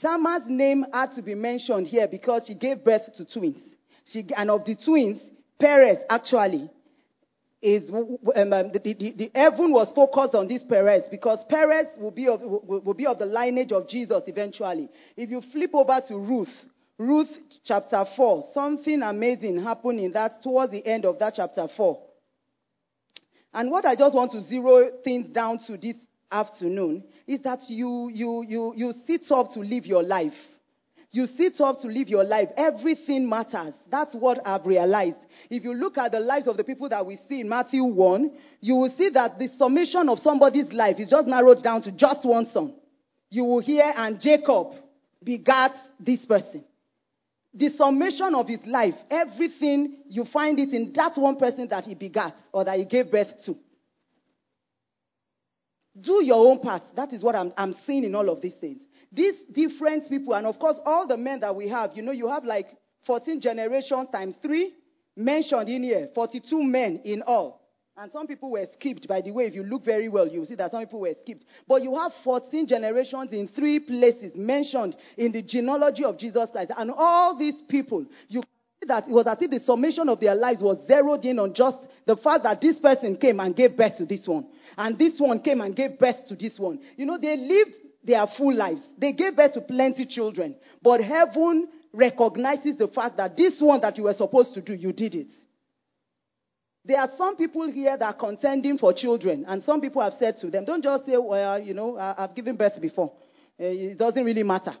Tamar's 0.00 0.46
name 0.46 0.86
had 0.92 1.12
to 1.12 1.22
be 1.22 1.34
mentioned 1.34 1.86
here 1.86 2.08
because 2.08 2.46
she 2.46 2.54
gave 2.54 2.84
birth 2.84 3.12
to 3.14 3.24
twins. 3.24 3.62
She, 4.04 4.26
and 4.36 4.50
of 4.50 4.64
the 4.64 4.74
twins, 4.74 5.20
Perez 5.58 5.98
actually 6.08 6.70
is 7.62 7.88
um, 7.90 8.10
the, 8.34 8.80
the, 8.82 9.12
the, 9.16 9.30
heaven 9.34 9.72
was 9.72 9.92
focused 9.92 10.34
on 10.34 10.48
this 10.48 10.64
Perez 10.64 11.04
because 11.08 11.44
Perez 11.48 11.86
will 11.96 12.10
be, 12.10 12.26
of, 12.26 12.40
will, 12.40 12.80
will 12.80 12.94
be 12.94 13.06
of 13.06 13.20
the 13.20 13.26
lineage 13.26 13.70
of 13.70 13.88
Jesus 13.88 14.24
eventually. 14.26 14.88
If 15.16 15.30
you 15.30 15.40
flip 15.40 15.70
over 15.72 16.00
to 16.08 16.18
Ruth, 16.18 16.64
Ruth 16.98 17.30
chapter 17.64 18.04
4, 18.16 18.44
something 18.52 19.02
amazing 19.02 19.62
happened 19.62 20.00
in 20.00 20.12
that 20.12 20.42
towards 20.42 20.72
the 20.72 20.84
end 20.84 21.04
of 21.04 21.20
that 21.20 21.34
chapter 21.36 21.68
4. 21.68 22.02
And 23.54 23.70
what 23.70 23.86
I 23.86 23.94
just 23.94 24.14
want 24.14 24.32
to 24.32 24.42
zero 24.42 24.90
things 25.04 25.28
down 25.28 25.58
to 25.66 25.76
this 25.76 25.96
afternoon 26.32 27.04
is 27.26 27.40
that 27.42 27.60
you, 27.68 28.10
you, 28.12 28.44
you, 28.46 28.72
you 28.74 28.92
sit 29.06 29.30
up 29.30 29.50
to 29.52 29.60
live 29.60 29.86
your 29.86 30.02
life. 30.02 30.34
You 31.14 31.26
sit 31.26 31.60
up 31.60 31.78
to 31.80 31.88
live 31.88 32.08
your 32.08 32.24
life. 32.24 32.48
Everything 32.56 33.28
matters. 33.28 33.74
That's 33.90 34.14
what 34.14 34.40
I've 34.46 34.64
realized. 34.64 35.18
If 35.50 35.62
you 35.62 35.74
look 35.74 35.98
at 35.98 36.12
the 36.12 36.20
lives 36.20 36.48
of 36.48 36.56
the 36.56 36.64
people 36.64 36.88
that 36.88 37.04
we 37.04 37.18
see 37.28 37.42
in 37.42 37.50
Matthew 37.50 37.84
1, 37.84 38.30
you 38.60 38.76
will 38.76 38.90
see 38.90 39.10
that 39.10 39.38
the 39.38 39.48
summation 39.48 40.08
of 40.08 40.18
somebody's 40.20 40.72
life 40.72 40.98
is 40.98 41.10
just 41.10 41.28
narrowed 41.28 41.62
down 41.62 41.82
to 41.82 41.92
just 41.92 42.24
one 42.24 42.46
son. 42.46 42.74
You 43.28 43.44
will 43.44 43.60
hear, 43.60 43.92
and 43.94 44.18
Jacob 44.18 44.68
begat 45.22 45.72
this 46.00 46.24
person. 46.24 46.64
The 47.54 47.68
summation 47.68 48.34
of 48.34 48.48
his 48.48 48.64
life, 48.64 48.94
everything, 49.10 49.98
you 50.08 50.24
find 50.24 50.58
it 50.58 50.72
in 50.72 50.94
that 50.94 51.18
one 51.18 51.36
person 51.36 51.68
that 51.68 51.84
he 51.84 51.94
begat 51.94 52.34
or 52.52 52.64
that 52.64 52.78
he 52.78 52.86
gave 52.86 53.10
birth 53.10 53.44
to. 53.44 53.56
Do 56.00 56.24
your 56.24 56.46
own 56.46 56.60
part. 56.60 56.82
That 56.96 57.12
is 57.12 57.22
what 57.22 57.34
I'm, 57.34 57.52
I'm 57.56 57.74
seeing 57.86 58.04
in 58.04 58.14
all 58.14 58.28
of 58.30 58.40
these 58.40 58.54
things. 58.54 58.82
These 59.12 59.34
different 59.52 60.08
people, 60.08 60.34
and 60.34 60.46
of 60.46 60.58
course, 60.58 60.78
all 60.86 61.06
the 61.06 61.18
men 61.18 61.40
that 61.40 61.54
we 61.54 61.68
have, 61.68 61.90
you 61.94 62.02
know, 62.02 62.12
you 62.12 62.28
have 62.28 62.44
like 62.44 62.68
14 63.06 63.40
generations 63.40 64.08
times 64.10 64.36
three 64.40 64.72
mentioned 65.16 65.68
in 65.68 65.82
here, 65.82 66.08
42 66.14 66.62
men 66.62 67.00
in 67.04 67.22
all. 67.22 67.60
And 67.94 68.10
some 68.10 68.26
people 68.26 68.50
were 68.50 68.66
skipped, 68.72 69.06
by 69.06 69.20
the 69.20 69.30
way. 69.32 69.44
If 69.44 69.54
you 69.54 69.64
look 69.64 69.84
very 69.84 70.08
well, 70.08 70.26
you'll 70.26 70.46
see 70.46 70.54
that 70.54 70.70
some 70.70 70.80
people 70.80 71.00
were 71.00 71.14
skipped. 71.20 71.44
But 71.68 71.82
you 71.82 71.94
have 71.94 72.12
14 72.24 72.66
generations 72.66 73.32
in 73.32 73.48
three 73.48 73.80
places 73.80 74.34
mentioned 74.34 74.96
in 75.18 75.30
the 75.30 75.42
genealogy 75.42 76.04
of 76.04 76.16
Jesus 76.16 76.50
Christ. 76.50 76.72
And 76.74 76.90
all 76.90 77.36
these 77.36 77.60
people, 77.60 78.06
you 78.28 78.42
that 78.88 79.08
it 79.08 79.12
was 79.12 79.26
as 79.26 79.40
if 79.40 79.50
the 79.50 79.60
summation 79.60 80.08
of 80.08 80.20
their 80.20 80.34
lives 80.34 80.62
was 80.62 80.78
zeroed 80.86 81.24
in 81.24 81.38
on 81.38 81.54
just 81.54 81.88
the 82.06 82.16
fact 82.16 82.44
that 82.44 82.60
this 82.60 82.78
person 82.78 83.16
came 83.16 83.40
and 83.40 83.54
gave 83.54 83.76
birth 83.76 83.96
to 83.98 84.06
this 84.06 84.26
one. 84.26 84.46
And 84.76 84.98
this 84.98 85.18
one 85.20 85.40
came 85.40 85.60
and 85.60 85.74
gave 85.74 85.98
birth 85.98 86.26
to 86.28 86.36
this 86.36 86.58
one. 86.58 86.80
You 86.96 87.06
know, 87.06 87.18
they 87.18 87.36
lived 87.36 87.76
their 88.04 88.26
full 88.26 88.54
lives. 88.54 88.82
They 88.98 89.12
gave 89.12 89.36
birth 89.36 89.54
to 89.54 89.60
plenty 89.60 90.06
children. 90.06 90.56
But 90.82 91.00
heaven 91.02 91.68
recognizes 91.92 92.76
the 92.76 92.88
fact 92.88 93.16
that 93.18 93.36
this 93.36 93.60
one 93.60 93.80
that 93.82 93.96
you 93.98 94.04
were 94.04 94.14
supposed 94.14 94.54
to 94.54 94.60
do, 94.60 94.74
you 94.74 94.92
did 94.92 95.14
it. 95.14 95.32
There 96.84 96.98
are 96.98 97.10
some 97.16 97.36
people 97.36 97.70
here 97.70 97.96
that 97.96 98.04
are 98.04 98.12
contending 98.12 98.76
for 98.76 98.92
children, 98.92 99.44
and 99.46 99.62
some 99.62 99.80
people 99.80 100.02
have 100.02 100.14
said 100.14 100.36
to 100.38 100.50
them, 100.50 100.64
don't 100.64 100.82
just 100.82 101.06
say, 101.06 101.16
well, 101.16 101.60
you 101.60 101.74
know, 101.74 101.96
I've 101.96 102.34
given 102.34 102.56
birth 102.56 102.80
before. 102.80 103.12
Eh, 103.58 103.90
it 103.92 103.98
doesn't 103.98 104.24
really 104.24 104.42
matter. 104.42 104.74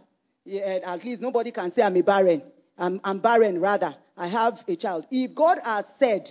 At 0.84 1.04
least 1.04 1.22
nobody 1.22 1.52
can 1.52 1.72
say 1.72 1.82
I'm 1.82 1.96
a 1.96 2.02
barren. 2.02 2.42
I'm, 2.78 3.00
I'm 3.04 3.20
barren, 3.20 3.60
rather. 3.60 3.94
I 4.16 4.28
have 4.28 4.62
a 4.68 4.76
child. 4.76 5.06
If 5.10 5.34
God 5.34 5.58
has 5.64 5.84
said, 5.98 6.28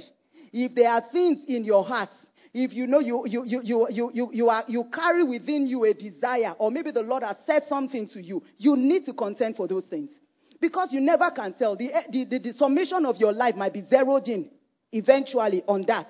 if 0.54 0.76
there 0.76 0.90
are 0.90 1.04
things 1.12 1.40
in 1.48 1.64
your 1.64 1.84
heart 1.84 2.10
if 2.54 2.74
you 2.74 2.86
know 2.88 3.00
you, 3.00 3.24
you, 3.28 3.46
you, 3.46 3.62
you, 3.64 3.88
you, 3.90 4.12
you, 4.14 4.30
you, 4.34 4.50
are, 4.50 4.64
you 4.68 4.84
carry 4.86 5.24
within 5.24 5.68
you 5.68 5.86
a 5.86 5.94
desire, 5.94 6.54
or 6.60 6.70
maybe 6.70 6.92
the 6.92 7.02
Lord 7.02 7.24
has 7.24 7.38
said 7.46 7.64
something 7.68 8.08
to 8.10 8.22
you, 8.22 8.44
you 8.58 8.76
need 8.76 9.06
to 9.06 9.14
contend 9.14 9.56
for 9.56 9.68
those 9.68 9.86
things. 9.86 10.12
Because 10.60 10.94
you 10.94 11.00
never 11.00 11.32
can 11.32 11.54
tell. 11.54 11.76
The, 11.76 11.92
the, 12.12 12.26
the, 12.26 12.40
the 12.40 12.54
summation 12.54 13.06
of 13.06 13.18
your 13.18 13.32
life 13.32 13.56
might 13.56 13.74
be 13.74 13.84
zeroed 13.90 14.28
in 14.28 14.50
eventually 14.92 15.64
on 15.68 15.84
that. 15.88 16.08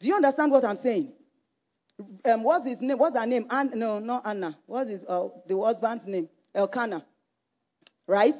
Do 0.00 0.06
you 0.06 0.14
understand 0.14 0.52
what 0.52 0.64
I'm 0.64 0.76
saying? 0.76 1.12
Um, 2.24 2.44
what's 2.44 2.66
his 2.66 2.80
name? 2.80 2.98
What's 2.98 3.16
her 3.18 3.26
name? 3.26 3.46
An- 3.50 3.72
no, 3.74 3.98
not 3.98 4.26
Anna. 4.26 4.56
What's 4.66 4.90
his, 4.90 5.04
uh, 5.08 5.28
the 5.48 5.58
husband's 5.58 6.06
name? 6.06 6.28
Elkanah. 6.54 7.04
Right? 8.06 8.36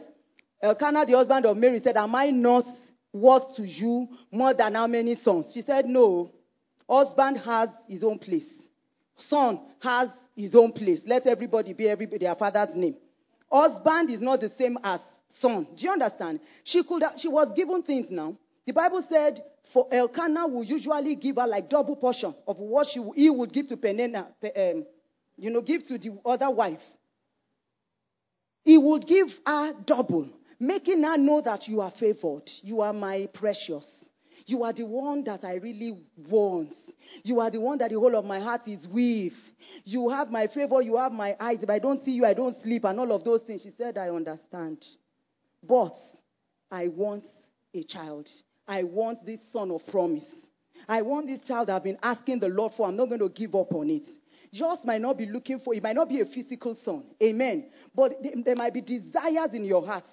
Elkanah, 0.62 1.06
the 1.06 1.12
husband 1.16 1.46
of 1.46 1.56
Mary, 1.56 1.80
said, 1.80 1.96
Am 1.96 2.14
I 2.14 2.30
not 2.30 2.64
worth 3.12 3.56
to 3.56 3.62
you 3.66 4.08
more 4.30 4.54
than 4.54 4.74
how 4.74 4.86
many 4.86 5.16
sons? 5.16 5.52
She 5.52 5.62
said, 5.62 5.86
No. 5.86 6.32
Husband 6.88 7.38
has 7.38 7.68
his 7.86 8.02
own 8.02 8.18
place. 8.18 8.48
Son 9.18 9.60
has 9.80 10.08
his 10.34 10.54
own 10.54 10.72
place. 10.72 11.00
Let 11.06 11.26
everybody 11.26 11.74
be 11.74 11.88
everybody 11.88 12.24
their 12.24 12.34
father's 12.34 12.74
name. 12.74 12.96
Husband 13.50 14.10
is 14.10 14.20
not 14.20 14.40
the 14.40 14.50
same 14.56 14.78
as 14.82 15.00
son. 15.28 15.66
Do 15.76 15.84
you 15.84 15.92
understand? 15.92 16.40
She 16.64 16.82
could 16.82 17.02
she 17.18 17.28
was 17.28 17.52
given 17.54 17.82
things 17.82 18.06
now. 18.10 18.36
The 18.66 18.72
Bible 18.72 19.04
said 19.08 19.42
for 19.72 19.86
Elkanah 19.92 20.46
will 20.46 20.64
usually 20.64 21.14
give 21.16 21.36
her 21.36 21.46
like 21.46 21.68
double 21.68 21.96
portion 21.96 22.34
of 22.46 22.56
what 22.58 22.86
she, 22.88 23.02
he 23.14 23.28
would 23.30 23.52
give 23.52 23.66
to 23.68 23.76
Peninnah, 23.76 24.28
um, 24.56 24.86
you 25.36 25.50
know, 25.50 25.60
give 25.60 25.84
to 25.88 25.98
the 25.98 26.18
other 26.24 26.50
wife. 26.50 26.80
He 28.64 28.78
would 28.78 29.06
give 29.06 29.28
her 29.46 29.74
double, 29.84 30.28
making 30.60 31.02
her 31.02 31.16
know 31.16 31.40
that 31.40 31.68
you 31.68 31.80
are 31.80 31.92
favored. 31.98 32.50
You 32.62 32.80
are 32.80 32.92
my 32.92 33.28
precious. 33.32 33.86
You 34.46 34.62
are 34.64 34.72
the 34.72 34.84
one 34.86 35.24
that 35.24 35.44
I 35.44 35.56
really 35.56 36.02
want. 36.28 36.72
You 37.22 37.40
are 37.40 37.50
the 37.50 37.60
one 37.60 37.78
that 37.78 37.90
the 37.90 37.98
whole 37.98 38.16
of 38.16 38.24
my 38.24 38.40
heart 38.40 38.66
is 38.66 38.88
with. 38.88 39.34
You 39.84 40.08
have 40.08 40.30
my 40.30 40.46
favor, 40.46 40.80
you 40.80 40.96
have 40.96 41.12
my 41.12 41.36
eyes. 41.38 41.58
If 41.62 41.68
I 41.68 41.78
don't 41.78 42.02
see 42.02 42.12
you, 42.12 42.24
I 42.24 42.34
don't 42.34 42.56
sleep, 42.62 42.84
and 42.84 42.98
all 42.98 43.12
of 43.12 43.24
those 43.24 43.42
things. 43.42 43.62
She 43.62 43.72
said, 43.76 43.98
I 43.98 44.08
understand. 44.08 44.84
But 45.62 45.94
I 46.70 46.88
want 46.88 47.24
a 47.74 47.82
child. 47.82 48.28
I 48.66 48.84
want 48.84 49.24
this 49.26 49.40
son 49.52 49.70
of 49.70 49.86
promise. 49.86 50.26
I 50.88 51.02
want 51.02 51.26
this 51.26 51.40
child 51.46 51.68
I've 51.68 51.84
been 51.84 51.98
asking 52.02 52.40
the 52.40 52.48
Lord 52.48 52.72
for. 52.74 52.88
I'm 52.88 52.96
not 52.96 53.08
going 53.08 53.20
to 53.20 53.28
give 53.28 53.54
up 53.54 53.74
on 53.74 53.90
it. 53.90 54.08
Yours 54.50 54.78
might 54.84 55.02
not 55.02 55.18
be 55.18 55.26
looking 55.26 55.58
for, 55.58 55.74
it 55.74 55.82
might 55.82 55.96
not 55.96 56.08
be 56.08 56.20
a 56.20 56.26
physical 56.26 56.74
son. 56.74 57.04
Amen. 57.22 57.66
But 57.94 58.14
there 58.44 58.56
might 58.56 58.72
be 58.72 58.80
desires 58.80 59.52
in 59.52 59.64
your 59.64 59.84
heart. 59.84 60.04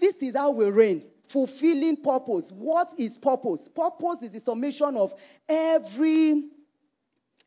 This 0.00 0.14
is 0.20 0.36
how 0.36 0.50
we 0.50 0.66
reign 0.66 1.04
fulfilling 1.32 1.96
purpose. 1.96 2.50
What 2.54 2.88
is 2.98 3.16
purpose? 3.16 3.68
Purpose 3.74 4.22
is 4.22 4.32
the 4.32 4.40
summation 4.40 4.96
of 4.96 5.12
every 5.48 6.44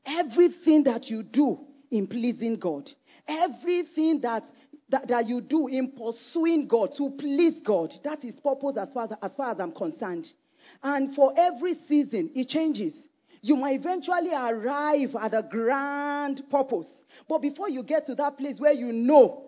everything 0.06 0.84
that 0.84 1.10
you 1.10 1.24
do 1.24 1.60
in 1.92 2.08
pleasing 2.08 2.58
God. 2.58 2.90
Everything 3.28 4.22
that, 4.22 4.44
that, 4.90 5.08
that 5.08 5.28
you 5.28 5.42
do 5.42 5.68
in 5.68 5.92
pursuing 5.92 6.68
God 6.68 6.92
to 6.98 7.12
please 7.12 7.62
God. 7.62 7.94
That 8.04 8.24
is 8.26 8.40
purpose 8.40 8.78
as 8.78 8.92
far 8.94 9.04
as, 9.04 9.14
as 9.22 9.36
far 9.36 9.52
as 9.52 9.60
I'm 9.60 9.72
concerned. 9.72 10.28
And 10.82 11.16
for 11.16 11.34
every 11.38 11.76
season, 11.88 12.32
it 12.34 12.48
changes. 12.48 12.94
You 13.42 13.56
might 13.56 13.80
eventually 13.80 14.34
arrive 14.34 15.16
at 15.20 15.34
a 15.34 15.44
grand 15.44 16.44
purpose. 16.50 16.90
But 17.28 17.40
before 17.40 17.70
you 17.70 17.84
get 17.84 18.06
to 18.06 18.16
that 18.16 18.38
place 18.38 18.60
where 18.60 18.72
you 18.72 18.92
know, 18.92 19.46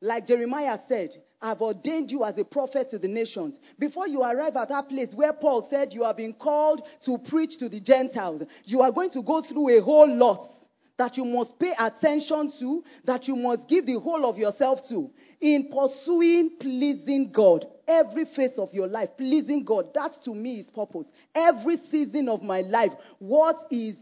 like 0.00 0.26
Jeremiah 0.26 0.78
said, 0.88 1.10
I've 1.40 1.60
ordained 1.60 2.10
you 2.10 2.24
as 2.24 2.38
a 2.38 2.44
prophet 2.44 2.90
to 2.90 2.98
the 2.98 3.08
nations. 3.08 3.58
Before 3.78 4.08
you 4.08 4.22
arrive 4.22 4.56
at 4.56 4.70
that 4.70 4.88
place 4.88 5.12
where 5.14 5.32
Paul 5.32 5.66
said 5.68 5.92
you 5.92 6.04
are 6.04 6.14
being 6.14 6.34
called 6.34 6.82
to 7.04 7.18
preach 7.18 7.58
to 7.58 7.68
the 7.68 7.80
Gentiles, 7.80 8.42
you 8.64 8.80
are 8.80 8.90
going 8.90 9.10
to 9.10 9.22
go 9.22 9.42
through 9.42 9.78
a 9.78 9.82
whole 9.82 10.12
lot 10.12 10.50
that 10.98 11.16
you 11.16 11.24
must 11.24 11.58
pay 11.58 11.74
attention 11.78 12.50
to, 12.58 12.82
that 13.04 13.28
you 13.28 13.36
must 13.36 13.68
give 13.68 13.86
the 13.86 13.98
whole 14.00 14.24
of 14.24 14.38
yourself 14.38 14.80
to 14.88 15.10
in 15.40 15.68
pursuing 15.70 16.56
pleasing 16.58 17.30
God. 17.30 17.66
Every 17.86 18.24
phase 18.24 18.58
of 18.58 18.72
your 18.72 18.88
life, 18.88 19.10
pleasing 19.16 19.64
God. 19.64 19.92
That 19.94 20.16
to 20.24 20.34
me 20.34 20.60
is 20.60 20.70
purpose. 20.70 21.06
Every 21.34 21.76
season 21.76 22.28
of 22.28 22.42
my 22.42 22.62
life, 22.62 22.92
what 23.18 23.56
is 23.70 23.96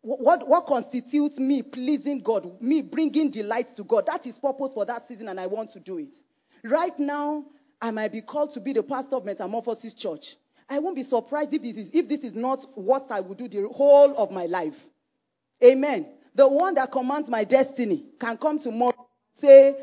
what, 0.00 0.48
what 0.48 0.66
constitutes 0.66 1.38
me 1.38 1.62
pleasing 1.62 2.20
God, 2.20 2.62
me 2.62 2.82
bringing 2.82 3.30
delight 3.30 3.68
to 3.76 3.84
God? 3.84 4.06
That 4.06 4.26
is 4.26 4.38
purpose 4.38 4.72
for 4.72 4.86
that 4.86 5.06
season, 5.06 5.28
and 5.28 5.38
I 5.38 5.46
want 5.46 5.72
to 5.72 5.80
do 5.80 5.98
it. 5.98 6.14
Right 6.64 6.98
now, 6.98 7.44
I 7.80 7.90
might 7.90 8.12
be 8.12 8.22
called 8.22 8.54
to 8.54 8.60
be 8.60 8.72
the 8.72 8.82
pastor 8.82 9.16
of 9.16 9.24
Metamorphosis 9.24 9.94
Church. 9.94 10.36
I 10.68 10.78
won't 10.80 10.96
be 10.96 11.02
surprised 11.02 11.52
if 11.54 11.62
this 11.62 11.76
is, 11.76 11.90
if 11.92 12.08
this 12.08 12.20
is 12.20 12.34
not 12.34 12.66
what 12.74 13.06
I 13.10 13.20
will 13.20 13.34
do 13.34 13.48
the 13.48 13.68
whole 13.68 14.16
of 14.16 14.30
my 14.30 14.46
life. 14.46 14.74
Amen. 15.62 16.06
The 16.34 16.46
one 16.46 16.74
that 16.74 16.92
commands 16.92 17.28
my 17.28 17.44
destiny 17.44 18.04
can 18.20 18.36
come 18.36 18.58
tomorrow, 18.58 19.08
say, 19.40 19.74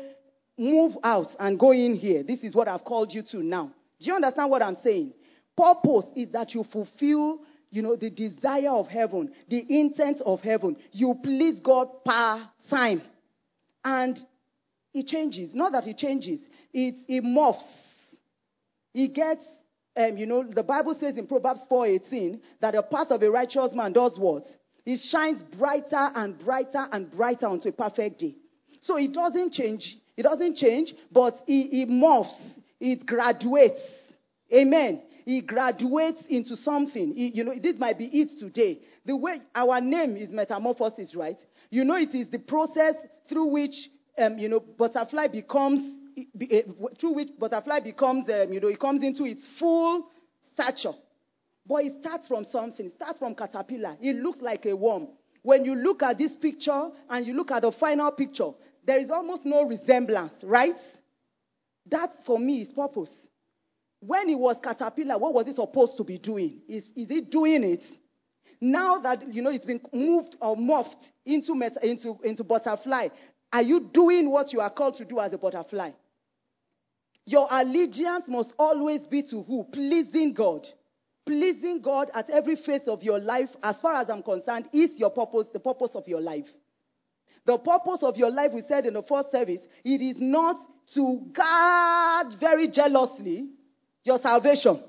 move 0.56 0.96
out 1.02 1.34
and 1.38 1.58
go 1.58 1.72
in 1.72 1.94
here. 1.94 2.22
This 2.22 2.44
is 2.44 2.54
what 2.54 2.68
I've 2.68 2.84
called 2.84 3.12
you 3.12 3.22
to 3.22 3.42
now. 3.42 3.72
Do 4.00 4.06
you 4.06 4.14
understand 4.14 4.50
what 4.50 4.62
I'm 4.62 4.76
saying? 4.76 5.12
Purpose 5.56 6.06
is 6.14 6.30
that 6.30 6.54
you 6.54 6.64
fulfill, 6.64 7.40
you 7.70 7.82
know, 7.82 7.96
the 7.96 8.10
desire 8.10 8.70
of 8.70 8.88
heaven, 8.88 9.32
the 9.48 9.64
intent 9.68 10.20
of 10.24 10.40
heaven. 10.40 10.76
You 10.92 11.18
please 11.22 11.60
God 11.60 11.88
per 12.04 12.48
time. 12.70 13.02
And 13.84 14.18
it 14.94 15.06
changes. 15.06 15.54
Not 15.54 15.72
that 15.72 15.86
it 15.86 15.98
changes 15.98 16.40
it, 16.76 16.96
it 17.08 17.24
morphs. 17.24 17.64
It 18.92 19.14
gets, 19.14 19.42
um, 19.96 20.18
you 20.18 20.26
know, 20.26 20.44
the 20.44 20.62
Bible 20.62 20.94
says 20.94 21.16
in 21.16 21.26
Proverbs 21.26 21.66
4.18 21.70 22.38
that 22.60 22.74
the 22.74 22.82
path 22.82 23.10
of 23.10 23.22
a 23.22 23.30
righteous 23.30 23.72
man 23.72 23.94
does 23.94 24.18
what? 24.18 24.44
It 24.84 25.00
shines 25.00 25.40
brighter 25.58 26.10
and 26.14 26.38
brighter 26.38 26.86
and 26.92 27.10
brighter 27.10 27.46
unto 27.46 27.70
a 27.70 27.72
perfect 27.72 28.20
day. 28.20 28.36
So 28.82 28.98
it 28.98 29.14
doesn't 29.14 29.54
change. 29.54 29.96
It 30.18 30.24
doesn't 30.24 30.56
change, 30.56 30.94
but 31.10 31.34
it, 31.46 31.72
it 31.72 31.88
morphs. 31.88 32.36
It 32.78 33.06
graduates. 33.06 33.80
Amen. 34.52 35.00
It 35.24 35.46
graduates 35.46 36.22
into 36.28 36.56
something. 36.56 37.14
It, 37.16 37.34
you 37.34 37.42
know, 37.42 37.54
this 37.60 37.76
might 37.78 37.98
be 37.98 38.06
it 38.06 38.38
today. 38.38 38.80
The 39.06 39.16
way 39.16 39.40
our 39.54 39.80
name 39.80 40.16
is 40.16 40.28
metamorphosis, 40.28 41.14
right? 41.14 41.42
You 41.70 41.86
know, 41.86 41.96
it 41.96 42.14
is 42.14 42.28
the 42.28 42.38
process 42.38 42.96
through 43.30 43.46
which, 43.46 43.88
um, 44.18 44.38
you 44.38 44.50
know, 44.50 44.60
butterfly 44.60 45.28
becomes 45.28 46.05
through 46.98 47.12
which 47.12 47.28
butterfly 47.38 47.80
becomes, 47.80 48.28
um, 48.28 48.52
you 48.52 48.60
know, 48.60 48.68
it 48.68 48.80
comes 48.80 49.02
into 49.02 49.24
its 49.24 49.46
full 49.58 50.08
stature. 50.52 50.94
But 51.66 51.84
it 51.84 52.00
starts 52.00 52.28
from 52.28 52.44
something. 52.44 52.86
It 52.86 52.94
starts 52.94 53.18
from 53.18 53.34
caterpillar. 53.34 53.96
It 54.00 54.16
looks 54.16 54.40
like 54.40 54.66
a 54.66 54.76
worm. 54.76 55.08
When 55.42 55.64
you 55.64 55.74
look 55.74 56.02
at 56.02 56.18
this 56.18 56.34
picture 56.36 56.90
and 57.08 57.26
you 57.26 57.34
look 57.34 57.50
at 57.50 57.62
the 57.62 57.72
final 57.72 58.10
picture, 58.12 58.50
there 58.84 58.98
is 58.98 59.10
almost 59.10 59.44
no 59.44 59.64
resemblance, 59.64 60.32
right? 60.42 60.76
That 61.90 62.12
for 62.24 62.38
me 62.38 62.62
is 62.62 62.68
purpose. 62.68 63.10
When 64.00 64.28
it 64.28 64.38
was 64.38 64.56
caterpillar, 64.62 65.18
what 65.18 65.34
was 65.34 65.48
it 65.48 65.56
supposed 65.56 65.96
to 65.96 66.04
be 66.04 66.18
doing? 66.18 66.60
Is, 66.68 66.92
is 66.96 67.10
it 67.10 67.30
doing 67.30 67.64
it? 67.64 67.84
Now 68.60 68.98
that 69.00 69.32
you 69.34 69.42
know 69.42 69.50
it's 69.50 69.66
been 69.66 69.80
moved 69.92 70.36
or 70.40 70.56
morphed 70.56 71.10
into, 71.24 71.54
meta, 71.54 71.78
into, 71.86 72.18
into 72.22 72.42
butterfly, 72.44 73.08
are 73.52 73.62
you 73.62 73.80
doing 73.92 74.30
what 74.30 74.52
you 74.52 74.60
are 74.60 74.70
called 74.70 74.96
to 74.96 75.04
do 75.04 75.18
as 75.20 75.32
a 75.32 75.38
butterfly? 75.38 75.90
Your 77.26 77.48
allegiance 77.50 78.28
must 78.28 78.54
always 78.58 79.02
be 79.02 79.22
to 79.24 79.42
who? 79.42 79.64
Pleasing 79.64 80.32
God. 80.32 80.66
Pleasing 81.26 81.80
God 81.82 82.08
at 82.14 82.30
every 82.30 82.54
phase 82.54 82.86
of 82.86 83.02
your 83.02 83.18
life, 83.18 83.50
as 83.64 83.80
far 83.80 83.96
as 83.96 84.08
I'm 84.08 84.22
concerned, 84.22 84.68
is 84.72 84.98
your 84.98 85.10
purpose, 85.10 85.48
the 85.52 85.58
purpose 85.58 85.96
of 85.96 86.06
your 86.06 86.20
life. 86.20 86.46
The 87.44 87.58
purpose 87.58 88.04
of 88.04 88.16
your 88.16 88.30
life, 88.30 88.52
we 88.52 88.62
said 88.62 88.86
in 88.86 88.94
the 88.94 89.02
first 89.02 89.32
service, 89.32 89.60
it 89.84 90.00
is 90.00 90.20
not 90.20 90.56
to 90.94 91.20
guard 91.32 92.38
very 92.38 92.68
jealously 92.68 93.48
your 94.04 94.20
salvation 94.20 94.82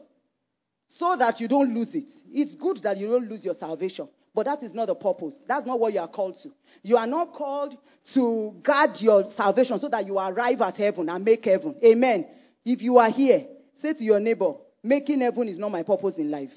so 0.87 1.15
that 1.17 1.39
you 1.39 1.47
don't 1.47 1.73
lose 1.73 1.95
it. 1.95 2.11
It's 2.31 2.55
good 2.55 2.77
that 2.83 2.97
you 2.97 3.07
don't 3.07 3.27
lose 3.27 3.43
your 3.43 3.55
salvation, 3.55 4.07
but 4.37 4.45
that 4.45 4.61
is 4.61 4.71
not 4.71 4.85
the 4.85 4.93
purpose. 4.93 5.35
That's 5.47 5.65
not 5.65 5.79
what 5.79 5.93
you 5.93 5.99
are 5.99 6.07
called 6.07 6.37
to. 6.43 6.51
You 6.83 6.95
are 6.97 7.07
not 7.07 7.33
called 7.33 7.75
to 8.13 8.53
guard 8.61 8.91
your 8.99 9.31
salvation 9.31 9.79
so 9.79 9.89
that 9.89 10.05
you 10.05 10.19
arrive 10.19 10.61
at 10.61 10.77
heaven 10.77 11.09
and 11.09 11.25
make 11.25 11.43
heaven. 11.43 11.75
Amen. 11.83 12.27
If 12.63 12.83
you 12.83 12.99
are 12.99 13.09
here, 13.09 13.47
say 13.81 13.93
to 13.93 14.03
your 14.03 14.19
neighbor, 14.19 14.53
making 14.83 15.21
heaven 15.21 15.47
is 15.47 15.57
not 15.57 15.71
my 15.71 15.81
purpose 15.81 16.17
in 16.19 16.29
life. 16.29 16.51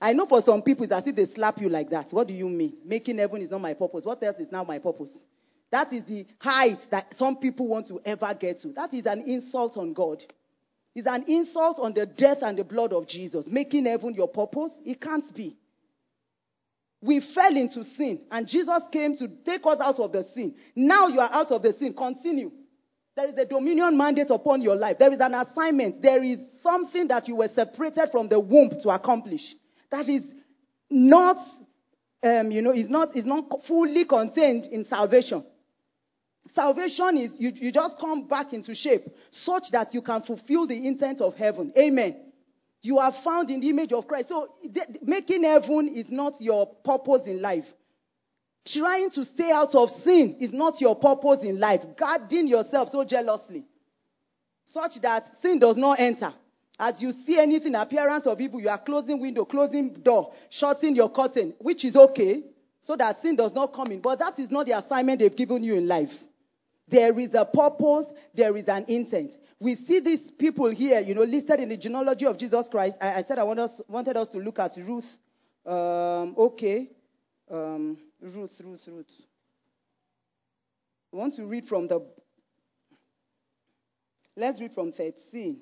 I 0.00 0.14
know 0.14 0.24
for 0.24 0.40
some 0.40 0.62
people 0.62 0.84
it's 0.84 0.94
as 0.94 1.06
if 1.06 1.14
they 1.14 1.26
slap 1.26 1.60
you 1.60 1.68
like 1.68 1.90
that. 1.90 2.06
What 2.10 2.28
do 2.28 2.32
you 2.32 2.48
mean? 2.48 2.78
Making 2.82 3.18
heaven 3.18 3.42
is 3.42 3.50
not 3.50 3.60
my 3.60 3.74
purpose. 3.74 4.06
What 4.06 4.22
else 4.22 4.38
is 4.38 4.50
now 4.50 4.64
my 4.64 4.78
purpose? 4.78 5.10
That 5.70 5.92
is 5.92 6.04
the 6.04 6.24
height 6.38 6.78
that 6.90 7.14
some 7.16 7.36
people 7.36 7.68
want 7.68 7.88
to 7.88 8.00
ever 8.02 8.34
get 8.40 8.60
to. 8.62 8.68
That 8.68 8.94
is 8.94 9.04
an 9.04 9.24
insult 9.26 9.76
on 9.76 9.92
God. 9.92 10.22
It's 10.94 11.06
an 11.06 11.24
insult 11.28 11.78
on 11.80 11.92
the 11.92 12.06
death 12.06 12.38
and 12.40 12.58
the 12.58 12.64
blood 12.64 12.94
of 12.94 13.06
Jesus. 13.06 13.46
Making 13.46 13.84
heaven 13.84 14.14
your 14.14 14.28
purpose? 14.28 14.70
It 14.82 15.02
can't 15.02 15.34
be. 15.34 15.58
We 17.02 17.20
fell 17.20 17.56
into 17.56 17.84
sin, 17.84 18.20
and 18.30 18.48
Jesus 18.48 18.82
came 18.90 19.16
to 19.18 19.28
take 19.44 19.64
us 19.66 19.78
out 19.80 20.00
of 20.00 20.12
the 20.12 20.26
sin. 20.34 20.54
Now 20.74 21.08
you 21.08 21.20
are 21.20 21.30
out 21.30 21.52
of 21.52 21.62
the 21.62 21.72
sin. 21.74 21.94
Continue. 21.94 22.50
There 23.14 23.28
is 23.28 23.34
a 23.38 23.46
dominion 23.46 23.96
mandate 23.96 24.30
upon 24.30 24.60
your 24.60 24.76
life. 24.76 24.98
There 24.98 25.12
is 25.12 25.20
an 25.20 25.34
assignment. 25.34 26.02
There 26.02 26.22
is 26.22 26.38
something 26.62 27.08
that 27.08 27.28
you 27.28 27.36
were 27.36 27.48
separated 27.48 28.10
from 28.12 28.28
the 28.28 28.38
womb 28.38 28.70
to 28.82 28.90
accomplish. 28.90 29.54
That 29.90 30.08
is 30.08 30.22
not, 30.90 31.38
um, 32.22 32.50
you 32.50 32.60
know, 32.60 32.72
is 32.72 32.88
not, 32.88 33.16
is 33.16 33.24
not 33.24 33.64
fully 33.66 34.04
contained 34.04 34.66
in 34.66 34.84
salvation. 34.84 35.44
Salvation 36.54 37.16
is 37.16 37.36
you, 37.38 37.52
you 37.54 37.72
just 37.72 37.98
come 37.98 38.28
back 38.28 38.52
into 38.52 38.74
shape 38.74 39.02
such 39.30 39.70
that 39.72 39.92
you 39.94 40.02
can 40.02 40.22
fulfill 40.22 40.66
the 40.66 40.86
intent 40.86 41.20
of 41.20 41.34
heaven. 41.34 41.72
Amen. 41.76 42.25
You 42.86 43.00
are 43.00 43.12
found 43.24 43.50
in 43.50 43.60
the 43.60 43.68
image 43.68 43.92
of 43.92 44.06
Christ. 44.06 44.28
So 44.28 44.48
making 45.02 45.42
heaven 45.42 45.88
is 45.88 46.08
not 46.08 46.34
your 46.40 46.66
purpose 46.66 47.22
in 47.26 47.42
life. 47.42 47.64
Trying 48.64 49.10
to 49.10 49.24
stay 49.24 49.50
out 49.50 49.74
of 49.74 49.90
sin 50.04 50.36
is 50.38 50.52
not 50.52 50.80
your 50.80 50.94
purpose 50.94 51.40
in 51.42 51.58
life. 51.58 51.80
Guarding 51.98 52.46
yourself 52.46 52.90
so 52.90 53.04
jealously, 53.04 53.64
such 54.66 55.00
that 55.02 55.24
sin 55.42 55.58
does 55.58 55.76
not 55.76 55.98
enter. 55.98 56.32
As 56.78 57.02
you 57.02 57.10
see 57.10 57.38
anything, 57.40 57.74
appearance 57.74 58.24
of 58.24 58.40
evil, 58.40 58.60
you 58.60 58.68
are 58.68 58.78
closing 58.78 59.20
window, 59.20 59.44
closing 59.44 59.92
door, 59.94 60.32
shutting 60.50 60.94
your 60.94 61.10
curtain, 61.10 61.54
which 61.58 61.84
is 61.84 61.96
okay, 61.96 62.44
so 62.82 62.94
that 62.96 63.20
sin 63.20 63.34
does 63.34 63.52
not 63.52 63.72
come 63.72 63.90
in. 63.90 64.00
But 64.00 64.20
that 64.20 64.38
is 64.38 64.50
not 64.50 64.66
the 64.66 64.78
assignment 64.78 65.18
they've 65.18 65.34
given 65.34 65.64
you 65.64 65.74
in 65.74 65.88
life. 65.88 66.12
There 66.86 67.18
is 67.18 67.34
a 67.34 67.44
purpose, 67.44 68.06
there 68.32 68.56
is 68.56 68.68
an 68.68 68.84
intent. 68.86 69.32
We 69.58 69.76
see 69.76 70.00
these 70.00 70.20
people 70.38 70.70
here, 70.70 71.00
you 71.00 71.14
know, 71.14 71.22
listed 71.22 71.60
in 71.60 71.70
the 71.70 71.76
genealogy 71.76 72.26
of 72.26 72.38
Jesus 72.38 72.68
Christ. 72.68 72.96
I, 73.00 73.14
I 73.14 73.22
said 73.22 73.38
I 73.38 73.44
want 73.44 73.58
us, 73.58 73.80
wanted 73.88 74.16
us 74.16 74.28
to 74.28 74.38
look 74.38 74.58
at 74.58 74.72
Ruth. 74.76 75.06
Um, 75.64 76.34
okay. 76.36 76.90
Um, 77.50 77.96
Ruth, 78.20 78.52
Ruth, 78.62 78.82
Ruth. 78.86 79.06
I 81.12 81.16
want 81.16 81.36
to 81.36 81.46
read 81.46 81.66
from 81.66 81.88
the. 81.88 82.06
Let's 84.36 84.60
read 84.60 84.74
from 84.74 84.92
13. 84.92 85.58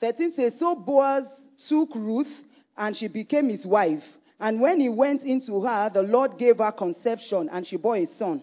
13 0.00 0.32
says, 0.34 0.58
So 0.58 0.74
Boaz 0.74 1.24
took 1.68 1.94
Ruth, 1.94 2.42
and 2.76 2.96
she 2.96 3.08
became 3.08 3.48
his 3.48 3.64
wife. 3.64 4.02
And 4.38 4.60
when 4.60 4.80
he 4.80 4.88
went 4.88 5.22
into 5.22 5.62
her, 5.62 5.90
the 5.92 6.02
Lord 6.02 6.38
gave 6.38 6.58
her 6.58 6.72
conception, 6.72 7.48
and 7.50 7.66
she 7.66 7.76
bore 7.76 7.96
a 7.96 8.06
son. 8.18 8.42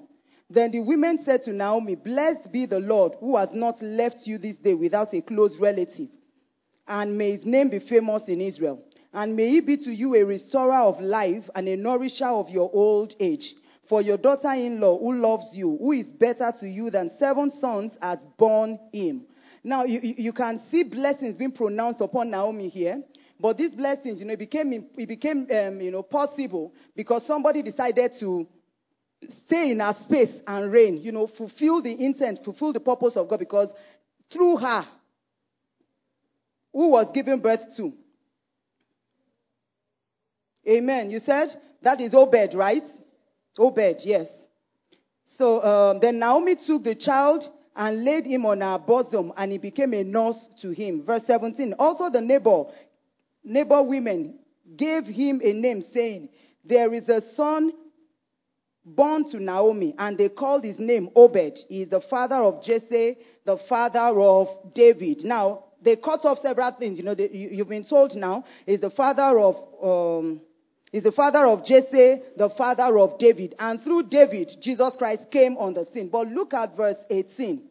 Then 0.54 0.70
the 0.70 0.82
women 0.82 1.18
said 1.24 1.42
to 1.44 1.52
Naomi, 1.52 1.96
Blessed 1.96 2.52
be 2.52 2.68
the 2.68 2.80
Lord, 2.80 3.14
who 3.20 3.38
has 3.38 3.50
not 3.54 3.82
left 3.82 4.28
you 4.28 4.38
this 4.38 4.56
day 4.58 4.76
without 4.76 5.12
a 5.16 5.22
close 5.22 5.58
relative. 5.60 6.10
And 6.88 7.18
may 7.18 7.32
his 7.32 7.46
name 7.46 7.70
be 7.70 7.80
famous 7.80 8.28
in 8.28 8.40
Israel. 8.40 8.84
And 9.14 9.36
may 9.36 9.50
he 9.50 9.62
be 9.62 9.78
to 9.78 9.92
you 9.92 10.14
a 10.16 10.24
restorer 10.24 10.76
of 10.76 11.00
life 11.00 11.50
and 11.56 11.68
a 11.68 11.76
nourisher 11.76 12.28
of 12.28 12.50
your 12.50 12.70
old 12.72 13.16
age. 13.20 13.56
For 13.90 14.04
your 14.04 14.18
daughter 14.18 14.52
in 14.52 14.80
law, 14.80 15.00
who 15.00 15.16
loves 15.16 15.56
you, 15.56 15.76
who 15.82 15.92
is 15.92 16.08
better 16.08 16.54
to 16.60 16.70
you 16.70 16.92
than 16.92 17.10
seven 17.18 17.50
sons, 17.50 17.94
has 18.00 18.20
borne 18.38 18.80
him. 18.92 19.24
Now, 19.64 19.86
you, 19.86 20.02
you 20.04 20.34
can 20.34 20.62
see 20.70 20.84
blessings 20.84 21.36
being 21.36 21.52
pronounced 21.52 22.02
upon 22.02 22.30
Naomi 22.30 22.70
here. 22.70 23.02
But 23.40 23.58
these 23.58 23.72
blessings, 23.72 24.20
you 24.20 24.26
know, 24.26 24.34
it 24.34 24.40
became, 24.40 24.86
it 24.98 25.08
became 25.08 25.48
um, 25.52 25.82
you 25.82 25.90
know, 25.90 26.04
possible 26.04 26.74
because 26.96 27.26
somebody 27.26 27.64
decided 27.64 28.14
to 28.20 28.48
stay 29.46 29.72
in 29.72 29.80
her 29.80 29.96
space 30.04 30.34
and 30.48 30.72
reign, 30.72 30.98
you 30.98 31.12
know, 31.12 31.28
fulfill 31.28 31.82
the 31.82 31.92
intent, 32.04 32.40
fulfill 32.44 32.74
the 32.74 32.80
purpose 32.80 33.16
of 33.18 33.30
God 33.30 33.40
because 33.40 33.70
through 34.32 34.58
her, 34.58 34.86
who 36.72 36.90
was 36.90 37.12
given 37.14 37.40
birth 37.40 37.76
to? 37.78 37.94
Amen. 40.68 41.12
You 41.12 41.20
said 41.20 41.50
that 41.82 42.02
is 42.02 42.14
Obed, 42.14 42.54
right? 42.56 42.84
Obed, 43.58 44.02
yes. 44.04 44.28
So 45.38 45.62
um, 45.64 46.00
then 46.00 46.20
Naomi 46.20 46.56
took 46.56 46.84
the 46.84 46.96
child 46.96 47.48
and 47.76 48.04
laid 48.04 48.26
him 48.26 48.46
on 48.46 48.62
her 48.62 48.78
bosom, 48.80 49.34
and 49.36 49.52
he 49.52 49.58
became 49.58 49.94
a 49.94 50.04
nurse 50.04 50.48
to 50.62 50.72
him. 50.72 51.04
Verse 51.06 51.24
17. 51.26 51.74
Also, 51.80 52.10
the 52.10 52.22
neighbor, 52.22 52.66
neighbor 53.44 53.82
women 53.82 54.40
gave 54.76 55.06
him 55.06 55.42
a 55.44 55.54
name, 55.54 55.84
saying, 55.94 56.30
There 56.64 56.94
is 56.94 57.10
a 57.10 57.22
son 57.34 57.74
born 58.86 59.30
to 59.32 59.40
Naomi, 59.40 59.96
and 59.98 60.18
they 60.18 60.30
called 60.30 60.64
his 60.64 60.80
name 60.80 61.10
Obed. 61.16 61.60
He 61.70 61.84
is 61.84 61.90
the 61.90 62.02
father 62.02 62.36
of 62.36 62.64
Jesse, 62.64 63.18
the 63.46 63.58
father 63.70 64.20
of 64.20 64.74
David. 64.74 65.24
Now, 65.24 65.66
they 65.82 65.96
cut 65.96 66.26
off 66.26 66.40
several 66.40 66.72
things. 66.72 66.98
You 66.98 67.04
know, 67.04 67.16
they, 67.16 67.30
you, 67.30 67.58
have 67.60 67.70
been 67.70 67.84
told 67.84 68.16
now, 68.16 68.44
is 68.66 68.80
the 68.80 68.90
father 68.90 69.38
of, 69.40 69.56
um, 69.84 70.42
is 70.92 71.04
the 71.04 71.12
father 71.12 71.46
of 71.46 71.66
Jesse, 71.66 72.22
the 72.38 72.50
father 72.58 72.98
of 72.98 73.18
David. 73.18 73.56
And 73.60 73.82
through 73.82 74.04
David, 74.04 74.52
Jesus 74.62 74.96
Christ 74.96 75.30
came 75.32 75.58
on 75.58 75.74
the 75.74 75.88
scene. 75.94 76.10
But 76.10 76.28
look 76.28 76.54
at 76.54 76.76
verse 76.76 76.98
18. 77.10 77.62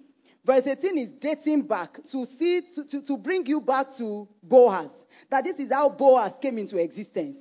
Verse 0.44 0.66
18 0.66 0.98
is 0.98 1.08
dating 1.20 1.62
back 1.62 1.98
to 2.10 2.26
see, 2.38 2.62
to, 2.74 2.84
to, 2.84 3.02
to 3.02 3.16
bring 3.16 3.46
you 3.46 3.60
back 3.60 3.86
to 3.98 4.26
Boaz. 4.42 4.90
That 5.30 5.44
this 5.44 5.58
is 5.58 5.70
how 5.70 5.88
Boaz 5.88 6.32
came 6.42 6.58
into 6.58 6.78
existence. 6.78 7.36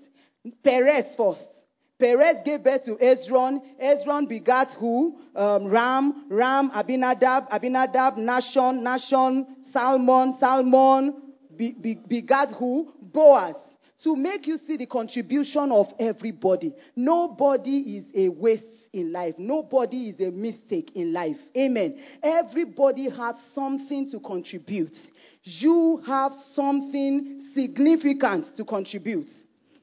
Perez 0.64 1.16
first. 1.16 1.61
Perez 2.02 2.38
gave 2.44 2.64
birth 2.64 2.86
to 2.86 2.96
Hezron. 2.96 3.62
Hezron 3.80 4.28
begat 4.28 4.70
who? 4.80 5.20
Um, 5.36 5.68
Ram. 5.68 6.26
Ram, 6.30 6.72
Abinadab. 6.74 7.44
Abinadab, 7.52 8.18
Nahshon. 8.18 8.82
Nahshon, 8.82 9.46
Salmon. 9.72 10.36
Salmon 10.40 11.14
be, 11.56 11.74
be, 11.74 12.00
begat 12.08 12.54
who? 12.58 12.92
Boaz. 13.00 13.56
To 14.04 14.16
make 14.16 14.48
you 14.48 14.58
see 14.58 14.78
the 14.78 14.88
contribution 14.88 15.72
of 15.72 15.94
everybody. 16.00 16.74
Nobody 16.96 17.98
is 17.98 18.06
a 18.16 18.30
waste 18.30 18.90
in 18.94 19.12
life. 19.12 19.36
Nobody 19.38 20.10
is 20.10 20.20
a 20.28 20.32
mistake 20.32 20.94
in 20.96 21.14
life. 21.14 21.38
Amen. 21.56 22.00
Everybody 22.24 23.12
has 23.12 23.36
something 23.54 24.10
to 24.10 24.20
contribute. 24.20 24.98
You 25.44 26.02
have 26.08 26.34
something 26.34 27.52
significant 27.54 28.56
to 28.56 28.66
contribute 28.66 29.30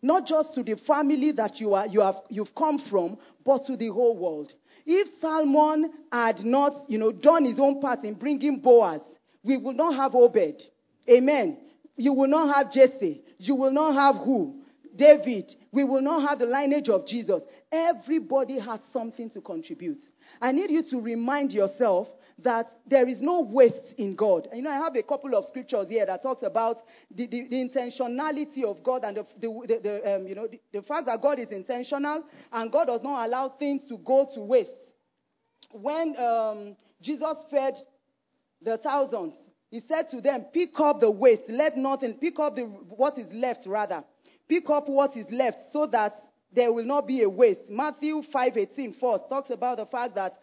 not 0.03 0.27
just 0.27 0.55
to 0.55 0.63
the 0.63 0.77
family 0.77 1.33
that 1.33 1.61
you, 1.61 1.75
are, 1.75 1.87
you 1.87 2.01
have, 2.01 2.17
you've 2.29 2.55
come 2.55 2.79
from, 2.79 3.19
but 3.45 3.67
to 3.67 3.77
the 3.77 3.89
whole 3.89 4.17
world. 4.17 4.53
If 4.87 5.09
Salmon 5.21 5.93
had 6.11 6.45
not, 6.45 6.75
you 6.89 6.99
know, 6.99 7.13
done 7.13 7.45
his 7.45 7.59
own 7.59 7.81
part 7.81 8.05
in 8.05 8.15
bringing 8.15 8.61
Boaz, 8.61 9.03
we 9.43 9.57
will 9.57 9.75
not 9.75 9.95
have 9.95 10.15
Obed. 10.15 10.63
Amen. 11.11 11.59
You 11.97 12.13
will 12.13 12.29
not 12.29 12.55
have 12.55 12.73
Jesse. 12.73 13.23
You 13.39 13.55
will 13.55 13.73
not 13.73 13.95
have 13.95 14.25
who? 14.25 14.63
David. 14.95 15.55
We 15.73 15.85
will 15.85 16.01
not 16.01 16.29
have 16.29 16.39
the 16.39 16.47
lineage 16.47 16.89
of 16.89 17.07
Jesus. 17.07 17.43
Everybody 17.71 18.59
has 18.59 18.81
something 18.93 19.31
to 19.31 19.41
contribute. 19.41 19.99
I 20.41 20.53
need 20.53 20.71
you 20.71 20.83
to 20.91 21.01
remind 21.01 21.53
yourself 21.53 22.09
that 22.41 22.71
there 22.87 23.09
is 23.09 23.21
no 23.21 23.41
waste 23.41 23.95
in 23.99 24.15
God. 24.15 24.49
You 24.55 24.63
know, 24.63 24.71
I 24.71 24.77
have 24.77 24.95
a 24.95 25.03
couple 25.03 25.35
of 25.35 25.45
scriptures 25.45 25.89
here 25.89 26.07
that 26.07 26.23
talks 26.23 26.43
about 26.45 26.79
the, 27.11 27.27
the, 27.27 27.49
the 27.49 27.57
intentionality 27.57 28.63
of 28.63 28.83
God 28.83 29.05
and 29.05 29.17
the, 29.17 29.27
the, 29.41 29.79
the 29.83 30.17
um, 30.17 30.27
you 30.27 30.35
know, 30.35 30.47
the, 30.73 30.83
fact 30.83 31.07
that 31.07 31.21
God 31.21 31.41
is 31.41 31.49
intentional 31.49 32.25
and 32.53 32.71
God 32.73 32.87
does 32.87 33.03
not 33.03 33.27
allow 33.27 33.49
things 33.49 33.87
to 33.89 33.99
go 33.99 34.29
to 34.35 34.41
waste. 34.41 34.71
When 35.73 36.17
um, 36.17 36.77
Jesus 37.03 37.45
fed 37.51 37.75
the 38.63 38.79
thousands, 38.79 39.35
he 39.71 39.81
said 39.81 40.09
to 40.11 40.21
them, 40.21 40.47
Pick 40.53 40.79
up 40.79 41.01
the 41.01 41.11
waste, 41.11 41.49
let 41.49 41.77
nothing, 41.77 42.15
pick 42.15 42.39
up 42.39 42.55
the, 42.55 42.63
what 42.63 43.19
is 43.19 43.27
left 43.33 43.67
rather. 43.67 44.05
Pick 44.49 44.71
up 44.71 44.89
what 44.89 45.17
is 45.17 45.31
left 45.31 45.59
so 45.73 45.87
that 45.89 46.15
there 46.53 46.73
will 46.73 46.85
not 46.85 47.07
be 47.07 47.23
a 47.23 47.29
waste. 47.29 47.69
Matthew 47.69 48.23
5:18 48.23 48.99
first 48.99 49.29
talks 49.29 49.51
about 49.51 49.77
the 49.77 49.87
fact 49.87 50.15
that 50.15 50.39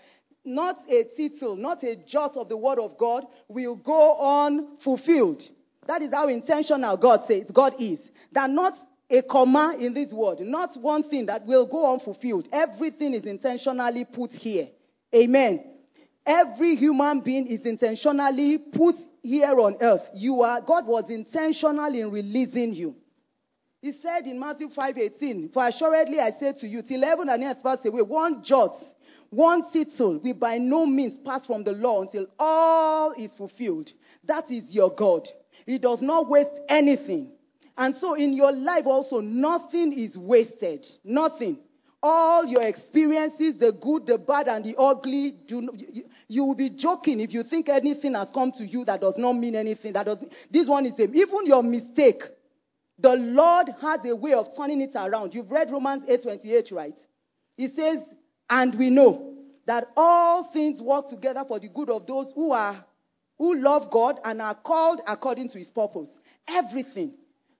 not 0.45 0.79
a 0.89 1.03
tittle, 1.15 1.55
not 1.55 1.83
a 1.83 1.95
jot 1.95 2.37
of 2.37 2.49
the 2.49 2.57
word 2.57 2.79
of 2.79 2.97
God 2.97 3.25
will 3.47 3.75
go 3.75 4.13
on 4.13 4.77
fulfilled. 4.83 5.43
That 5.87 6.01
is 6.01 6.13
how 6.13 6.27
intentional 6.27 6.97
God 6.97 7.21
says 7.27 7.45
God 7.53 7.75
is. 7.79 7.99
That 8.31 8.49
not 8.49 8.77
a 9.09 9.21
comma 9.21 9.75
in 9.79 9.93
this 9.93 10.11
word, 10.11 10.39
not 10.39 10.75
one 10.77 11.03
thing 11.03 11.27
that 11.27 11.45
will 11.45 11.65
go 11.65 11.93
unfulfilled. 11.93 12.49
Everything 12.51 13.13
is 13.13 13.25
intentionally 13.25 14.05
put 14.05 14.31
here. 14.31 14.69
Amen. 15.13 15.63
Every 16.25 16.75
human 16.75 17.21
being 17.21 17.45
is 17.45 17.61
intentionally 17.65 18.57
put 18.57 18.95
here 19.21 19.59
on 19.59 19.77
earth. 19.79 20.09
You 20.15 20.41
are 20.41 20.59
God 20.61 20.87
was 20.87 21.09
intentional 21.09 21.93
in 21.93 22.09
releasing 22.09 22.73
you. 22.73 22.95
He 23.79 23.93
said 24.01 24.25
in 24.25 24.39
Matthew 24.39 24.69
5:18, 24.69 25.53
For 25.53 25.67
assuredly 25.67 26.19
I 26.19 26.31
say 26.31 26.53
to 26.53 26.67
you, 26.67 26.81
till 26.81 27.03
heaven 27.03 27.29
and 27.29 27.43
earth 27.43 27.61
pass 27.61 27.85
away, 27.85 28.01
one 28.01 28.43
jot 28.43 28.75
one 29.35 29.69
tittle 29.71 30.19
will 30.19 30.33
by 30.33 30.57
no 30.57 30.85
means 30.85 31.17
pass 31.25 31.45
from 31.45 31.63
the 31.63 31.73
law 31.73 32.01
until 32.01 32.27
all 32.39 33.11
is 33.13 33.33
fulfilled. 33.33 33.91
That 34.23 34.49
is 34.49 34.73
your 34.73 34.93
God. 34.93 35.27
He 35.65 35.77
does 35.77 36.01
not 36.01 36.29
waste 36.29 36.59
anything. 36.69 37.31
And 37.77 37.93
so 37.93 38.13
in 38.13 38.33
your 38.33 38.53
life 38.53 38.85
also, 38.85 39.19
nothing 39.19 39.91
is 39.91 40.17
wasted. 40.17 40.85
Nothing. 41.03 41.57
All 42.01 42.45
your 42.45 42.61
experiences, 42.61 43.57
the 43.57 43.71
good, 43.73 44.05
the 44.05 44.17
bad, 44.17 44.47
and 44.47 44.63
the 44.63 44.75
ugly, 44.77 45.31
do, 45.47 45.69
you, 45.75 46.03
you 46.27 46.45
will 46.45 46.55
be 46.55 46.69
joking 46.69 47.19
if 47.19 47.33
you 47.33 47.43
think 47.43 47.67
anything 47.67 48.13
has 48.13 48.29
come 48.31 48.51
to 48.53 48.65
you 48.65 48.85
that 48.85 49.01
does 49.01 49.17
not 49.17 49.33
mean 49.33 49.55
anything. 49.55 49.93
That 49.93 50.05
does 50.05 50.23
this 50.51 50.67
one 50.67 50.85
is 50.85 50.95
same. 50.95 51.15
Even 51.15 51.45
your 51.45 51.63
mistake, 51.63 52.23
the 52.99 53.15
Lord 53.15 53.67
has 53.81 53.99
a 54.05 54.15
way 54.15 54.33
of 54.33 54.55
turning 54.55 54.81
it 54.81 54.91
around. 54.95 55.33
You've 55.33 55.49
read 55.51 55.71
Romans 55.71 56.03
8:28, 56.07 56.71
right? 56.71 56.97
He 57.57 57.69
says, 57.69 57.99
and 58.49 58.75
we 58.75 58.89
know 58.89 59.33
that 59.65 59.89
all 59.97 60.43
things 60.45 60.81
work 60.81 61.09
together 61.09 61.43
for 61.47 61.59
the 61.59 61.69
good 61.69 61.89
of 61.89 62.05
those 62.05 62.31
who 62.35 62.51
are 62.51 62.85
who 63.37 63.55
love 63.55 63.91
God 63.91 64.19
and 64.23 64.41
are 64.41 64.55
called 64.55 65.01
according 65.07 65.49
to 65.49 65.57
his 65.57 65.69
purpose. 65.69 66.09
Everything 66.47 67.13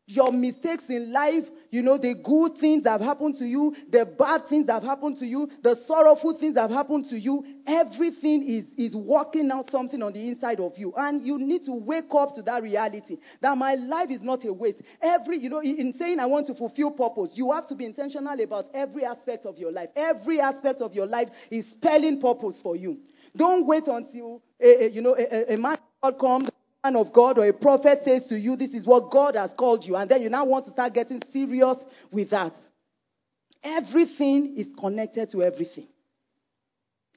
your 0.08 0.32
mistakes 0.32 0.84
in 0.90 1.12
life, 1.12 1.46
you 1.72 1.82
know, 1.82 1.98
the 1.98 2.14
good 2.14 2.58
things 2.58 2.84
that 2.84 2.92
have 2.92 3.02
happened 3.02 3.36
to 3.36 3.46
you, 3.46 3.76
the 3.90 4.06
bad 4.06 4.48
things 4.48 4.68
that 4.68 4.74
have 4.74 4.84
happened 4.84 5.18
to 5.18 5.26
you, 5.26 5.50
the 5.64 5.76
sorrowful 5.76 6.38
things 6.38 6.54
that 6.56 6.62
have 6.62 6.72
happened 6.72 7.06
to 7.06 7.20
you, 7.20 7.44
everything 7.66 8.48
is, 8.48 8.66
is 8.78 8.96
working 8.96 9.50
out 9.50 9.70
something 9.70 10.04
on 10.04 10.14
the 10.14 10.28
inside 10.30 10.60
of 10.60 10.78
you. 10.78 10.94
And 10.96 11.20
you 11.26 11.40
need 11.40 11.64
to 11.64 11.74
wake 11.74 12.14
up 12.16 12.36
to 12.36 12.44
that 12.44 12.62
reality 12.62 13.18
that 13.42 13.58
my 13.58 13.74
life 13.76 14.12
is 14.12 14.22
not 14.22 14.46
a 14.46 14.54
waste. 14.54 14.84
Every, 15.02 15.40
you 15.40 15.50
know, 15.50 15.62
in 15.62 15.92
saying 15.94 16.20
I 16.20 16.28
want 16.28 16.46
to 16.48 16.54
fulfill 16.56 16.92
purpose, 16.92 17.32
you 17.34 17.52
have 17.52 17.68
to 17.68 17.76
be 17.76 17.86
intentional 17.86 18.40
about 18.40 18.68
every 18.76 19.06
aspect 19.06 19.46
of 19.48 19.58
your 19.58 19.72
life. 19.72 19.90
Every 19.96 20.40
aspect 20.40 20.82
of 20.82 20.94
your 20.94 21.08
life 21.08 21.30
is 21.50 21.66
spelling 21.72 22.22
purpose 22.22 22.62
for 22.62 22.76
you. 22.76 23.00
Don't 23.36 23.66
wait 23.66 23.88
until, 23.88 24.44
a, 24.62 24.86
a, 24.86 24.90
you 24.90 25.02
know, 25.02 25.16
a, 25.18 25.54
a 25.54 25.58
man 25.58 25.78
comes 26.20 26.50
man 26.86 26.96
of 26.96 27.12
God 27.12 27.40
or 27.40 27.48
a 27.48 27.54
prophet 27.54 28.02
says 28.04 28.28
to 28.28 28.38
you, 28.38 28.56
this 28.56 28.74
is 28.74 28.86
what 28.86 29.10
God 29.10 29.36
has 29.36 29.52
called 29.54 29.84
you, 29.86 29.96
and 29.96 30.10
then 30.10 30.22
you 30.22 30.30
now 30.30 30.46
want 30.46 30.66
to 30.66 30.72
start 30.72 30.94
getting 30.94 31.22
serious 31.34 31.78
with 32.12 32.30
that. 32.30 32.54
Everything 33.64 34.56
is 34.56 34.68
connected 34.80 35.32
to 35.32 35.42
everything. 35.42 35.88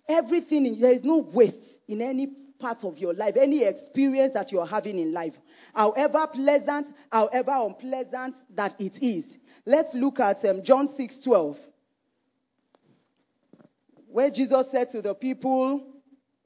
Everything, 0.08 0.64
in, 0.64 0.80
there 0.80 0.92
is 0.92 1.04
no 1.04 1.18
waste 1.18 1.58
in 1.86 2.00
any 2.00 2.28
part 2.58 2.82
of 2.82 2.96
your 2.96 3.12
life, 3.12 3.34
any 3.38 3.62
experience 3.62 4.32
that 4.32 4.50
you 4.50 4.58
are 4.58 4.66
having 4.66 4.98
in 4.98 5.12
life. 5.12 5.34
However 5.74 6.26
pleasant, 6.32 6.88
however 7.12 7.52
unpleasant 7.52 8.36
that 8.56 8.74
it 8.80 9.02
is. 9.02 9.26
Let's 9.66 9.92
look 9.92 10.18
at 10.18 10.42
um, 10.46 10.62
John 10.64 10.88
6 10.96 11.20
12. 11.24 11.58
where 14.06 14.30
Jesus 14.30 14.66
said 14.72 14.88
to 14.92 15.02
the 15.02 15.14
people, 15.14 15.82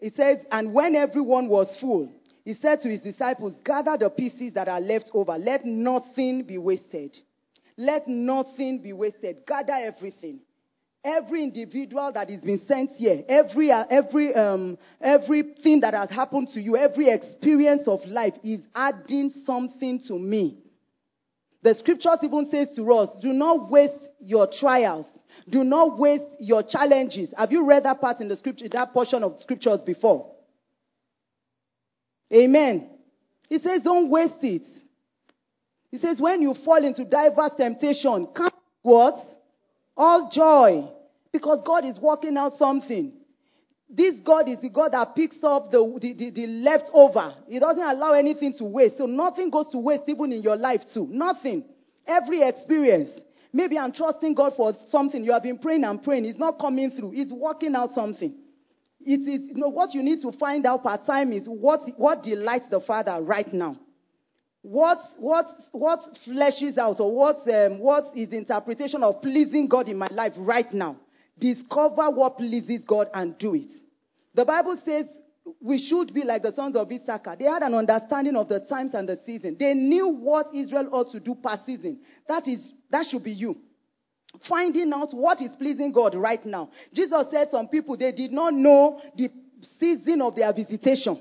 He 0.00 0.10
says, 0.10 0.44
and 0.50 0.74
when 0.74 0.96
everyone 0.96 1.46
was 1.48 1.78
full, 1.78 2.12
he 2.44 2.54
said 2.54 2.80
to 2.80 2.88
his 2.88 3.00
disciples, 3.00 3.54
Gather 3.64 3.96
the 3.96 4.10
pieces 4.10 4.52
that 4.54 4.68
are 4.68 4.80
left 4.80 5.10
over. 5.14 5.38
Let 5.38 5.64
nothing 5.64 6.42
be 6.42 6.58
wasted. 6.58 7.16
Let 7.76 8.08
nothing 8.08 8.80
be 8.82 8.92
wasted. 8.92 9.46
Gather 9.46 9.74
everything. 9.74 10.40
Every 11.04 11.42
individual 11.42 12.12
that 12.12 12.30
is 12.30 12.42
been 12.42 12.60
sent 12.66 12.92
here, 12.92 13.24
every, 13.28 13.72
uh, 13.72 13.84
every, 13.90 14.32
um, 14.34 14.78
everything 15.00 15.80
that 15.80 15.94
has 15.94 16.10
happened 16.10 16.48
to 16.48 16.60
you, 16.60 16.76
every 16.76 17.08
experience 17.08 17.88
of 17.88 18.04
life 18.06 18.34
is 18.44 18.60
adding 18.74 19.30
something 19.30 19.98
to 20.06 20.16
me. 20.16 20.58
The 21.62 21.74
scriptures 21.74 22.18
even 22.22 22.44
says 22.50 22.74
to 22.76 22.92
us, 22.92 23.16
do 23.20 23.32
not 23.32 23.70
waste 23.70 24.12
your 24.20 24.46
trials. 24.46 25.06
Do 25.48 25.64
not 25.64 25.98
waste 25.98 26.36
your 26.38 26.62
challenges. 26.62 27.34
Have 27.36 27.50
you 27.50 27.64
read 27.64 27.84
that 27.84 28.00
part 28.00 28.20
in 28.20 28.28
the 28.28 28.36
scripture, 28.36 28.68
that 28.68 28.92
portion 28.92 29.24
of 29.24 29.40
scriptures 29.40 29.82
before? 29.82 30.30
Amen. 32.32 32.88
He 33.48 33.58
says, 33.58 33.82
don't 33.82 34.08
waste 34.08 34.42
it. 34.42 34.62
He 35.90 35.98
says, 35.98 36.20
when 36.20 36.40
you 36.40 36.54
fall 36.54 36.82
into 36.84 37.04
diverse 37.04 37.52
temptation, 37.56 38.28
count 38.34 38.54
what? 38.80 39.16
All 39.96 40.30
joy. 40.30 40.88
Because 41.32 41.60
God 41.64 41.84
is 41.84 41.98
working 42.00 42.36
out 42.36 42.54
something. 42.54 43.12
This 43.94 44.18
God 44.20 44.48
is 44.48 44.58
the 44.60 44.70
God 44.70 44.92
that 44.92 45.14
picks 45.14 45.44
up 45.44 45.70
the, 45.70 45.98
the, 46.00 46.14
the, 46.14 46.30
the 46.30 46.46
leftover. 46.46 47.34
He 47.46 47.58
doesn't 47.58 47.82
allow 47.82 48.14
anything 48.14 48.54
to 48.54 48.64
waste. 48.64 48.96
So 48.96 49.04
nothing 49.04 49.50
goes 49.50 49.68
to 49.68 49.78
waste 49.78 50.04
even 50.06 50.32
in 50.32 50.42
your 50.42 50.56
life 50.56 50.80
too. 50.94 51.06
Nothing. 51.10 51.64
Every 52.06 52.40
experience. 52.40 53.10
Maybe 53.52 53.78
I'm 53.78 53.92
trusting 53.92 54.34
God 54.34 54.54
for 54.56 54.72
something. 54.88 55.22
You 55.22 55.32
have 55.32 55.42
been 55.42 55.58
praying 55.58 55.84
and 55.84 56.02
praying. 56.02 56.24
It's 56.24 56.38
not 56.38 56.58
coming 56.58 56.90
through. 56.90 57.10
He's 57.10 57.32
working 57.32 57.74
out 57.74 57.90
something. 57.90 58.34
It 59.04 59.28
is, 59.28 59.48
you 59.48 59.56
know, 59.56 59.68
what 59.68 59.94
you 59.94 60.02
need 60.02 60.20
to 60.22 60.32
find 60.32 60.66
out 60.66 60.82
part 60.82 61.06
time 61.06 61.32
is 61.32 61.46
what, 61.46 61.82
what 61.96 62.22
delights 62.22 62.68
the 62.68 62.80
Father 62.80 63.18
right 63.22 63.52
now. 63.52 63.76
What, 64.62 64.98
what, 65.18 65.46
what 65.72 66.00
fleshes 66.26 66.78
out 66.78 67.00
or 67.00 67.14
what, 67.14 67.48
um, 67.48 67.80
what 67.80 68.16
is 68.16 68.28
the 68.28 68.36
interpretation 68.36 69.02
of 69.02 69.20
pleasing 69.20 69.66
God 69.66 69.88
in 69.88 69.98
my 69.98 70.08
life 70.10 70.34
right 70.36 70.72
now? 70.72 70.96
Discover 71.38 72.10
what 72.10 72.36
pleases 72.38 72.84
God 72.84 73.08
and 73.12 73.36
do 73.38 73.54
it. 73.54 73.70
The 74.34 74.44
Bible 74.44 74.80
says 74.84 75.06
we 75.60 75.78
should 75.78 76.14
be 76.14 76.22
like 76.22 76.42
the 76.42 76.52
sons 76.52 76.76
of 76.76 76.90
Issachar. 76.90 77.36
They 77.36 77.46
had 77.46 77.62
an 77.62 77.74
understanding 77.74 78.36
of 78.36 78.48
the 78.48 78.60
times 78.60 78.94
and 78.94 79.08
the 79.08 79.18
season. 79.26 79.56
They 79.58 79.74
knew 79.74 80.08
what 80.08 80.54
Israel 80.54 80.88
ought 80.92 81.10
to 81.12 81.20
do 81.20 81.34
per 81.34 81.58
season. 81.66 82.00
That 82.28 82.46
is, 82.46 82.70
that 82.90 83.06
should 83.06 83.24
be 83.24 83.32
you. 83.32 83.56
Finding 84.40 84.92
out 84.92 85.12
what 85.12 85.40
is 85.40 85.54
pleasing 85.56 85.92
God 85.92 86.14
right 86.14 86.44
now. 86.44 86.70
Jesus 86.92 87.26
said 87.30 87.50
some 87.50 87.68
people, 87.68 87.96
they 87.96 88.12
did 88.12 88.32
not 88.32 88.54
know 88.54 89.00
the 89.16 89.30
season 89.78 90.22
of 90.22 90.34
their 90.34 90.52
visitation. 90.52 91.18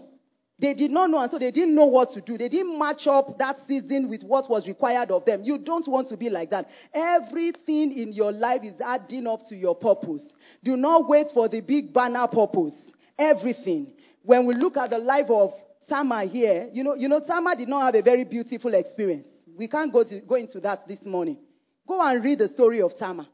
They 0.62 0.76
did 0.76 0.92
not 0.92 1.10
know, 1.10 1.18
and 1.18 1.32
so 1.32 1.40
they 1.40 1.50
didn't 1.50 1.74
know 1.74 1.88
what 1.88 2.12
to 2.12 2.22
do. 2.22 2.38
They 2.38 2.48
didn't 2.48 2.78
match 2.78 3.08
up 3.08 3.40
that 3.40 3.58
season 3.68 4.08
with 4.08 4.22
what 4.22 4.48
was 4.48 4.68
required 4.68 5.10
of 5.10 5.26
them. 5.26 5.42
You 5.44 5.58
don't 5.58 5.88
want 5.88 6.10
to 6.10 6.18
be 6.18 6.30
like 6.30 6.52
that. 6.52 6.70
Everything 6.94 7.92
in 7.98 8.12
your 8.12 8.32
life 8.32 8.62
is 8.64 8.80
adding 8.80 9.26
up 9.26 9.40
to 9.50 9.56
your 9.56 9.76
purpose. 9.76 10.24
Do 10.64 10.78
not 10.78 11.10
wait 11.10 11.28
for 11.34 11.50
the 11.50 11.62
big 11.62 11.92
banner 11.92 12.28
purpose. 12.28 12.76
Everything. 13.18 13.94
When 14.22 14.46
we 14.46 14.54
look 14.54 14.78
at 14.78 14.92
the 14.92 15.00
life 15.00 15.32
of 15.32 15.52
Tamar 15.90 16.28
here, 16.28 16.70
you 16.72 16.84
know, 16.84 16.94
you 16.94 17.10
know, 17.10 17.20
Tamar 17.20 17.56
did 17.56 17.68
not 17.68 17.84
have 17.88 17.96
a 17.96 18.04
very 18.04 18.24
beautiful 18.24 18.76
experience. 18.76 19.28
We 19.58 19.68
can't 19.68 19.92
go, 19.92 20.04
to, 20.04 20.20
go 20.22 20.36
into 20.36 20.60
that 20.60 20.88
this 20.88 21.04
morning. 21.04 21.38
Go 21.92 22.00
and 22.02 22.24
read 22.24 22.40
the 22.40 22.48
story 22.48 22.82
of 22.82 22.96
Tamar. 22.96 23.28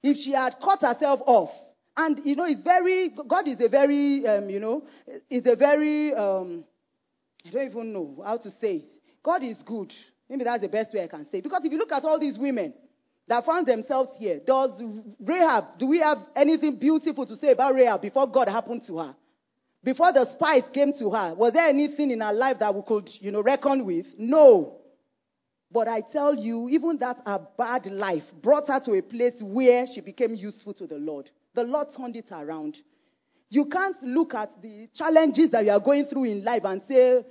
If 0.00 0.16
she 0.16 0.30
had 0.30 0.54
cut 0.62 0.80
herself 0.82 1.18
off, 1.26 1.50
and, 1.96 2.20
you 2.24 2.36
know, 2.36 2.44
it's 2.44 2.62
very, 2.62 3.10
God 3.26 3.48
is 3.48 3.60
a 3.60 3.68
very, 3.68 4.24
um, 4.24 4.48
you 4.48 4.60
know, 4.60 4.84
is 5.28 5.44
a 5.46 5.56
very, 5.56 6.14
um, 6.14 6.62
I 7.44 7.50
don't 7.50 7.68
even 7.68 7.92
know 7.92 8.22
how 8.24 8.36
to 8.36 8.48
say 8.48 8.76
it. 8.76 8.92
God 9.24 9.42
is 9.42 9.60
good. 9.64 9.92
Maybe 10.30 10.44
that's 10.44 10.62
the 10.62 10.68
best 10.68 10.94
way 10.94 11.02
I 11.02 11.08
can 11.08 11.24
say. 11.24 11.38
It. 11.38 11.42
Because 11.42 11.64
if 11.64 11.72
you 11.72 11.78
look 11.78 11.90
at 11.90 12.04
all 12.04 12.16
these 12.16 12.38
women 12.38 12.74
that 13.26 13.44
found 13.44 13.66
themselves 13.66 14.16
here, 14.20 14.40
does 14.46 14.80
Rahab, 15.18 15.78
do 15.80 15.88
we 15.88 15.98
have 15.98 16.18
anything 16.36 16.76
beautiful 16.76 17.26
to 17.26 17.36
say 17.36 17.50
about 17.50 17.74
Rahab 17.74 18.02
before 18.02 18.28
God 18.28 18.46
happened 18.46 18.82
to 18.86 18.98
her? 18.98 19.16
Before 19.82 20.12
the 20.12 20.30
spies 20.30 20.62
came 20.72 20.92
to 21.00 21.10
her, 21.10 21.34
was 21.34 21.54
there 21.54 21.66
anything 21.66 22.12
in 22.12 22.20
her 22.20 22.32
life 22.32 22.60
that 22.60 22.72
we 22.72 22.82
could, 22.86 23.10
you 23.18 23.32
know, 23.32 23.42
reckon 23.42 23.84
with? 23.84 24.06
No. 24.16 24.81
But 25.72 25.88
I 25.88 26.02
tell 26.02 26.34
you, 26.34 26.68
even 26.68 26.98
that 26.98 27.22
a 27.24 27.38
bad 27.38 27.86
life 27.86 28.24
brought 28.42 28.68
her 28.68 28.78
to 28.80 28.92
a 28.92 29.02
place 29.02 29.40
where 29.40 29.86
she 29.86 30.00
became 30.00 30.34
useful 30.34 30.74
to 30.74 30.86
the 30.86 30.98
Lord. 30.98 31.30
The 31.54 31.64
Lord 31.64 31.88
turned 31.96 32.16
it 32.16 32.30
around. 32.30 32.76
You 33.48 33.66
can't 33.66 34.00
look 34.02 34.34
at 34.34 34.60
the 34.60 34.88
challenges 34.94 35.50
that 35.50 35.64
you 35.64 35.70
are 35.70 35.80
going 35.80 36.06
through 36.06 36.24
in 36.24 36.44
life 36.44 36.64
and 36.64 36.82
say, 36.82 37.24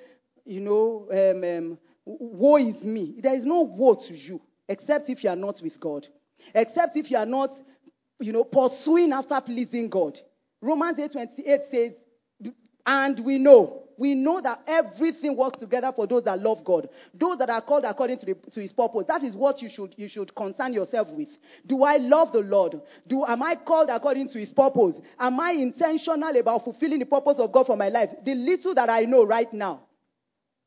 you 0.46 0.60
know, 0.60 1.08
um, 1.12 1.44
um, 1.44 1.78
woe 2.06 2.58
is 2.58 2.84
me. 2.84 3.20
There 3.22 3.34
is 3.34 3.46
no 3.46 3.62
woe 3.62 3.96
to 3.96 4.16
you, 4.16 4.42
except 4.68 5.10
if 5.10 5.24
you 5.24 5.30
are 5.30 5.36
not 5.36 5.60
with 5.62 5.80
God. 5.80 6.08
Except 6.54 6.96
if 6.96 7.12
you 7.12 7.18
are 7.18 7.26
not, 7.26 7.52
you 8.20 8.34
know, 8.34 8.44
pursuing 8.44 9.14
after 9.14 9.40
pleasing 9.42 9.90
God. 9.90 10.20
Romans 10.62 10.98
8:28 10.98 11.70
says, 11.70 11.94
and 12.86 13.20
we 13.24 13.38
know 13.38 13.82
we 14.02 14.16
know 14.16 14.42
that 14.42 14.62
everything 14.66 15.38
works 15.38 15.60
together 15.60 15.92
for 15.96 16.08
those 16.08 16.24
that 16.24 16.40
love 16.42 16.64
God, 16.64 16.90
those 17.14 17.38
that 17.38 17.52
are 17.52 17.62
called 17.62 17.84
according 17.86 18.18
to, 18.18 18.26
the, 18.26 18.34
to 18.50 18.60
His 18.60 18.74
purpose. 18.74 19.04
That 19.08 19.22
is 19.24 19.36
what 19.36 19.62
you 19.62 19.70
should 19.70 19.94
you 19.96 20.08
should 20.08 20.34
concern 20.34 20.74
yourself 20.74 21.10
with. 21.10 21.30
Do 21.68 21.84
I 21.84 21.98
love 21.98 22.32
the 22.32 22.40
Lord? 22.40 22.82
Do 23.06 23.24
am 23.28 23.44
I 23.44 23.56
called 23.56 23.90
according 23.92 24.30
to 24.30 24.40
His 24.40 24.52
purpose? 24.52 25.00
Am 25.20 25.40
I 25.40 25.52
intentional 25.52 26.36
about 26.36 26.64
fulfilling 26.64 26.98
the 26.98 27.06
purpose 27.06 27.38
of 27.38 27.52
God 27.52 27.68
for 27.68 27.78
my 27.78 27.90
life? 27.90 28.10
The 28.26 28.34
little 28.34 28.74
that 28.74 28.90
I 28.90 29.02
know 29.02 29.24
right 29.24 29.54
now, 29.54 29.82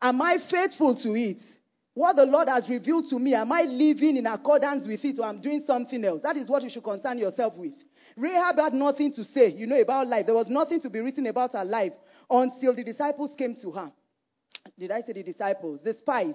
am 0.00 0.22
I 0.22 0.38
faithful 0.48 0.94
to 1.03 1.16
it? 1.16 1.42
What 1.94 2.14
the 2.14 2.27
Lord 2.27 2.48
has 2.48 2.68
revealed 2.68 3.09
to 3.11 3.18
me, 3.18 3.35
am 3.35 3.50
I 3.50 3.62
living 3.62 4.16
in 4.16 4.27
accordance 4.27 4.87
with 4.87 5.05
it 5.05 5.18
or 5.18 5.24
I'm 5.24 5.40
doing 5.40 5.62
something 5.66 6.05
else? 6.05 6.20
That 6.22 6.37
is 6.37 6.48
what 6.48 6.62
you 6.62 6.70
should 6.70 6.85
concern 6.85 7.18
yourself 7.18 7.55
with. 7.57 7.74
Rahab 8.16 8.59
had 8.59 8.74
nothing 8.74 9.12
to 9.14 9.24
say, 9.24 9.48
you 9.48 9.66
know, 9.66 9.81
about 9.81 10.07
life. 10.07 10.27
There 10.27 10.35
was 10.37 10.48
nothing 10.48 10.81
to 10.83 10.90
be 10.90 11.00
written 11.00 11.27
about 11.27 11.53
her 11.55 11.64
life 11.64 11.92
until 12.30 12.74
the 12.74 12.84
disciples 12.84 13.34
came 13.37 13.54
to 13.56 13.70
her. 13.72 13.92
Did 14.78 14.90
I 14.90 15.02
say 15.02 15.12
the 15.12 15.22
disciples? 15.22 15.80
The 15.82 15.94
spies. 15.94 16.34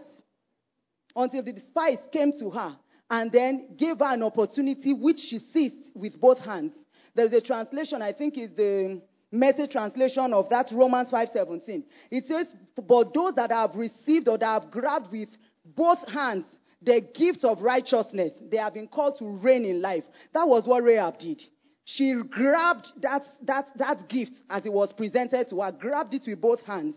Until 1.15 1.43
the 1.43 1.60
spies 1.60 1.99
came 2.12 2.32
to 2.39 2.49
her 2.52 2.78
and 3.10 3.32
then 3.32 3.75
gave 3.75 3.99
her 3.99 4.13
an 4.13 4.23
opportunity 4.23 4.93
which 4.93 5.19
she 5.19 5.39
seized 5.39 5.91
with 5.95 6.19
both 6.19 6.39
hands. 6.39 6.73
There 7.15 7.25
is 7.25 7.34
a 7.34 7.41
translation, 7.41 8.02
I 8.02 8.13
think 8.13 8.38
is 8.38 8.52
the 8.52 9.02
message 9.32 9.71
translation 9.71 10.34
of 10.34 10.49
that 10.49 10.71
Romans 10.71 11.12
5:17. 11.12 11.84
It 12.12 12.28
says, 12.28 12.54
"But 12.75 13.13
those 13.13 13.34
that 13.36 13.52
have 13.52 13.75
received 13.75 14.28
or 14.28 14.38
that 14.38 14.62
have 14.63 14.71
grabbed 14.71 15.12
with 15.12 15.30
both 15.65 16.08
hands 16.08 16.45
the 16.82 17.02
gift 17.02 17.43
of 17.43 17.62
righteousness, 17.62 18.34
they 18.49 18.58
have 18.58 18.73
been 18.73 18.88
called 18.88 19.17
to 19.17 19.25
reign 19.25 19.65
in 19.65 19.82
life." 19.82 20.06
That 20.34 20.47
was 20.47 20.67
what 20.67 20.84
Rahab 20.84 21.17
did. 21.17 21.43
She 21.91 22.13
grabbed 22.13 23.02
that, 23.02 23.23
that, 23.47 23.67
that 23.78 24.08
gift 24.08 24.36
as 24.47 24.63
it 24.63 24.71
was 24.71 24.93
presented 24.93 25.47
to 25.47 25.62
her, 25.62 25.71
grabbed 25.71 26.13
it 26.13 26.23
with 26.28 26.39
both 26.39 26.62
hands, 26.62 26.93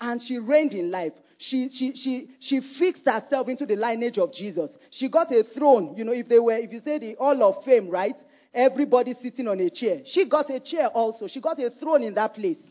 and 0.00 0.22
she 0.22 0.38
reigned 0.38 0.72
in 0.72 0.88
life. 0.88 1.14
She, 1.36 1.68
she, 1.68 1.96
she, 1.96 2.30
she 2.38 2.60
fixed 2.60 3.06
herself 3.06 3.48
into 3.48 3.66
the 3.66 3.74
lineage 3.74 4.18
of 4.18 4.32
Jesus. 4.32 4.76
She 4.90 5.08
got 5.08 5.32
a 5.32 5.42
throne. 5.42 5.94
You 5.96 6.04
know, 6.04 6.12
if 6.12 6.28
they 6.28 6.38
were, 6.38 6.52
if 6.52 6.70
you 6.70 6.78
say 6.78 7.00
the 7.00 7.16
Hall 7.18 7.42
of 7.42 7.64
Fame, 7.64 7.90
right? 7.90 8.14
Everybody 8.54 9.14
sitting 9.14 9.48
on 9.48 9.58
a 9.58 9.68
chair. 9.68 10.02
She 10.04 10.28
got 10.28 10.48
a 10.48 10.60
chair 10.60 10.90
also. 10.90 11.26
She 11.26 11.40
got 11.40 11.58
a 11.58 11.68
throne 11.68 12.04
in 12.04 12.14
that 12.14 12.34
place. 12.34 12.62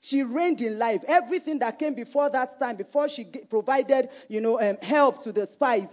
She 0.00 0.22
reigned 0.22 0.60
in 0.60 0.78
life. 0.78 1.00
Everything 1.08 1.58
that 1.60 1.78
came 1.78 1.94
before 1.94 2.28
that 2.28 2.60
time, 2.60 2.76
before 2.76 3.08
she 3.08 3.24
provided, 3.48 4.10
you 4.28 4.42
know, 4.42 4.60
um, 4.60 4.76
help 4.82 5.22
to 5.24 5.32
the 5.32 5.46
spies, 5.46 5.88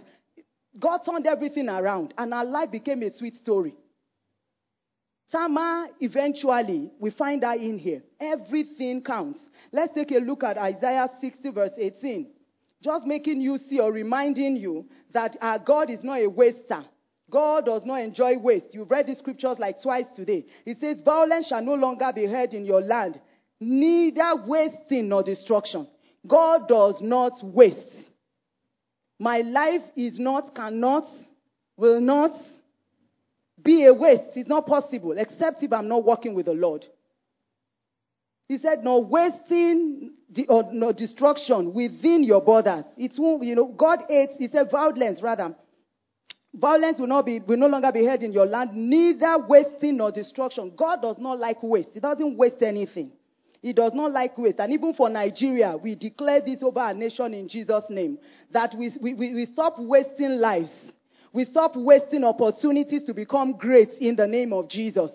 God 0.78 0.98
turned 1.06 1.26
everything 1.26 1.70
around, 1.70 2.12
and 2.18 2.34
her 2.34 2.44
life 2.44 2.70
became 2.70 3.02
a 3.02 3.10
sweet 3.10 3.36
story. 3.36 3.74
Tamar, 5.30 5.88
eventually, 6.00 6.92
we 7.00 7.10
find 7.10 7.42
her 7.42 7.54
in 7.54 7.78
here. 7.78 8.02
Everything 8.20 9.02
counts. 9.02 9.40
Let's 9.72 9.94
take 9.94 10.12
a 10.12 10.18
look 10.18 10.44
at 10.44 10.56
Isaiah 10.56 11.08
60, 11.20 11.50
verse 11.50 11.72
18. 11.76 12.28
Just 12.82 13.06
making 13.06 13.40
you 13.40 13.58
see 13.58 13.80
or 13.80 13.90
reminding 13.92 14.56
you 14.56 14.86
that 15.12 15.36
our 15.40 15.58
God 15.58 15.90
is 15.90 16.04
not 16.04 16.20
a 16.20 16.28
waster. 16.28 16.84
God 17.28 17.66
does 17.66 17.84
not 17.84 18.00
enjoy 18.00 18.38
waste. 18.38 18.72
You've 18.72 18.90
read 18.90 19.08
the 19.08 19.16
scriptures 19.16 19.58
like 19.58 19.82
twice 19.82 20.06
today. 20.14 20.46
It 20.64 20.78
says, 20.78 21.00
Violence 21.04 21.48
shall 21.48 21.62
no 21.62 21.74
longer 21.74 22.12
be 22.14 22.26
heard 22.26 22.54
in 22.54 22.64
your 22.64 22.80
land, 22.80 23.20
neither 23.58 24.44
wasting 24.46 25.08
nor 25.08 25.24
destruction. 25.24 25.88
God 26.26 26.68
does 26.68 27.00
not 27.00 27.32
waste. 27.42 28.10
My 29.18 29.38
life 29.38 29.82
is 29.96 30.20
not, 30.20 30.54
cannot, 30.54 31.06
will 31.76 32.00
not, 32.00 32.32
be 33.66 33.84
a 33.84 33.92
waste. 33.92 34.36
It's 34.36 34.48
not 34.48 34.66
possible, 34.66 35.18
except 35.18 35.62
if 35.62 35.72
I'm 35.72 35.88
not 35.88 36.04
working 36.04 36.34
with 36.34 36.46
the 36.46 36.54
Lord. 36.54 36.86
He 38.48 38.58
said, 38.58 38.84
no 38.84 39.00
wasting 39.00 40.12
or 40.48 40.68
no 40.72 40.92
destruction 40.92 41.74
within 41.74 42.22
your 42.22 42.40
borders. 42.40 42.84
It 42.96 43.12
won't, 43.18 43.42
you 43.42 43.56
know, 43.56 43.66
God 43.66 44.04
hates, 44.08 44.36
he 44.38 44.48
said 44.48 44.70
violence 44.70 45.20
rather. 45.20 45.54
Violence 46.54 46.98
will 46.98 47.08
not 47.08 47.26
be 47.26 47.40
will 47.40 47.58
no 47.58 47.66
longer 47.66 47.92
be 47.92 48.06
heard 48.06 48.22
in 48.22 48.32
your 48.32 48.46
land, 48.46 48.70
neither 48.74 49.36
wasting 49.46 49.98
nor 49.98 50.10
destruction. 50.10 50.72
God 50.74 51.02
does 51.02 51.18
not 51.18 51.38
like 51.38 51.62
waste. 51.62 51.90
He 51.92 52.00
doesn't 52.00 52.36
waste 52.36 52.62
anything. 52.62 53.12
He 53.60 53.72
does 53.72 53.92
not 53.92 54.12
like 54.12 54.38
waste. 54.38 54.60
And 54.60 54.72
even 54.72 54.94
for 54.94 55.10
Nigeria, 55.10 55.76
we 55.76 55.96
declare 55.96 56.40
this 56.40 56.62
over 56.62 56.78
our 56.78 56.94
nation 56.94 57.34
in 57.34 57.48
Jesus' 57.48 57.84
name. 57.90 58.18
That 58.52 58.74
we, 58.78 58.90
we, 59.02 59.14
we 59.14 59.46
stop 59.46 59.78
wasting 59.78 60.38
lives. 60.38 60.72
We 61.36 61.44
stop 61.44 61.76
wasting 61.76 62.24
opportunities 62.24 63.04
to 63.04 63.12
become 63.12 63.58
great 63.58 63.90
in 64.00 64.16
the 64.16 64.26
name 64.26 64.54
of 64.54 64.70
Jesus. 64.70 65.12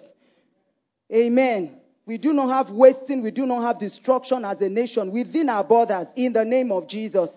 Amen. 1.12 1.80
We 2.06 2.20
do 2.20 2.32
not 2.32 2.56
have 2.56 2.76
wasting, 2.76 3.24
we 3.24 3.32
do 3.32 3.48
not 3.48 3.64
have 3.64 3.80
destruction 3.80 4.46
as 4.46 4.62
a 4.62 4.70
nation 4.70 5.12
within 5.12 5.50
our 5.50 5.64
borders 5.64 6.06
in 6.16 6.32
the 6.32 6.46
name 6.46 6.72
of 6.72 6.88
Jesus. 6.88 7.32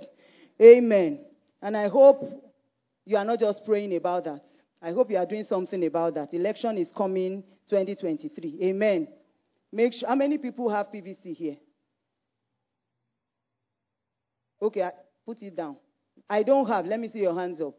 Amen. 0.61 1.19
And 1.63 1.75
I 1.75 1.89
hope 1.89 2.25
you 3.07 3.17
are 3.17 3.25
not 3.25 3.41
just 3.41 3.65
praying 3.65 3.97
about 3.97 4.25
that. 4.25 4.43
I 4.83 4.93
hope 4.93 5.11
you 5.11 5.17
are 5.17 5.25
doing 5.25 5.45
something 5.45 5.83
about 5.87 6.13
that. 6.17 6.35
Election 6.35 6.77
is 6.77 6.93
coming 6.95 7.43
2023. 7.71 8.59
Amen. 8.65 9.09
Make 9.73 9.95
sure, 9.95 10.11
how 10.11 10.15
many 10.15 10.37
people 10.37 10.69
have 10.69 10.89
PVC 10.89 11.35
here? 11.35 11.57
Okay, 14.61 14.91
put 15.25 15.41
it 15.41 15.57
down. 15.57 15.77
I 16.29 16.43
don't 16.43 16.67
have. 16.67 16.85
Let 16.85 17.01
me 17.01 17.09
see 17.09 17.21
your 17.21 17.35
hands 17.35 17.63
up. 17.63 17.77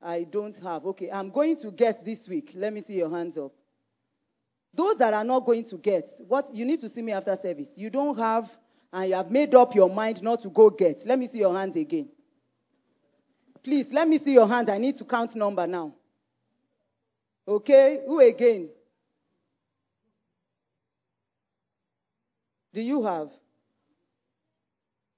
I 0.00 0.24
don't 0.24 0.56
have. 0.62 0.86
Okay, 0.86 1.10
I'm 1.10 1.30
going 1.30 1.56
to 1.62 1.70
get 1.70 2.04
this 2.04 2.28
week. 2.28 2.52
Let 2.54 2.72
me 2.72 2.82
see 2.82 2.94
your 2.94 3.10
hands 3.10 3.36
up. 3.36 3.52
Those 4.74 4.96
that 4.98 5.12
are 5.12 5.24
not 5.24 5.44
going 5.44 5.64
to 5.70 5.76
get, 5.76 6.08
what 6.28 6.54
you 6.54 6.64
need 6.64 6.80
to 6.80 6.88
see 6.88 7.02
me 7.02 7.12
after 7.12 7.36
service. 7.36 7.68
You 7.74 7.90
don't 7.90 8.16
have, 8.16 8.44
and 8.92 9.10
you 9.10 9.16
have 9.16 9.30
made 9.30 9.54
up 9.54 9.74
your 9.74 9.90
mind 9.90 10.22
not 10.22 10.42
to 10.42 10.50
go 10.50 10.70
get. 10.70 11.00
Let 11.04 11.18
me 11.18 11.26
see 11.26 11.38
your 11.38 11.56
hands 11.56 11.74
again. 11.76 12.08
Please, 13.64 13.86
let 13.90 14.08
me 14.08 14.18
see 14.18 14.32
your 14.32 14.46
hand. 14.46 14.70
I 14.70 14.78
need 14.78 14.96
to 14.96 15.04
count 15.04 15.34
number 15.34 15.66
now. 15.66 15.94
Okay, 17.46 18.00
who 18.06 18.20
again? 18.20 18.68
Do 22.72 22.82
you 22.82 23.02
have? 23.02 23.30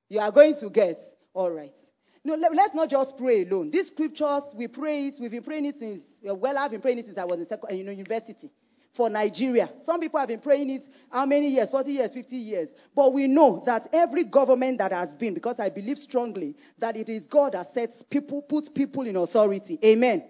You 0.08 0.20
are 0.20 0.32
going 0.32 0.54
to 0.60 0.70
get. 0.70 1.00
All 1.34 1.50
right. 1.50 1.74
No, 2.22 2.34
let, 2.34 2.52
us 2.52 2.74
not 2.74 2.90
just 2.90 3.16
pray 3.16 3.46
alone. 3.46 3.70
These 3.70 3.88
scriptures, 3.88 4.42
we 4.54 4.68
pray 4.68 5.06
it. 5.06 5.14
We've 5.18 5.30
been 5.30 5.42
praying 5.42 5.66
it 5.66 5.78
since, 5.78 6.02
uh, 6.28 6.34
well, 6.34 6.58
I've 6.58 6.70
been 6.70 6.82
praying 6.82 6.98
it 6.98 7.06
since 7.06 7.16
I 7.16 7.24
was 7.24 7.38
in 7.38 7.76
you 7.78 7.84
know, 7.84 7.92
university 7.92 8.50
for 8.94 9.08
Nigeria. 9.08 9.70
Some 9.86 10.00
people 10.00 10.20
have 10.20 10.28
been 10.28 10.40
praying 10.40 10.68
it 10.68 10.84
how 11.10 11.24
many 11.24 11.48
years? 11.48 11.70
40 11.70 11.92
years, 11.92 12.12
50 12.12 12.36
years. 12.36 12.68
But 12.94 13.14
we 13.14 13.26
know 13.26 13.62
that 13.64 13.88
every 13.92 14.24
government 14.24 14.78
that 14.78 14.92
has 14.92 15.10
been, 15.14 15.32
because 15.32 15.58
I 15.58 15.70
believe 15.70 15.96
strongly 15.96 16.56
that 16.78 16.96
it 16.96 17.08
is 17.08 17.26
God 17.26 17.52
that 17.52 17.72
sets 17.72 18.02
people, 18.10 18.42
puts 18.42 18.68
people 18.68 19.06
in 19.06 19.16
authority. 19.16 19.78
Amen. 19.82 20.24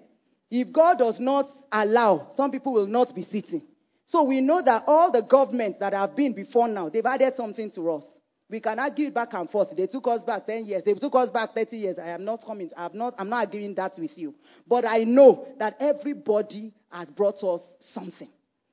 If 0.49 0.73
God 0.73 0.99
does 0.99 1.19
not 1.19 1.49
allow, 1.73 2.29
some 2.37 2.53
people 2.53 2.73
will 2.73 2.87
not 2.87 3.15
be 3.15 3.25
sitting. 3.25 3.63
So 4.07 4.23
we 4.25 4.41
know 4.41 4.63
that 4.63 4.85
all 4.87 5.11
the 5.11 5.23
governments 5.23 5.79
that 5.81 5.93
have 5.93 6.15
been 6.15 6.35
before 6.35 6.69
now, 6.69 6.89
they've 6.89 7.07
added 7.07 7.35
something 7.37 7.71
to 7.73 7.93
us. 7.93 8.05
We 8.51 8.59
can 8.61 8.81
argue 8.81 9.11
back 9.13 9.33
and 9.35 9.49
forth. 9.49 9.77
They 9.77 9.87
took 9.87 10.09
us 10.09 10.25
back 10.25 10.47
10 10.47 10.65
years. 10.65 10.83
They 10.85 10.95
took 10.95 11.15
us 11.15 11.31
back 11.31 11.55
30 11.55 11.77
years. 11.77 11.99
I 11.99 12.09
am 12.09 12.25
not 12.25 12.45
coming. 12.45 12.69
I'm 12.77 12.97
not, 12.97 13.15
I'm 13.17 13.29
not 13.29 13.47
arguing 13.47 13.75
that 13.77 13.93
with 13.97 14.19
you. 14.19 14.35
But 14.67 14.85
I 14.85 15.05
know 15.05 15.47
that 15.59 15.77
everybody 15.79 16.73
has 16.91 17.11
brought 17.11 17.43
us 17.45 17.63
something. 17.79 18.29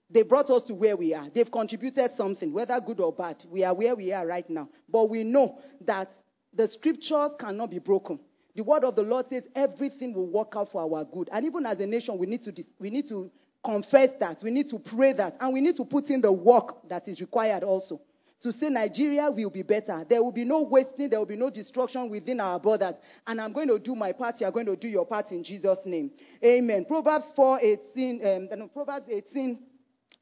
They 0.10 0.24
brought 0.24 0.50
us 0.50 0.64
to 0.66 0.74
where 0.74 0.98
we 0.98 1.14
are. 1.14 1.28
They've 1.30 1.52
contributed 1.52 2.12
something, 2.14 2.52
whether 2.54 2.80
good 2.80 3.00
or 3.00 3.14
bad. 3.14 3.44
We 3.50 3.64
are 3.64 3.76
where 3.76 3.96
we 3.96 4.12
are 4.14 4.26
right 4.26 4.50
now. 4.50 4.70
But 4.90 5.10
we 5.10 5.24
know 5.24 5.60
that 5.82 6.10
the 6.54 6.68
scriptures 6.68 7.32
cannot 7.40 7.70
be 7.70 7.80
broken. 7.80 8.20
The 8.56 8.64
word 8.64 8.84
of 8.84 8.96
the 8.96 9.04
Lord 9.04 9.28
says 9.28 9.44
everything 9.54 10.16
will 10.16 10.26
work 10.26 10.54
out 10.56 10.72
for 10.72 10.82
our 10.82 11.06
good. 11.06 11.30
And 11.32 11.46
even 11.46 11.68
as 11.68 11.80
a 11.80 11.86
nation, 11.86 12.18
we 12.18 12.26
need 12.26 12.42
to, 12.44 12.54
we 12.80 12.90
need 12.90 13.08
to 13.10 13.30
confess 13.64 14.10
that. 14.20 14.40
We 14.42 14.50
need 14.50 14.70
to 14.70 14.80
pray 14.80 15.14
that. 15.14 15.38
And 15.40 15.54
we 15.54 15.62
need 15.62 15.76
to 15.76 15.86
put 15.86 16.10
in 16.10 16.22
the 16.22 16.32
work 16.32 16.90
that 16.90 17.08
is 17.08 17.22
required 17.22 17.64
also. 17.64 18.02
To 18.42 18.52
say 18.54 18.70
Nigeria 18.70 19.32
will 19.32 19.50
be 19.50 19.64
better. 19.64 20.06
There 20.08 20.24
will 20.24 20.32
be 20.32 20.46
no 20.46 20.62
wasting. 20.62 21.10
There 21.10 21.18
will 21.20 21.26
be 21.26 21.36
no 21.36 21.50
destruction 21.50 22.10
within 22.10 22.40
our 22.40 22.60
borders. 22.60 22.94
And 23.26 23.42
I'm 23.42 23.52
going 23.52 23.68
to 23.70 23.80
do 23.80 23.96
my 23.96 24.12
part. 24.12 24.40
You 24.40 24.46
are 24.46 24.52
going 24.52 24.68
to 24.68 24.76
do 24.76 24.88
your 24.88 25.06
part 25.06 25.32
in 25.32 25.44
Jesus' 25.44 25.80
name. 25.86 26.12
Amen. 26.44 26.86
Proverbs 26.86 27.34
4, 27.36 27.60
18, 27.62 28.26
um, 28.26 28.60
no, 28.60 28.68
Proverbs 28.68 29.08
18, 29.10 29.60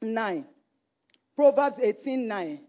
9. 0.00 0.46
Proverbs 1.34 1.76
18, 1.82 2.26
9 2.26 2.60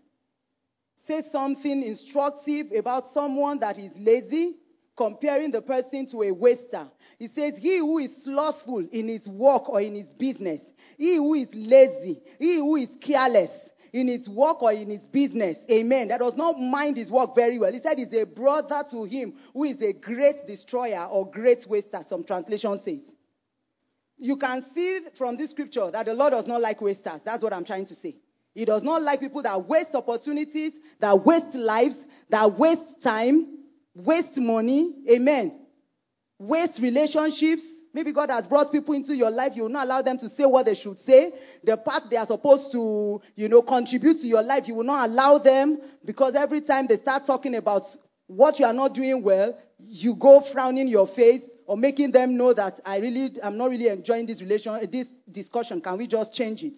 says 1.05 1.23
something 1.31 1.81
instructive 1.83 2.67
about 2.77 3.13
someone 3.13 3.59
that 3.59 3.77
is 3.79 3.91
lazy, 3.97 4.57
comparing 4.97 5.51
the 5.51 5.61
person 5.61 6.05
to 6.07 6.23
a 6.23 6.31
waster. 6.31 6.87
He 7.17 7.29
says, 7.29 7.53
He 7.57 7.77
who 7.77 7.99
is 7.99 8.11
slothful 8.23 8.85
in 8.91 9.07
his 9.07 9.25
work 9.29 9.69
or 9.69 9.79
in 9.79 9.95
his 9.95 10.07
business, 10.19 10.59
he 10.97 11.15
who 11.15 11.33
is 11.35 11.47
lazy, 11.53 12.21
he 12.37 12.57
who 12.57 12.75
is 12.75 12.89
careless 12.99 13.51
in 13.93 14.07
his 14.07 14.27
work 14.29 14.61
or 14.61 14.71
in 14.71 14.89
his 14.89 15.05
business, 15.07 15.57
amen, 15.69 16.09
that 16.09 16.19
does 16.19 16.35
not 16.35 16.59
mind 16.59 16.97
his 16.97 17.11
work 17.11 17.35
very 17.35 17.57
well. 17.59 17.71
He 17.71 17.79
said 17.79 17.97
he's 17.97 18.13
a 18.13 18.25
brother 18.25 18.83
to 18.91 19.03
him 19.03 19.33
who 19.53 19.63
is 19.63 19.81
a 19.81 19.93
great 19.93 20.47
destroyer 20.47 21.05
or 21.05 21.29
great 21.29 21.65
waster, 21.67 22.01
some 22.07 22.23
translation 22.23 22.79
says. 22.83 23.01
You 24.17 24.37
can 24.37 24.65
see 24.73 25.01
from 25.17 25.37
this 25.37 25.51
scripture 25.51 25.91
that 25.91 26.05
the 26.05 26.13
Lord 26.13 26.31
does 26.31 26.47
not 26.47 26.61
like 26.61 26.81
wasters. 26.81 27.21
That's 27.23 27.43
what 27.43 27.53
I'm 27.53 27.65
trying 27.65 27.85
to 27.87 27.95
say. 27.95 28.15
He 28.53 28.65
does 28.65 28.81
not 28.81 29.03
like 29.03 29.19
people 29.19 29.43
that 29.43 29.67
waste 29.67 29.93
opportunities, 29.93 30.73
that 30.99 31.23
waste 31.23 31.53
lives, 31.53 31.95
that 32.29 32.57
waste 32.57 33.01
time, 33.03 33.59
waste 33.93 34.37
money. 34.37 34.95
Amen. 35.11 35.59
Waste 36.39 36.79
relationships. 36.81 37.61
Maybe 37.97 38.13
God 38.13 38.29
has 38.29 38.45
brought 38.45 38.71
people 38.71 38.93
into 38.93 39.15
your 39.15 39.31
life. 39.31 39.53
You 39.55 39.63
will 39.63 39.69
not 39.69 39.85
allow 39.85 40.03
them 40.03 40.19
to 40.19 40.29
say 40.29 40.45
what 40.45 40.67
they 40.67 40.75
should 40.75 40.99
say. 40.99 41.33
The 41.63 41.77
part 41.77 42.03
they 42.11 42.17
are 42.17 42.27
supposed 42.27 42.71
to, 42.73 43.19
you 43.35 43.49
know, 43.49 43.63
contribute 43.63 44.19
to 44.19 44.27
your 44.27 44.43
life, 44.43 44.67
you 44.67 44.75
will 44.75 44.83
not 44.83 45.09
allow 45.09 45.39
them 45.39 45.79
because 46.05 46.35
every 46.35 46.61
time 46.61 46.85
they 46.87 46.97
start 46.97 47.25
talking 47.25 47.55
about 47.55 47.85
what 48.27 48.59
you 48.59 48.67
are 48.67 48.73
not 48.73 48.93
doing 48.93 49.23
well, 49.23 49.57
you 49.79 50.13
go 50.13 50.43
frowning 50.53 50.87
your 50.87 51.07
face 51.07 51.41
or 51.65 51.75
making 51.75 52.11
them 52.11 52.37
know 52.37 52.53
that 52.53 52.79
I 52.85 52.99
really, 52.99 53.31
I'm 53.41 53.57
not 53.57 53.71
really 53.71 53.87
enjoying 53.87 54.27
this 54.27 54.41
relation, 54.41 54.77
this 54.91 55.07
discussion. 55.31 55.81
Can 55.81 55.97
we 55.97 56.05
just 56.05 56.31
change 56.33 56.61
it? 56.61 56.77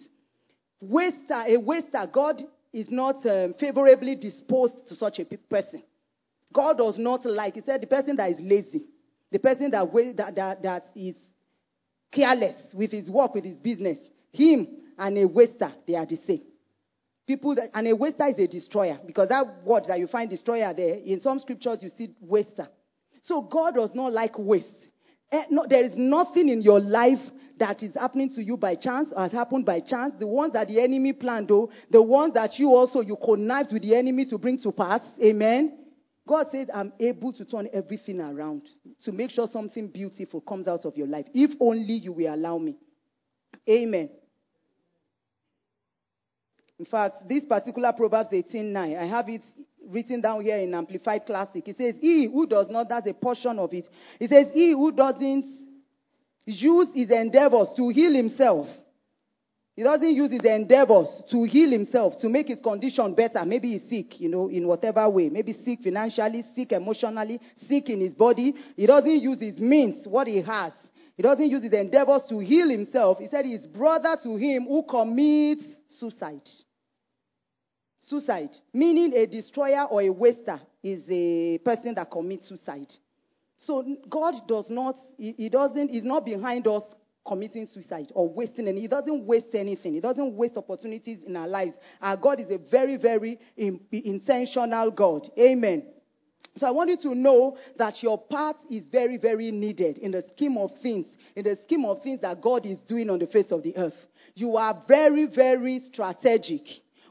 Waster, 0.80 1.44
a 1.46 1.58
waster, 1.58 2.08
God 2.10 2.42
is 2.72 2.90
not 2.90 3.26
um, 3.26 3.52
favorably 3.60 4.14
disposed 4.16 4.88
to 4.88 4.94
such 4.94 5.18
a 5.18 5.26
person. 5.26 5.82
God 6.50 6.78
does 6.78 6.96
not 6.96 7.26
like, 7.26 7.56
he 7.56 7.60
said, 7.60 7.82
the 7.82 7.86
person 7.86 8.16
that 8.16 8.30
is 8.30 8.40
lazy, 8.40 8.86
the 9.30 9.38
person 9.38 9.70
that, 9.70 9.92
that, 10.16 10.34
that, 10.34 10.62
that 10.62 10.84
is 10.94 11.14
careless 12.10 12.56
with 12.74 12.90
his 12.90 13.10
work, 13.10 13.34
with 13.34 13.44
his 13.44 13.58
business, 13.60 13.98
him 14.32 14.66
and 14.98 15.18
a 15.18 15.26
waster, 15.26 15.72
they 15.86 15.94
are 15.94 16.06
the 16.06 16.18
same. 16.26 16.42
People 17.26 17.54
that, 17.54 17.70
and 17.74 17.86
a 17.86 17.94
waster 17.94 18.26
is 18.26 18.38
a 18.38 18.46
destroyer 18.46 18.98
because 19.06 19.28
that 19.28 19.64
word 19.64 19.84
that 19.86 19.98
you 19.98 20.08
find 20.08 20.28
destroyer 20.28 20.74
there, 20.76 20.96
in 20.96 21.20
some 21.20 21.38
scriptures 21.38 21.82
you 21.82 21.90
see 21.96 22.14
waster. 22.20 22.68
So 23.22 23.42
God 23.42 23.74
does 23.76 23.94
not 23.94 24.12
like 24.12 24.38
waste. 24.38 24.88
Eh, 25.30 25.44
there 25.68 25.84
is 25.84 25.96
nothing 25.96 26.48
in 26.48 26.60
your 26.60 26.80
life 26.80 27.20
that 27.58 27.82
is 27.82 27.94
happening 27.94 28.30
to 28.30 28.42
you 28.42 28.56
by 28.56 28.74
chance 28.74 29.12
or 29.14 29.22
has 29.22 29.32
happened 29.32 29.64
by 29.64 29.80
chance. 29.80 30.14
The 30.18 30.26
ones 30.26 30.54
that 30.54 30.68
the 30.68 30.80
enemy 30.80 31.12
planned, 31.12 31.48
though, 31.48 31.70
the 31.90 32.02
ones 32.02 32.34
that 32.34 32.58
you 32.58 32.74
also 32.74 33.00
you 33.00 33.16
connived 33.22 33.72
with 33.72 33.82
the 33.82 33.94
enemy 33.94 34.24
to 34.26 34.38
bring 34.38 34.58
to 34.60 34.72
pass. 34.72 35.02
Amen. 35.22 35.79
God 36.26 36.48
says, 36.52 36.68
I'm 36.72 36.92
able 37.00 37.32
to 37.32 37.44
turn 37.44 37.68
everything 37.72 38.20
around 38.20 38.62
to 39.04 39.12
make 39.12 39.30
sure 39.30 39.48
something 39.48 39.88
beautiful 39.88 40.40
comes 40.40 40.68
out 40.68 40.84
of 40.84 40.96
your 40.96 41.06
life. 41.06 41.26
If 41.34 41.52
only 41.60 41.94
you 41.94 42.12
will 42.12 42.32
allow 42.32 42.58
me. 42.58 42.76
Amen. 43.68 44.10
In 46.78 46.86
fact, 46.86 47.28
this 47.28 47.44
particular 47.44 47.92
Proverbs 47.92 48.30
18:9, 48.30 48.96
I 48.96 49.06
have 49.06 49.28
it 49.28 49.42
written 49.86 50.20
down 50.20 50.42
here 50.42 50.56
in 50.56 50.72
Amplified 50.72 51.26
Classic. 51.26 51.66
It 51.66 51.76
says, 51.76 51.96
He 52.00 52.26
who 52.26 52.46
does 52.46 52.68
not, 52.70 52.88
that's 52.88 53.06
a 53.06 53.12
portion 53.12 53.58
of 53.58 53.72
it. 53.74 53.86
It 54.18 54.30
says, 54.30 54.46
He 54.54 54.70
who 54.70 54.92
doesn't 54.92 55.44
use 56.46 56.88
his 56.94 57.10
endeavors 57.10 57.68
to 57.76 57.88
heal 57.90 58.14
himself. 58.14 58.66
He 59.80 59.84
doesn't 59.84 60.14
use 60.14 60.30
his 60.30 60.44
endeavors 60.44 61.22
to 61.30 61.44
heal 61.44 61.70
himself, 61.70 62.18
to 62.18 62.28
make 62.28 62.48
his 62.48 62.60
condition 62.60 63.14
better. 63.14 63.42
Maybe 63.46 63.78
he's 63.78 63.88
sick, 63.88 64.20
you 64.20 64.28
know, 64.28 64.50
in 64.50 64.68
whatever 64.68 65.08
way. 65.08 65.30
Maybe 65.30 65.54
sick 65.54 65.80
financially, 65.82 66.44
sick 66.54 66.72
emotionally, 66.72 67.40
sick 67.66 67.88
in 67.88 68.02
his 68.02 68.12
body. 68.12 68.54
He 68.76 68.84
doesn't 68.84 69.22
use 69.22 69.40
his 69.40 69.58
means, 69.58 70.06
what 70.06 70.26
he 70.26 70.42
has. 70.42 70.74
He 71.16 71.22
doesn't 71.22 71.48
use 71.48 71.62
his 71.62 71.72
endeavors 71.72 72.26
to 72.28 72.40
heal 72.40 72.68
himself. 72.68 73.20
He 73.20 73.28
said 73.28 73.46
his 73.46 73.64
brother 73.64 74.18
to 74.22 74.36
him 74.36 74.66
who 74.66 74.82
commits 74.82 75.64
suicide. 75.88 76.46
Suicide, 78.00 78.50
meaning 78.74 79.14
a 79.14 79.24
destroyer 79.24 79.84
or 79.84 80.02
a 80.02 80.10
waster, 80.10 80.60
is 80.82 81.04
a 81.08 81.56
person 81.64 81.94
that 81.94 82.10
commits 82.10 82.50
suicide. 82.50 82.92
So 83.56 83.96
God 84.10 84.46
does 84.46 84.68
not, 84.68 84.96
he, 85.16 85.32
he 85.38 85.48
doesn't, 85.48 85.88
he's 85.88 86.04
not 86.04 86.26
behind 86.26 86.66
us 86.66 86.84
committing 87.30 87.64
suicide 87.64 88.10
or 88.12 88.28
wasting 88.28 88.66
any. 88.66 88.80
He 88.80 88.88
doesn't 88.88 89.24
waste 89.24 89.54
anything. 89.54 89.94
He 89.94 90.00
doesn't 90.00 90.34
waste 90.34 90.56
opportunities 90.56 91.22
in 91.22 91.36
our 91.36 91.46
lives. 91.46 91.74
Our 92.02 92.16
God 92.16 92.40
is 92.40 92.50
a 92.50 92.58
very, 92.58 92.96
very 92.96 93.38
in, 93.56 93.78
intentional 93.92 94.90
God. 94.90 95.30
Amen. 95.38 95.84
So 96.56 96.66
I 96.66 96.72
want 96.72 96.90
you 96.90 96.96
to 97.02 97.14
know 97.14 97.56
that 97.78 98.02
your 98.02 98.18
part 98.18 98.56
is 98.68 98.82
very, 98.90 99.16
very 99.16 99.52
needed 99.52 99.98
in 99.98 100.10
the 100.10 100.22
scheme 100.22 100.58
of 100.58 100.72
things, 100.82 101.06
in 101.36 101.44
the 101.44 101.56
scheme 101.62 101.84
of 101.84 102.02
things 102.02 102.20
that 102.22 102.42
God 102.42 102.66
is 102.66 102.80
doing 102.82 103.08
on 103.08 103.20
the 103.20 103.28
face 103.28 103.52
of 103.52 103.62
the 103.62 103.76
earth. 103.76 103.94
You 104.34 104.56
are 104.56 104.82
very, 104.88 105.26
very 105.26 105.78
strategic. 105.78 106.62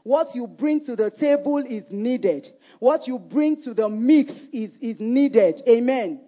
What 0.02 0.34
you 0.34 0.46
bring 0.46 0.84
to 0.84 0.96
the 0.96 1.10
table 1.10 1.64
is 1.66 1.84
needed. 1.88 2.46
What 2.78 3.08
you 3.08 3.18
bring 3.18 3.56
to 3.62 3.72
the 3.72 3.88
mix 3.88 4.32
is, 4.52 4.72
is 4.82 5.00
needed. 5.00 5.62
Amen. 5.66 6.20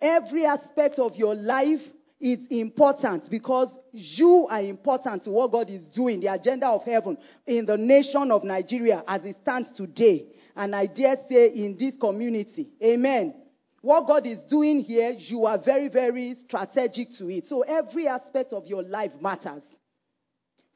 Every 0.00 0.46
aspect 0.46 1.00
of 1.00 1.16
your 1.16 1.34
life 1.34 1.80
is 2.20 2.40
important 2.50 3.28
because 3.30 3.78
you 3.92 4.46
are 4.50 4.60
important 4.62 5.22
to 5.24 5.30
what 5.30 5.50
God 5.52 5.70
is 5.70 5.86
doing, 5.86 6.20
the 6.20 6.26
agenda 6.32 6.66
of 6.66 6.84
heaven 6.84 7.16
in 7.46 7.64
the 7.64 7.78
nation 7.78 8.30
of 8.30 8.44
Nigeria 8.44 9.02
as 9.08 9.24
it 9.24 9.36
stands 9.42 9.72
today. 9.72 10.26
And 10.54 10.76
I 10.76 10.86
dare 10.86 11.16
say 11.28 11.48
in 11.48 11.76
this 11.78 11.96
community. 11.98 12.68
Amen. 12.82 13.34
What 13.80 14.06
God 14.06 14.26
is 14.26 14.42
doing 14.42 14.80
here, 14.80 15.14
you 15.16 15.46
are 15.46 15.58
very, 15.58 15.88
very 15.88 16.34
strategic 16.34 17.12
to 17.12 17.30
it. 17.30 17.46
So 17.46 17.62
every 17.62 18.06
aspect 18.06 18.52
of 18.52 18.66
your 18.66 18.82
life 18.82 19.12
matters. 19.22 19.62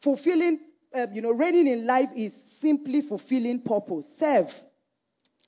Fulfilling, 0.03 0.61
um, 0.95 1.09
you 1.13 1.21
know, 1.21 1.33
reigning 1.33 1.67
in 1.67 1.87
life 1.87 2.09
is 2.17 2.33
simply 2.63 3.03
fulfilling 3.03 3.61
purpose. 3.61 4.07
Serve. 4.19 4.49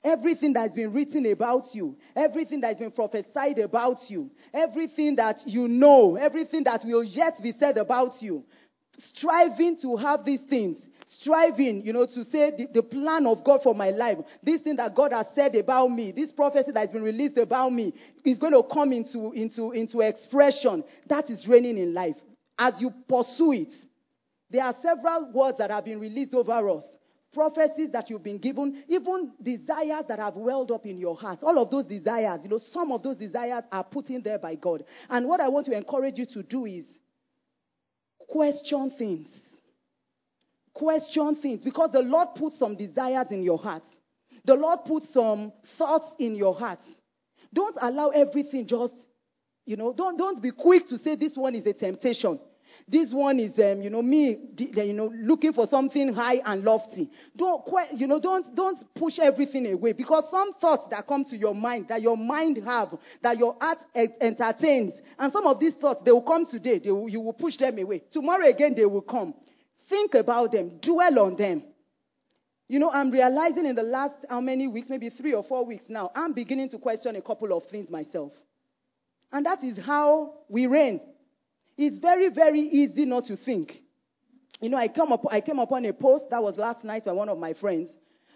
Everything 0.03 0.53
that's 0.53 0.75
been 0.75 0.93
written 0.93 1.25
about 1.25 1.63
you, 1.73 1.97
everything 2.15 2.61
that's 2.61 2.79
been 2.79 2.91
prophesied 2.91 3.59
about 3.59 3.97
you, 4.09 4.29
everything 4.53 5.15
that 5.15 5.39
you 5.45 5.67
know, 5.67 6.15
everything 6.15 6.63
that 6.63 6.83
will 6.85 7.03
yet 7.03 7.41
be 7.41 7.51
said 7.51 7.77
about 7.77 8.21
you, 8.21 8.43
striving 8.97 9.75
to 9.77 9.95
have 9.95 10.23
these 10.23 10.41
things, 10.41 10.77
striving, 11.05 11.83
you 11.83 11.93
know, 11.93 12.05
to 12.05 12.23
say 12.23 12.51
the, 12.51 12.67
the, 12.73 12.83
plan 12.83 13.25
of 13.25 13.43
God 13.43 13.63
for 13.63 13.73
my 13.73 13.89
life, 13.89 14.17
this 14.43 14.61
thing 14.61 14.75
that 14.75 14.93
God 14.93 15.13
has 15.13 15.27
said 15.33 15.55
about 15.55 15.89
me, 15.89 16.11
this 16.11 16.31
prophecy 16.31 16.71
that 16.71 16.79
has 16.79 16.91
been 16.91 17.03
released 17.03 17.37
about 17.37 17.73
me 17.73 17.93
is 18.23 18.37
going 18.37 18.53
to 18.53 18.63
come 18.63 18.91
into, 18.91 19.31
into, 19.31 19.71
into 19.71 20.01
expression. 20.01 20.83
That 21.07 21.29
is 21.29 21.47
reigning 21.47 21.77
in 21.77 21.93
life. 21.93 22.17
As 22.59 22.79
you 22.81 22.91
pursue 23.07 23.53
it, 23.53 23.73
there 24.49 24.63
are 24.63 24.75
several 24.81 25.31
words 25.33 25.57
that 25.57 25.71
have 25.71 25.85
been 25.85 25.99
released 25.99 26.33
over 26.33 26.69
us 26.69 26.85
prophecies 27.33 27.91
that 27.91 28.09
you've 28.09 28.23
been 28.23 28.37
given, 28.37 28.83
even 28.87 29.31
desires 29.41 30.03
that 30.07 30.19
have 30.19 30.35
welled 30.35 30.71
up 30.71 30.85
in 30.85 30.97
your 30.97 31.15
heart. 31.15 31.43
All 31.43 31.57
of 31.59 31.69
those 31.69 31.85
desires, 31.85 32.41
you 32.43 32.49
know, 32.49 32.57
some 32.57 32.91
of 32.91 33.03
those 33.03 33.17
desires 33.17 33.63
are 33.71 33.83
put 33.83 34.09
in 34.09 34.21
there 34.21 34.39
by 34.39 34.55
God. 34.55 34.83
And 35.09 35.27
what 35.27 35.39
I 35.39 35.47
want 35.49 35.65
to 35.67 35.77
encourage 35.77 36.17
you 36.17 36.25
to 36.27 36.43
do 36.43 36.65
is 36.65 36.85
question 38.27 38.91
things. 38.97 39.27
Question 40.73 41.35
things 41.35 41.63
because 41.63 41.91
the 41.91 42.01
Lord 42.01 42.29
put 42.35 42.53
some 42.53 42.75
desires 42.75 43.27
in 43.31 43.43
your 43.43 43.57
heart. 43.57 43.83
The 44.45 44.53
Lord 44.55 44.79
put 44.85 45.03
some 45.03 45.51
thoughts 45.77 46.07
in 46.19 46.35
your 46.35 46.55
heart. 46.55 46.79
Don't 47.53 47.77
allow 47.81 48.09
everything 48.09 48.67
just, 48.67 48.93
you 49.65 49.75
know, 49.75 49.93
don't, 49.93 50.17
don't 50.17 50.41
be 50.41 50.51
quick 50.51 50.85
to 50.87 50.97
say 50.97 51.15
this 51.15 51.35
one 51.35 51.55
is 51.55 51.65
a 51.65 51.73
temptation. 51.73 52.39
This 52.87 53.13
one 53.13 53.39
is, 53.39 53.57
um, 53.59 53.81
you 53.81 53.89
know, 53.89 54.01
me, 54.01 54.37
you 54.57 54.93
know, 54.93 55.11
looking 55.15 55.53
for 55.53 55.67
something 55.67 56.13
high 56.13 56.41
and 56.45 56.63
lofty. 56.63 57.09
Don't, 57.35 57.63
you 57.93 58.07
know, 58.07 58.19
don't, 58.19 58.55
don't 58.55 58.77
push 58.95 59.19
everything 59.19 59.71
away 59.71 59.93
because 59.93 60.29
some 60.31 60.53
thoughts 60.53 60.85
that 60.91 61.07
come 61.07 61.23
to 61.25 61.37
your 61.37 61.55
mind, 61.55 61.87
that 61.89 62.01
your 62.01 62.17
mind 62.17 62.59
have, 62.65 62.89
that 63.21 63.37
your 63.37 63.55
heart 63.59 63.79
entertains, 63.95 64.93
and 65.19 65.31
some 65.31 65.45
of 65.45 65.59
these 65.59 65.73
thoughts, 65.75 66.01
they 66.03 66.11
will 66.11 66.21
come 66.21 66.45
today. 66.45 66.79
They 66.79 66.91
will, 66.91 67.09
you 67.09 67.19
will 67.19 67.33
push 67.33 67.57
them 67.57 67.77
away. 67.77 68.03
Tomorrow 68.11 68.45
again, 68.45 68.73
they 68.75 68.85
will 68.85 69.01
come. 69.01 69.33
Think 69.89 70.15
about 70.15 70.51
them. 70.51 70.79
Dwell 70.81 71.19
on 71.19 71.35
them. 71.35 71.63
You 72.69 72.79
know, 72.79 72.91
I'm 72.91 73.11
realizing 73.11 73.65
in 73.65 73.75
the 73.75 73.83
last 73.83 74.15
how 74.29 74.41
many 74.41 74.67
weeks, 74.67 74.89
maybe 74.89 75.09
three 75.09 75.33
or 75.33 75.43
four 75.43 75.65
weeks 75.65 75.85
now, 75.87 76.11
I'm 76.13 76.33
beginning 76.33 76.69
to 76.69 76.77
question 76.77 77.15
a 77.15 77.21
couple 77.21 77.55
of 77.55 77.65
things 77.67 77.89
myself. 77.89 78.33
And 79.31 79.45
that 79.45 79.63
is 79.63 79.77
how 79.79 80.33
we 80.49 80.67
reign. 80.67 80.99
It's 81.77 81.99
very, 81.99 82.29
very 82.29 82.61
easy 82.61 83.05
not 83.05 83.25
to 83.25 83.37
think. 83.37 83.81
You 84.59 84.69
know, 84.69 84.77
I, 84.77 84.87
come 84.87 85.11
up, 85.11 85.23
I 85.29 85.41
came 85.41 85.59
upon 85.59 85.85
a 85.85 85.93
post 85.93 86.25
that 86.31 86.41
was 86.41 86.57
last 86.57 86.83
night 86.83 87.05
by 87.05 87.11
one 87.11 87.29
of 87.29 87.37
my 87.37 87.53
friends, 87.53 87.89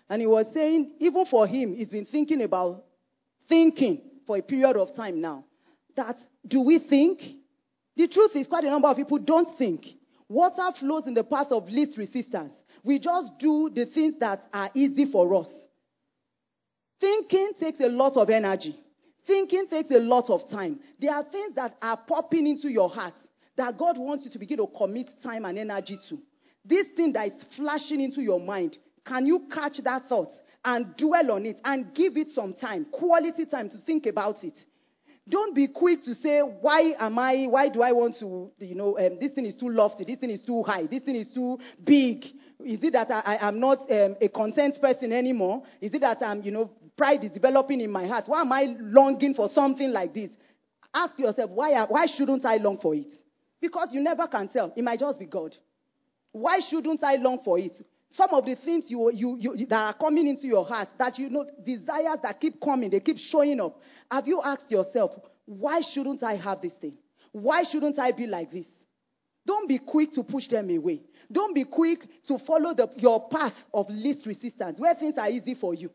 and 0.09 0.21
he 0.21 0.27
was 0.27 0.45
saying, 0.53 0.91
even 0.99 1.25
for 1.25 1.47
him, 1.47 1.73
he's 1.73 1.89
been 1.89 2.05
thinking 2.05 2.43
about 2.43 2.83
thinking 3.49 4.01
for 4.27 4.37
a 4.37 4.41
period 4.41 4.77
of 4.77 4.95
time 4.95 5.19
now. 5.19 5.45
That 5.95 6.17
do 6.47 6.61
we 6.61 6.79
think? 6.79 7.21
The 7.97 8.07
truth 8.07 8.35
is, 8.35 8.47
quite 8.47 8.63
a 8.63 8.69
number 8.69 8.87
of 8.87 8.95
people 8.95 9.17
don't 9.17 9.57
think. 9.57 9.85
Water 10.29 10.69
flows 10.79 11.07
in 11.07 11.13
the 11.13 11.23
path 11.23 11.47
of 11.51 11.67
least 11.67 11.97
resistance. 11.97 12.53
We 12.83 12.99
just 12.99 13.37
do 13.39 13.69
the 13.73 13.85
things 13.85 14.15
that 14.19 14.43
are 14.53 14.69
easy 14.73 15.11
for 15.11 15.33
us. 15.35 15.49
Thinking 16.99 17.51
takes 17.59 17.79
a 17.81 17.89
lot 17.89 18.15
of 18.15 18.29
energy. 18.29 18.79
Thinking 19.27 19.67
takes 19.67 19.91
a 19.91 19.99
lot 19.99 20.29
of 20.29 20.49
time. 20.49 20.79
There 20.99 21.13
are 21.13 21.23
things 21.23 21.55
that 21.55 21.75
are 21.81 21.97
popping 21.97 22.47
into 22.47 22.69
your 22.71 22.89
heart 22.89 23.13
that 23.61 23.77
God 23.77 23.97
wants 23.97 24.25
you 24.25 24.31
to 24.31 24.39
begin 24.39 24.57
to 24.57 24.67
commit 24.67 25.09
time 25.21 25.45
and 25.45 25.57
energy 25.57 25.97
to. 26.09 26.19
This 26.65 26.87
thing 26.95 27.13
that 27.13 27.27
is 27.27 27.45
flashing 27.55 28.01
into 28.01 28.21
your 28.21 28.39
mind, 28.39 28.77
can 29.05 29.25
you 29.25 29.47
catch 29.51 29.77
that 29.83 30.07
thought 30.09 30.31
and 30.65 30.95
dwell 30.97 31.31
on 31.31 31.45
it 31.45 31.59
and 31.63 31.93
give 31.93 32.17
it 32.17 32.29
some 32.29 32.53
time, 32.53 32.85
quality 32.91 33.45
time 33.45 33.69
to 33.69 33.77
think 33.77 34.05
about 34.05 34.43
it? 34.43 34.57
Don't 35.29 35.55
be 35.55 35.67
quick 35.67 36.01
to 36.03 36.15
say, 36.15 36.39
why 36.39 36.93
am 36.99 37.17
I, 37.19 37.45
why 37.45 37.69
do 37.69 37.81
I 37.81 37.91
want 37.91 38.17
to, 38.19 38.51
you 38.59 38.75
know, 38.75 38.97
um, 38.97 39.17
this 39.19 39.31
thing 39.31 39.45
is 39.45 39.55
too 39.55 39.69
lofty, 39.69 40.03
this 40.03 40.17
thing 40.17 40.31
is 40.31 40.41
too 40.41 40.63
high, 40.63 40.87
this 40.87 41.03
thing 41.03 41.15
is 41.15 41.31
too 41.31 41.59
big. 41.83 42.25
Is 42.63 42.83
it 42.83 42.93
that 42.93 43.09
I, 43.11 43.47
am 43.47 43.59
not 43.59 43.89
um, 43.91 44.15
a 44.19 44.27
content 44.27 44.79
person 44.81 45.13
anymore? 45.13 45.63
Is 45.79 45.93
it 45.93 46.01
that 46.01 46.21
I'm, 46.21 46.41
you 46.41 46.51
know, 46.51 46.71
pride 46.97 47.23
is 47.23 47.31
developing 47.31 47.81
in 47.81 47.91
my 47.91 48.07
heart? 48.07 48.25
Why 48.27 48.41
am 48.41 48.51
I 48.51 48.75
longing 48.79 49.33
for 49.35 49.49
something 49.49 49.91
like 49.91 50.13
this? 50.13 50.31
Ask 50.93 51.17
yourself, 51.17 51.51
why, 51.51 51.85
why 51.85 52.07
shouldn't 52.07 52.45
I 52.45 52.57
long 52.57 52.79
for 52.79 52.93
it? 52.95 53.13
Because 53.61 53.93
you 53.93 54.01
never 54.01 54.27
can 54.27 54.47
tell. 54.47 54.73
It 54.75 54.83
might 54.83 54.99
just 54.99 55.19
be 55.19 55.25
God. 55.25 55.55
Why 56.31 56.59
shouldn't 56.59 57.03
I 57.03 57.15
long 57.15 57.39
for 57.43 57.59
it? 57.59 57.79
Some 58.09 58.31
of 58.31 58.45
the 58.45 58.55
things 58.55 58.89
you, 58.89 59.11
you, 59.13 59.37
you, 59.39 59.65
that 59.67 59.79
are 59.79 59.93
coming 59.93 60.27
into 60.27 60.47
your 60.47 60.65
heart, 60.65 60.89
that 60.97 61.17
you 61.17 61.29
know, 61.29 61.45
desires 61.63 62.17
that 62.23 62.41
keep 62.41 62.59
coming, 62.59 62.89
they 62.89 62.99
keep 62.99 63.17
showing 63.17 63.61
up. 63.61 63.79
Have 64.09 64.27
you 64.27 64.41
asked 64.43 64.69
yourself, 64.69 65.11
why 65.45 65.81
shouldn't 65.81 66.21
I 66.23 66.35
have 66.35 66.61
this 66.61 66.73
thing? 66.73 66.95
Why 67.31 67.63
shouldn't 67.63 67.97
I 67.99 68.11
be 68.11 68.27
like 68.27 68.51
this? 68.51 68.65
Don't 69.45 69.67
be 69.67 69.79
quick 69.79 70.11
to 70.13 70.23
push 70.23 70.47
them 70.47 70.69
away. 70.69 71.01
Don't 71.31 71.55
be 71.55 71.63
quick 71.63 72.05
to 72.27 72.37
follow 72.39 72.73
the, 72.73 72.89
your 72.97 73.29
path 73.29 73.53
of 73.73 73.89
least 73.89 74.25
resistance, 74.25 74.79
where 74.79 74.93
things 74.93 75.17
are 75.17 75.29
easy 75.29 75.55
for 75.55 75.73
you. 75.73 75.89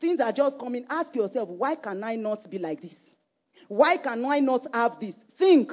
Things 0.00 0.20
are 0.20 0.32
just 0.32 0.58
coming. 0.58 0.86
Ask 0.88 1.14
yourself, 1.14 1.48
why 1.50 1.74
can 1.74 2.02
I 2.02 2.16
not 2.16 2.48
be 2.50 2.58
like 2.58 2.80
this? 2.80 2.96
Why 3.68 3.98
can 3.98 4.24
I 4.24 4.40
not 4.40 4.66
have 4.72 4.98
this? 4.98 5.14
Think. 5.38 5.72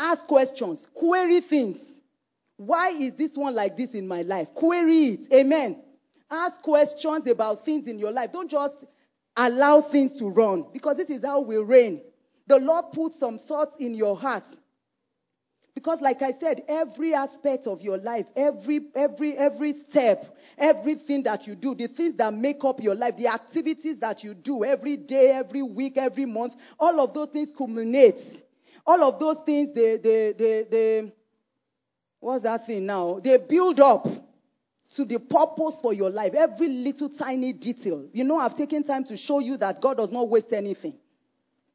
Ask 0.00 0.26
questions. 0.26 0.88
Query 0.94 1.42
things. 1.42 1.76
Why 2.56 2.88
is 2.88 3.14
this 3.16 3.36
one 3.36 3.54
like 3.54 3.76
this 3.76 3.90
in 3.90 4.08
my 4.08 4.22
life? 4.22 4.48
Query 4.54 5.08
it. 5.08 5.32
Amen. 5.32 5.82
Ask 6.30 6.62
questions 6.62 7.26
about 7.26 7.66
things 7.66 7.86
in 7.86 7.98
your 7.98 8.10
life. 8.10 8.32
Don't 8.32 8.50
just 8.50 8.76
allow 9.36 9.82
things 9.82 10.14
to 10.18 10.28
run 10.28 10.64
because 10.72 10.96
this 10.96 11.10
is 11.10 11.22
how 11.22 11.40
we 11.40 11.58
reign. 11.58 12.00
The 12.46 12.56
Lord 12.56 12.86
put 12.94 13.14
some 13.20 13.38
thoughts 13.38 13.76
in 13.78 13.94
your 13.94 14.16
heart. 14.16 14.44
Because, 15.74 16.00
like 16.00 16.22
I 16.22 16.32
said, 16.40 16.62
every 16.66 17.14
aspect 17.14 17.66
of 17.66 17.82
your 17.82 17.98
life, 17.98 18.26
every, 18.36 18.80
every, 18.94 19.36
every 19.36 19.74
step, 19.88 20.24
everything 20.56 21.22
that 21.24 21.46
you 21.46 21.54
do, 21.54 21.74
the 21.74 21.88
things 21.88 22.16
that 22.16 22.32
make 22.32 22.64
up 22.64 22.82
your 22.82 22.94
life, 22.94 23.16
the 23.18 23.28
activities 23.28 23.98
that 24.00 24.24
you 24.24 24.32
do 24.34 24.64
every 24.64 24.96
day, 24.96 25.30
every 25.30 25.62
week, 25.62 25.98
every 25.98 26.24
month, 26.24 26.54
all 26.78 27.00
of 27.00 27.12
those 27.12 27.28
things 27.28 27.52
culminate 27.56 28.42
all 28.90 29.04
of 29.04 29.20
those 29.20 29.36
things, 29.46 29.72
they, 29.72 29.98
they, 29.98 30.34
they, 30.36 30.64
they, 30.68 31.12
what's 32.18 32.42
that 32.42 32.66
thing 32.66 32.86
now? 32.86 33.20
They 33.22 33.38
build 33.38 33.78
up 33.78 34.04
to 34.96 35.04
the 35.04 35.18
purpose 35.18 35.78
for 35.80 35.92
your 35.92 36.10
life. 36.10 36.34
Every 36.34 36.68
little 36.68 37.08
tiny 37.08 37.52
detail. 37.52 38.06
You 38.12 38.24
know, 38.24 38.38
I've 38.38 38.56
taken 38.56 38.82
time 38.82 39.04
to 39.04 39.16
show 39.16 39.38
you 39.38 39.56
that 39.58 39.80
God 39.80 39.98
does 39.98 40.10
not 40.10 40.28
waste 40.28 40.52
anything. 40.52 40.94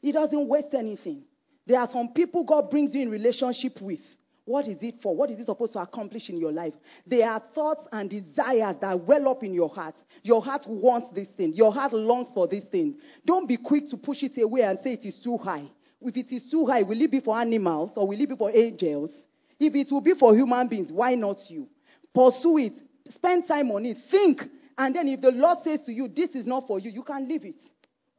He 0.01 0.11
doesn't 0.11 0.47
waste 0.47 0.73
anything. 0.73 1.23
There 1.65 1.79
are 1.79 1.87
some 1.89 2.09
people 2.09 2.43
God 2.43 2.69
brings 2.69 2.93
you 2.93 3.01
in 3.01 3.09
relationship 3.09 3.81
with. 3.81 4.01
What 4.43 4.67
is 4.67 4.77
it 4.81 4.95
for? 5.01 5.15
What 5.15 5.31
is 5.31 5.39
it 5.39 5.45
supposed 5.45 5.73
to 5.73 5.79
accomplish 5.79 6.29
in 6.29 6.37
your 6.37 6.51
life? 6.51 6.73
There 7.07 7.27
are 7.27 7.41
thoughts 7.55 7.87
and 7.93 8.09
desires 8.09 8.75
that 8.81 8.99
well 9.05 9.29
up 9.29 9.41
in 9.43 9.53
your 9.53 9.69
heart. 9.69 9.95
Your 10.21 10.43
heart 10.43 10.65
wants 10.67 11.07
this 11.15 11.29
thing. 11.29 11.53
Your 11.55 11.73
heart 11.73 11.93
longs 11.93 12.27
for 12.33 12.45
this 12.45 12.65
thing. 12.65 12.97
Don't 13.25 13.47
be 13.47 13.57
quick 13.57 13.89
to 13.89 13.97
push 13.97 14.21
it 14.21 14.39
away 14.39 14.61
and 14.61 14.77
say 14.79 14.93
it 14.93 15.05
is 15.05 15.15
too 15.15 15.37
high 15.37 15.67
if 16.07 16.17
it 16.17 16.31
is 16.31 16.49
too 16.49 16.65
high, 16.65 16.83
will 16.83 17.01
it 17.01 17.11
be 17.11 17.19
for 17.19 17.37
animals 17.37 17.91
or 17.95 18.07
will 18.07 18.19
it 18.19 18.29
be 18.29 18.35
for 18.35 18.51
angels? 18.55 19.11
If 19.59 19.73
it 19.75 19.91
will 19.91 20.01
be 20.01 20.13
for 20.13 20.35
human 20.35 20.67
beings, 20.67 20.91
why 20.91 21.15
not 21.15 21.37
you? 21.49 21.67
Pursue 22.13 22.57
it. 22.59 22.73
Spend 23.09 23.47
time 23.47 23.71
on 23.71 23.85
it. 23.85 23.97
Think. 24.09 24.43
And 24.77 24.95
then 24.95 25.07
if 25.07 25.21
the 25.21 25.31
Lord 25.31 25.59
says 25.63 25.85
to 25.85 25.93
you, 25.93 26.07
this 26.07 26.31
is 26.31 26.45
not 26.45 26.67
for 26.67 26.79
you, 26.79 26.91
you 26.91 27.03
can 27.03 27.27
leave 27.27 27.45
it. 27.45 27.61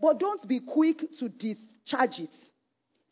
But 0.00 0.18
don't 0.18 0.46
be 0.48 0.60
quick 0.60 1.02
to 1.18 1.28
discharge 1.28 2.20
it. 2.20 2.34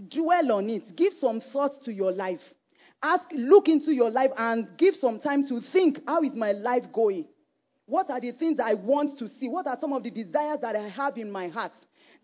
Dwell 0.08 0.52
on 0.52 0.68
it. 0.70 0.96
Give 0.96 1.12
some 1.12 1.40
thought 1.40 1.82
to 1.84 1.92
your 1.92 2.12
life. 2.12 2.40
Ask, 3.02 3.28
look 3.32 3.68
into 3.68 3.92
your 3.92 4.10
life 4.10 4.30
and 4.36 4.66
give 4.78 4.94
some 4.96 5.20
time 5.20 5.46
to 5.48 5.60
think, 5.60 6.00
how 6.06 6.22
is 6.22 6.34
my 6.34 6.52
life 6.52 6.84
going? 6.92 7.26
What 7.86 8.08
are 8.08 8.20
the 8.20 8.32
things 8.32 8.58
I 8.60 8.74
want 8.74 9.18
to 9.18 9.28
see? 9.28 9.48
What 9.48 9.66
are 9.66 9.76
some 9.78 9.92
of 9.92 10.02
the 10.02 10.10
desires 10.10 10.58
that 10.62 10.74
I 10.74 10.88
have 10.88 11.18
in 11.18 11.30
my 11.30 11.48
heart? 11.48 11.72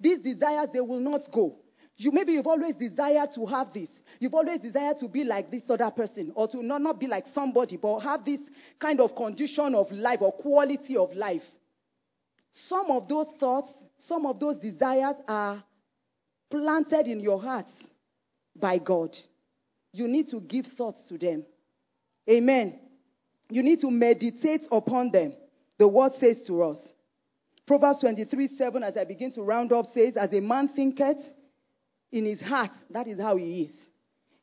These 0.01 0.20
desires, 0.20 0.68
they 0.72 0.80
will 0.80 1.01
not 1.01 1.20
go. 1.30 1.57
You 2.01 2.12
maybe 2.12 2.32
you've 2.32 2.46
always 2.46 2.74
desired 2.76 3.30
to 3.34 3.44
have 3.44 3.74
this. 3.74 3.90
You've 4.20 4.32
always 4.32 4.61
desired 4.61 4.96
to 5.01 5.09
be 5.09 5.22
like 5.22 5.51
this 5.51 5.64
other 5.68 5.90
person 5.90 6.32
or 6.34 6.48
to 6.48 6.62
not, 6.62 6.80
not 6.80 6.98
be 6.98 7.07
like 7.07 7.26
somebody, 7.26 7.76
but 7.76 7.98
have 8.01 8.24
this 8.24 8.40
kind 8.78 9.01
of 9.01 9.14
condition 9.14 9.74
of 9.74 9.92
life 9.92 10.22
or 10.22 10.32
quality 10.32 10.96
of 10.96 11.12
life. 11.12 11.42
Some 12.53 12.90
of 12.90 13.07
those 13.07 13.26
thoughts, 13.38 13.68
some 13.98 14.24
of 14.24 14.40
those 14.40 14.59
desires 14.59 15.16
are 15.28 15.62
planted 16.51 17.07
in 17.07 17.20
your 17.20 17.38
heart 17.38 17.68
by 18.57 18.78
God. 18.78 19.14
You 19.92 20.09
need 20.09 20.28
to 20.28 20.40
give 20.40 20.68
thoughts 20.68 21.03
to 21.11 21.18
them. 21.18 21.44
Amen. 22.30 22.80
You 23.51 23.62
need 23.62 23.80
to 23.80 23.90
meditate 23.90 24.66
upon 24.72 25.11
them. 25.11 25.34
The 25.76 25.86
word 25.86 26.14
says 26.14 26.44
to 26.46 26.62
us. 26.62 26.78
Proverbs 27.66 28.01
23 28.01 28.48
7, 28.57 28.82
as 28.82 28.96
I 28.96 29.05
begin 29.05 29.32
to 29.32 29.42
round 29.42 29.70
up, 29.70 29.84
says, 29.92 30.16
As 30.16 30.32
a 30.32 30.40
man 30.40 30.68
thinketh 30.68 31.18
in 32.12 32.24
his 32.24 32.40
heart, 32.40 32.72
that 32.90 33.06
is 33.06 33.20
how 33.20 33.36
he 33.36 33.62
is. 33.62 33.70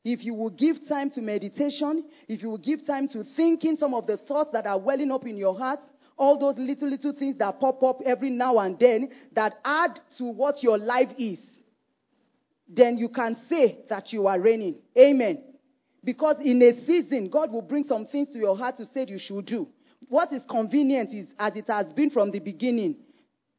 If 0.04 0.24
you 0.24 0.34
will 0.34 0.50
give 0.50 0.88
time 0.88 1.10
to 1.12 1.22
meditation, 1.22 2.06
if 2.30 2.42
you 2.42 2.50
will 2.50 2.58
give 2.58 2.86
time 2.86 3.08
to 3.10 3.24
thinking 3.24 3.76
some 3.76 3.94
of 3.94 4.08
the 4.08 4.18
thoughts 4.18 4.52
that 4.54 4.66
are 4.66 4.80
welling 4.80 5.12
up 5.12 5.26
in 5.26 5.36
your 5.36 5.58
heart, 5.58 5.82
all 6.18 6.40
those 6.40 6.58
little, 6.58 6.90
little 6.90 7.14
things 7.14 7.38
that 7.38 7.60
pop 7.60 7.84
up 7.84 8.00
every 8.06 8.30
now 8.30 8.58
and 8.60 8.80
then 8.80 9.10
that 9.34 9.56
add 9.66 10.00
to 10.18 10.24
what 10.24 10.64
your 10.64 10.78
life 10.78 11.10
is, 11.18 11.40
then 12.70 12.98
you 12.98 13.10
can 13.10 13.36
say 13.50 13.80
that 13.90 14.12
you 14.14 14.28
are 14.28 14.40
reigning. 14.40 14.76
Amen. 14.98 15.44
Because 16.04 16.38
in 16.40 16.62
a 16.62 16.74
season, 16.86 17.30
God 17.30 17.52
will 17.52 17.62
bring 17.62 17.84
some 17.84 18.06
things 18.06 18.32
to 18.32 18.40
your 18.40 18.58
heart 18.58 18.78
to 18.78 18.86
say 18.86 19.06
you 19.08 19.20
should 19.20 19.46
do. 19.46 19.68
What 20.08 20.32
is 20.32 20.44
convenient 20.50 21.14
is 21.14 21.28
as 21.38 21.56
it 21.56 21.68
has 21.68 21.88
been 21.88 22.10
from 22.10 22.32
the 22.32 22.40
beginning, 22.40 22.96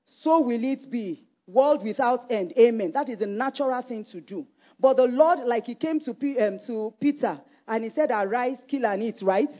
so 0.06 0.40
will 0.40 0.64
it 0.64 0.90
be. 0.90 1.27
World 1.48 1.82
without 1.82 2.30
end. 2.30 2.52
Amen. 2.58 2.92
That 2.92 3.08
is 3.08 3.22
a 3.22 3.26
natural 3.26 3.80
thing 3.80 4.04
to 4.12 4.20
do. 4.20 4.46
But 4.78 4.98
the 4.98 5.04
Lord, 5.06 5.40
like 5.40 5.66
He 5.66 5.74
came 5.74 5.98
to, 6.00 6.10
um, 6.10 6.58
to 6.66 6.94
Peter 7.00 7.40
and 7.66 7.84
He 7.84 7.90
said, 7.90 8.10
Arise, 8.10 8.58
kill 8.68 8.84
and 8.84 9.02
eat, 9.02 9.22
right? 9.22 9.52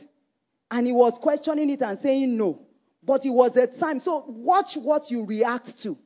And 0.69 0.85
He 0.85 0.93
was 0.93 1.17
questioning 1.19 1.69
it 1.71 1.81
and 1.81 1.97
saying 1.97 2.37
no. 2.37 2.61
But 3.03 3.25
it 3.25 3.31
was 3.31 3.55
a 3.55 3.65
time. 3.65 3.99
So 3.99 4.23
watch 4.27 4.75
what 4.75 5.09
you 5.09 5.25
react 5.25 5.81
to. 5.81 5.97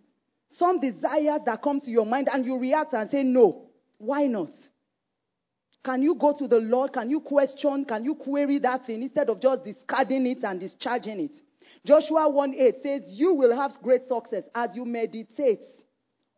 Some 0.49 0.79
desires 0.79 1.41
that 1.45 1.61
come 1.61 1.81
to 1.81 1.91
your 1.91 2.05
mind 2.05 2.29
and 2.31 2.45
you 2.45 2.57
react 2.57 2.93
and 2.93 3.09
say 3.09 3.23
no. 3.23 3.67
Why 3.97 4.27
not? 4.27 4.51
Can 5.83 6.01
you 6.01 6.15
go 6.15 6.33
to 6.37 6.47
the 6.47 6.59
Lord? 6.59 6.93
Can 6.93 7.09
you 7.09 7.19
question? 7.19 7.83
Can 7.83 8.05
you 8.05 8.15
query 8.15 8.59
that 8.59 8.85
thing 8.85 9.03
instead 9.03 9.29
of 9.29 9.41
just 9.41 9.65
discarding 9.65 10.25
it 10.27 10.43
and 10.43 10.59
discharging 10.59 11.19
it? 11.19 11.35
Joshua 11.85 12.29
1 12.29 12.55
8 12.55 12.75
says, 12.81 13.01
You 13.07 13.33
will 13.33 13.55
have 13.55 13.73
great 13.81 14.03
success 14.05 14.43
as 14.55 14.75
you 14.75 14.85
meditate 14.85 15.65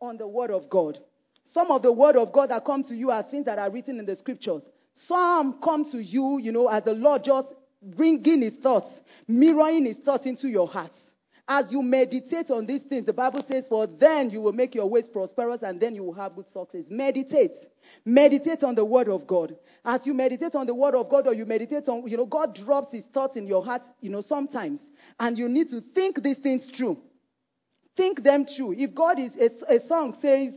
on 0.00 0.16
the 0.16 0.26
word 0.26 0.50
of 0.50 0.68
God. 0.68 0.98
Some 1.44 1.70
of 1.70 1.82
the 1.82 1.92
word 1.92 2.16
of 2.16 2.32
God 2.32 2.50
that 2.50 2.64
come 2.64 2.82
to 2.84 2.94
you 2.94 3.10
are 3.10 3.22
things 3.22 3.46
that 3.46 3.58
are 3.58 3.70
written 3.70 4.00
in 4.00 4.06
the 4.06 4.16
scriptures. 4.16 4.62
Some 4.94 5.60
come 5.62 5.84
to 5.92 6.02
you, 6.02 6.38
you 6.38 6.50
know, 6.50 6.66
as 6.68 6.82
the 6.84 6.92
Lord 6.92 7.22
just 7.22 7.48
bringing 7.80 8.42
his 8.42 8.54
thoughts, 8.54 8.88
mirroring 9.28 9.84
his 9.84 9.98
thoughts 9.98 10.26
into 10.26 10.48
your 10.48 10.66
heart. 10.66 10.92
As 11.48 11.70
you 11.70 11.80
meditate 11.80 12.50
on 12.50 12.66
these 12.66 12.82
things, 12.82 13.06
the 13.06 13.12
Bible 13.12 13.44
says, 13.48 13.68
For 13.68 13.86
then 13.86 14.30
you 14.30 14.40
will 14.40 14.52
make 14.52 14.74
your 14.74 14.90
ways 14.90 15.08
prosperous 15.08 15.62
and 15.62 15.80
then 15.80 15.94
you 15.94 16.02
will 16.02 16.14
have 16.14 16.34
good 16.34 16.48
success. 16.48 16.84
Meditate. 16.88 17.56
Meditate 18.04 18.64
on 18.64 18.74
the 18.74 18.84
Word 18.84 19.08
of 19.08 19.28
God. 19.28 19.56
As 19.84 20.04
you 20.06 20.14
meditate 20.14 20.56
on 20.56 20.66
the 20.66 20.74
Word 20.74 20.96
of 20.96 21.08
God 21.08 21.28
or 21.28 21.34
you 21.34 21.46
meditate 21.46 21.88
on, 21.88 22.08
you 22.08 22.16
know, 22.16 22.26
God 22.26 22.56
drops 22.56 22.92
His 22.92 23.04
thoughts 23.14 23.36
in 23.36 23.46
your 23.46 23.64
heart, 23.64 23.82
you 24.00 24.10
know, 24.10 24.22
sometimes. 24.22 24.80
And 25.20 25.38
you 25.38 25.48
need 25.48 25.68
to 25.68 25.80
think 25.94 26.20
these 26.20 26.38
things 26.38 26.68
through. 26.76 26.98
Think 27.96 28.24
them 28.24 28.44
through. 28.44 28.72
If 28.72 28.92
God 28.92 29.20
is, 29.20 29.32
a, 29.36 29.76
a 29.76 29.86
song 29.86 30.16
says, 30.20 30.52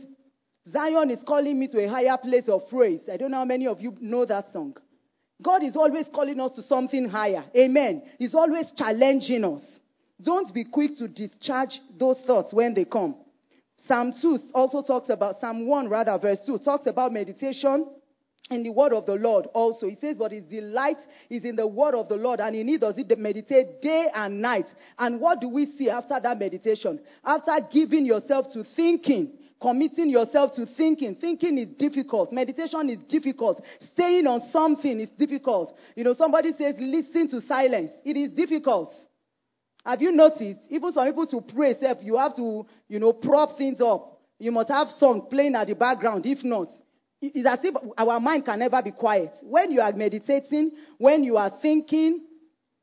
Zion 0.72 1.10
is 1.10 1.22
calling 1.22 1.58
me 1.58 1.68
to 1.68 1.84
a 1.84 1.88
higher 1.88 2.18
place 2.18 2.48
of 2.48 2.68
praise. 2.68 3.00
I 3.10 3.16
don't 3.16 3.30
know 3.30 3.38
how 3.38 3.44
many 3.44 3.68
of 3.68 3.80
you 3.80 3.96
know 4.00 4.24
that 4.24 4.52
song. 4.52 4.76
God 5.40 5.62
is 5.62 5.76
always 5.76 6.06
calling 6.12 6.40
us 6.40 6.56
to 6.56 6.62
something 6.62 7.08
higher. 7.08 7.44
Amen. 7.56 8.02
He's 8.18 8.34
always 8.34 8.72
challenging 8.72 9.44
us. 9.44 9.62
Don't 10.22 10.52
be 10.52 10.64
quick 10.64 10.96
to 10.98 11.08
discharge 11.08 11.80
those 11.98 12.20
thoughts 12.20 12.52
when 12.52 12.74
they 12.74 12.84
come. 12.84 13.16
Psalm 13.86 14.12
2 14.12 14.38
also 14.54 14.82
talks 14.82 15.08
about, 15.08 15.40
Psalm 15.40 15.66
1 15.66 15.88
rather, 15.88 16.18
verse 16.18 16.40
2, 16.44 16.58
talks 16.58 16.86
about 16.86 17.12
meditation 17.12 17.86
in 18.50 18.62
the 18.62 18.70
word 18.70 18.92
of 18.92 19.06
the 19.06 19.14
Lord 19.14 19.46
also. 19.54 19.88
He 19.88 19.94
says, 19.94 20.16
but 20.18 20.32
his 20.32 20.42
delight 20.42 20.98
is 21.30 21.44
in 21.44 21.56
the 21.56 21.66
word 21.66 21.94
of 21.94 22.08
the 22.08 22.16
Lord, 22.16 22.40
and 22.40 22.54
in 22.54 22.68
it 22.68 22.80
does 22.80 22.98
it 22.98 23.18
meditate 23.18 23.80
day 23.80 24.08
and 24.14 24.42
night. 24.42 24.66
And 24.98 25.20
what 25.20 25.40
do 25.40 25.48
we 25.48 25.66
see 25.66 25.88
after 25.88 26.20
that 26.20 26.38
meditation? 26.38 27.00
After 27.24 27.52
giving 27.72 28.04
yourself 28.04 28.52
to 28.52 28.64
thinking, 28.64 29.32
committing 29.60 30.10
yourself 30.10 30.52
to 30.52 30.66
thinking. 30.66 31.14
Thinking 31.14 31.58
is 31.58 31.68
difficult. 31.68 32.32
Meditation 32.32 32.90
is 32.90 32.98
difficult. 33.08 33.62
Staying 33.92 34.26
on 34.26 34.40
something 34.50 35.00
is 35.00 35.10
difficult. 35.10 35.76
You 35.94 36.04
know, 36.04 36.14
somebody 36.14 36.52
says, 36.56 36.74
listen 36.78 37.28
to 37.28 37.40
silence. 37.40 37.92
It 38.04 38.16
is 38.16 38.30
difficult. 38.30 38.92
Have 39.84 40.02
you 40.02 40.12
noticed? 40.12 40.60
Even 40.68 40.92
some 40.92 41.06
people 41.06 41.26
to 41.26 41.40
pray, 41.40 41.74
self, 41.74 41.98
you 42.02 42.16
have 42.16 42.36
to, 42.36 42.66
you 42.88 42.98
know, 42.98 43.12
prop 43.12 43.56
things 43.56 43.80
up. 43.80 44.20
You 44.38 44.52
must 44.52 44.68
have 44.68 44.90
song 44.90 45.26
playing 45.30 45.54
at 45.54 45.66
the 45.66 45.74
background. 45.74 46.26
If 46.26 46.44
not, 46.44 46.68
it's 47.22 47.46
as 47.46 47.64
if 47.64 47.74
our 47.98 48.20
mind 48.20 48.46
can 48.46 48.58
never 48.58 48.82
be 48.82 48.92
quiet. 48.92 49.32
When 49.42 49.72
you 49.72 49.80
are 49.80 49.92
meditating, 49.92 50.72
when 50.98 51.24
you 51.24 51.36
are 51.36 51.50
thinking, 51.60 52.22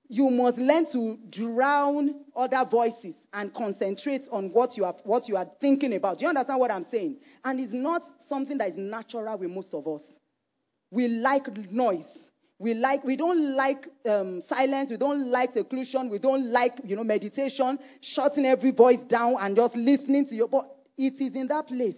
you 0.09 0.29
must 0.29 0.57
learn 0.57 0.85
to 0.91 1.17
drown 1.29 2.23
other 2.35 2.63
voices 2.69 3.15
and 3.33 3.53
concentrate 3.53 4.27
on 4.31 4.51
what 4.51 4.77
you 4.77 4.85
are 4.85 4.95
what 5.03 5.27
you 5.27 5.35
are 5.35 5.49
thinking 5.59 5.93
about. 5.95 6.19
Do 6.19 6.25
you 6.25 6.29
understand 6.29 6.59
what 6.59 6.71
I'm 6.71 6.85
saying? 6.89 7.17
And 7.43 7.59
it's 7.59 7.73
not 7.73 8.03
something 8.27 8.57
that 8.59 8.69
is 8.69 8.77
natural 8.77 9.37
with 9.37 9.49
most 9.49 9.73
of 9.73 9.87
us. 9.87 10.03
We 10.91 11.07
like 11.07 11.47
noise. 11.71 12.05
We 12.59 12.73
like, 12.73 13.03
we 13.03 13.15
don't 13.15 13.55
like 13.55 13.87
um, 14.05 14.41
silence. 14.47 14.89
We 14.89 14.97
don't 14.97 15.29
like 15.29 15.53
seclusion. 15.53 16.09
We 16.09 16.17
don't 16.17 16.51
like, 16.51 16.73
you 16.83 16.95
know, 16.95 17.03
meditation, 17.03 17.77
shutting 18.01 18.45
every 18.45 18.71
voice 18.71 19.01
down 19.07 19.35
and 19.39 19.55
just 19.55 19.75
listening 19.75 20.25
to 20.25 20.35
your. 20.35 20.47
But 20.47 20.67
it 20.97 21.21
is 21.21 21.35
in 21.35 21.47
that 21.49 21.67
place 21.67 21.97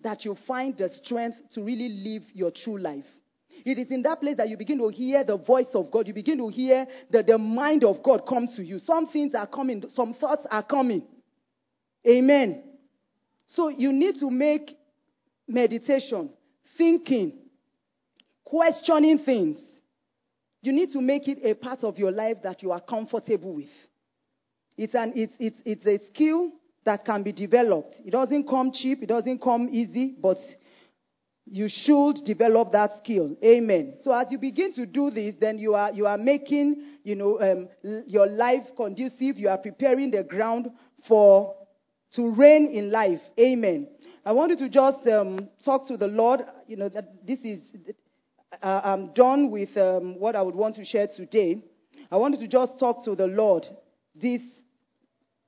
that 0.00 0.24
you 0.24 0.34
find 0.46 0.76
the 0.76 0.88
strength 0.88 1.36
to 1.54 1.62
really 1.62 1.90
live 1.90 2.22
your 2.32 2.50
true 2.50 2.78
life. 2.78 3.04
It 3.66 3.78
is 3.78 3.90
in 3.90 4.02
that 4.02 4.20
place 4.20 4.38
that 4.38 4.48
you 4.48 4.56
begin 4.56 4.78
to 4.78 4.88
hear 4.88 5.24
the 5.24 5.36
voice 5.36 5.74
of 5.74 5.90
God. 5.90 6.08
You 6.08 6.14
begin 6.14 6.38
to 6.38 6.48
hear 6.48 6.86
that 7.10 7.26
the 7.26 7.36
mind 7.36 7.84
of 7.84 8.02
God 8.02 8.26
come 8.26 8.46
to 8.56 8.64
you. 8.64 8.78
Some 8.78 9.06
things 9.06 9.34
are 9.34 9.46
coming. 9.46 9.84
Some 9.90 10.14
thoughts 10.14 10.46
are 10.50 10.62
coming. 10.62 11.02
Amen. 12.08 12.62
So 13.46 13.68
you 13.68 13.92
need 13.92 14.16
to 14.20 14.30
make 14.30 14.74
meditation, 15.46 16.30
thinking, 16.78 17.34
questioning 18.44 19.18
things 19.18 19.58
you 20.62 20.72
need 20.72 20.90
to 20.92 21.00
make 21.00 21.28
it 21.28 21.38
a 21.44 21.54
part 21.54 21.84
of 21.84 21.98
your 21.98 22.12
life 22.12 22.38
that 22.42 22.62
you 22.62 22.70
are 22.72 22.80
comfortable 22.80 23.54
with. 23.54 23.70
It's, 24.78 24.94
an, 24.94 25.12
it's, 25.14 25.34
it's, 25.38 25.60
it's 25.64 25.86
a 25.86 26.06
skill 26.06 26.52
that 26.84 27.04
can 27.04 27.22
be 27.22 27.32
developed. 27.32 28.00
It 28.04 28.12
doesn't 28.12 28.48
come 28.48 28.72
cheap, 28.72 29.02
it 29.02 29.08
doesn't 29.08 29.42
come 29.42 29.68
easy, 29.70 30.14
but 30.20 30.38
you 31.46 31.68
should 31.68 32.24
develop 32.24 32.72
that 32.72 32.98
skill. 32.98 33.36
Amen. 33.44 33.94
So 34.00 34.12
as 34.12 34.30
you 34.30 34.38
begin 34.38 34.72
to 34.74 34.86
do 34.86 35.10
this, 35.10 35.34
then 35.40 35.58
you 35.58 35.74
are, 35.74 35.92
you 35.92 36.06
are 36.06 36.16
making, 36.16 36.82
you 37.02 37.16
know, 37.16 37.40
um, 37.40 37.68
your 38.06 38.26
life 38.28 38.64
conducive. 38.76 39.38
You 39.38 39.48
are 39.48 39.58
preparing 39.58 40.12
the 40.12 40.22
ground 40.22 40.70
for, 41.08 41.56
to 42.14 42.30
reign 42.30 42.66
in 42.66 42.90
life. 42.92 43.20
Amen. 43.38 43.88
I 44.24 44.32
want 44.32 44.50
you 44.50 44.56
to 44.58 44.68
just 44.68 45.06
um, 45.08 45.48
talk 45.64 45.88
to 45.88 45.96
the 45.96 46.06
Lord. 46.06 46.42
You 46.68 46.76
know, 46.76 46.88
that 46.88 47.26
this 47.26 47.40
is, 47.40 47.58
I'm 48.60 49.12
done 49.14 49.50
with 49.50 49.76
um, 49.76 50.18
what 50.18 50.36
I 50.36 50.42
would 50.42 50.54
want 50.54 50.76
to 50.76 50.84
share 50.84 51.06
today. 51.06 51.62
I 52.10 52.16
wanted 52.16 52.40
to 52.40 52.48
just 52.48 52.78
talk 52.78 53.04
to 53.04 53.14
the 53.14 53.26
Lord 53.26 53.66
this 54.14 54.42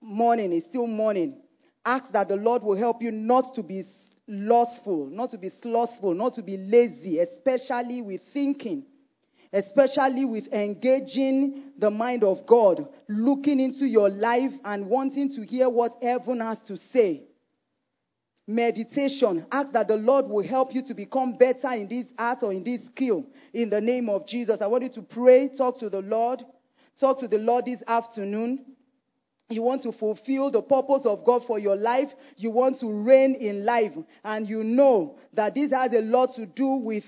morning. 0.01 0.53
It's 0.53 0.67
still 0.67 0.87
morning. 0.87 1.43
Ask 1.85 2.13
that 2.13 2.29
the 2.29 2.37
Lord 2.37 2.63
will 2.63 2.77
help 2.77 3.03
you 3.03 3.11
not 3.11 3.55
to 3.57 3.63
be 3.63 3.85
slothful, 4.27 5.07
not 5.07 5.31
to 5.31 5.39
be 5.39 5.51
slothful, 5.61 6.15
not 6.15 6.35
to 6.35 6.43
be 6.43 6.57
lazy, 6.57 7.19
especially 7.19 8.01
with 8.01 8.23
thinking, 8.33 8.87
especially 9.53 10.25
with 10.25 10.47
engaging 10.53 11.73
the 11.79 11.91
mind 11.91 12.25
of 12.25 12.47
God, 12.47 12.89
looking 13.09 13.61
into 13.61 13.85
your 13.85 14.09
life 14.09 14.53
and 14.65 14.87
wanting 14.87 15.29
to 15.35 15.45
hear 15.45 15.69
what 15.69 15.97
heaven 16.01 16.41
has 16.41 16.63
to 16.69 16.79
say 16.93 17.25
meditation. 18.47 19.47
Ask 19.51 19.73
that 19.73 19.89
the 19.89 19.97
Lord 19.97 20.27
will 20.27 20.47
help 20.47 20.75
you 20.75 20.83
to 20.83 20.95
become 20.95 21.37
better 21.37 21.71
in 21.73 21.89
this 21.89 22.07
art 22.19 22.43
or 22.43 22.53
in 22.53 22.65
this 22.65 22.85
skill 22.87 23.25
in 23.53 23.71
the 23.71 23.81
name 23.81 24.09
of 24.09 24.27
Jesus. 24.27 24.61
I 24.61 24.67
want 24.67 24.85
you 24.85 24.91
to 24.91 25.03
pray, 25.03 25.49
talk 25.49 25.79
to 25.81 25.89
the 25.89 26.03
Lord, 26.03 26.45
talk 26.99 27.21
to 27.21 27.29
the 27.29 27.39
Lord 27.39 27.67
this 27.67 27.83
afternoon. 27.87 28.67
You 29.51 29.63
want 29.63 29.83
to 29.83 29.93
fulfill 29.93 30.51
the 30.51 30.63
purpose 30.63 31.05
of 31.05 31.25
God 31.25 31.45
for 31.47 31.59
your 31.59 31.77
life. 31.77 32.09
You 32.37 32.51
want 32.51 32.81
to 32.81 32.91
reign 32.91 33.35
in 33.35 33.65
life. 33.65 33.93
And 34.25 34.49
you 34.49 34.65
know 34.65 35.19
that 35.35 35.55
this 35.55 35.71
has 35.71 35.93
a 35.93 36.01
lot 36.01 36.35
to 36.37 36.47
do 36.47 36.67
with 36.67 37.05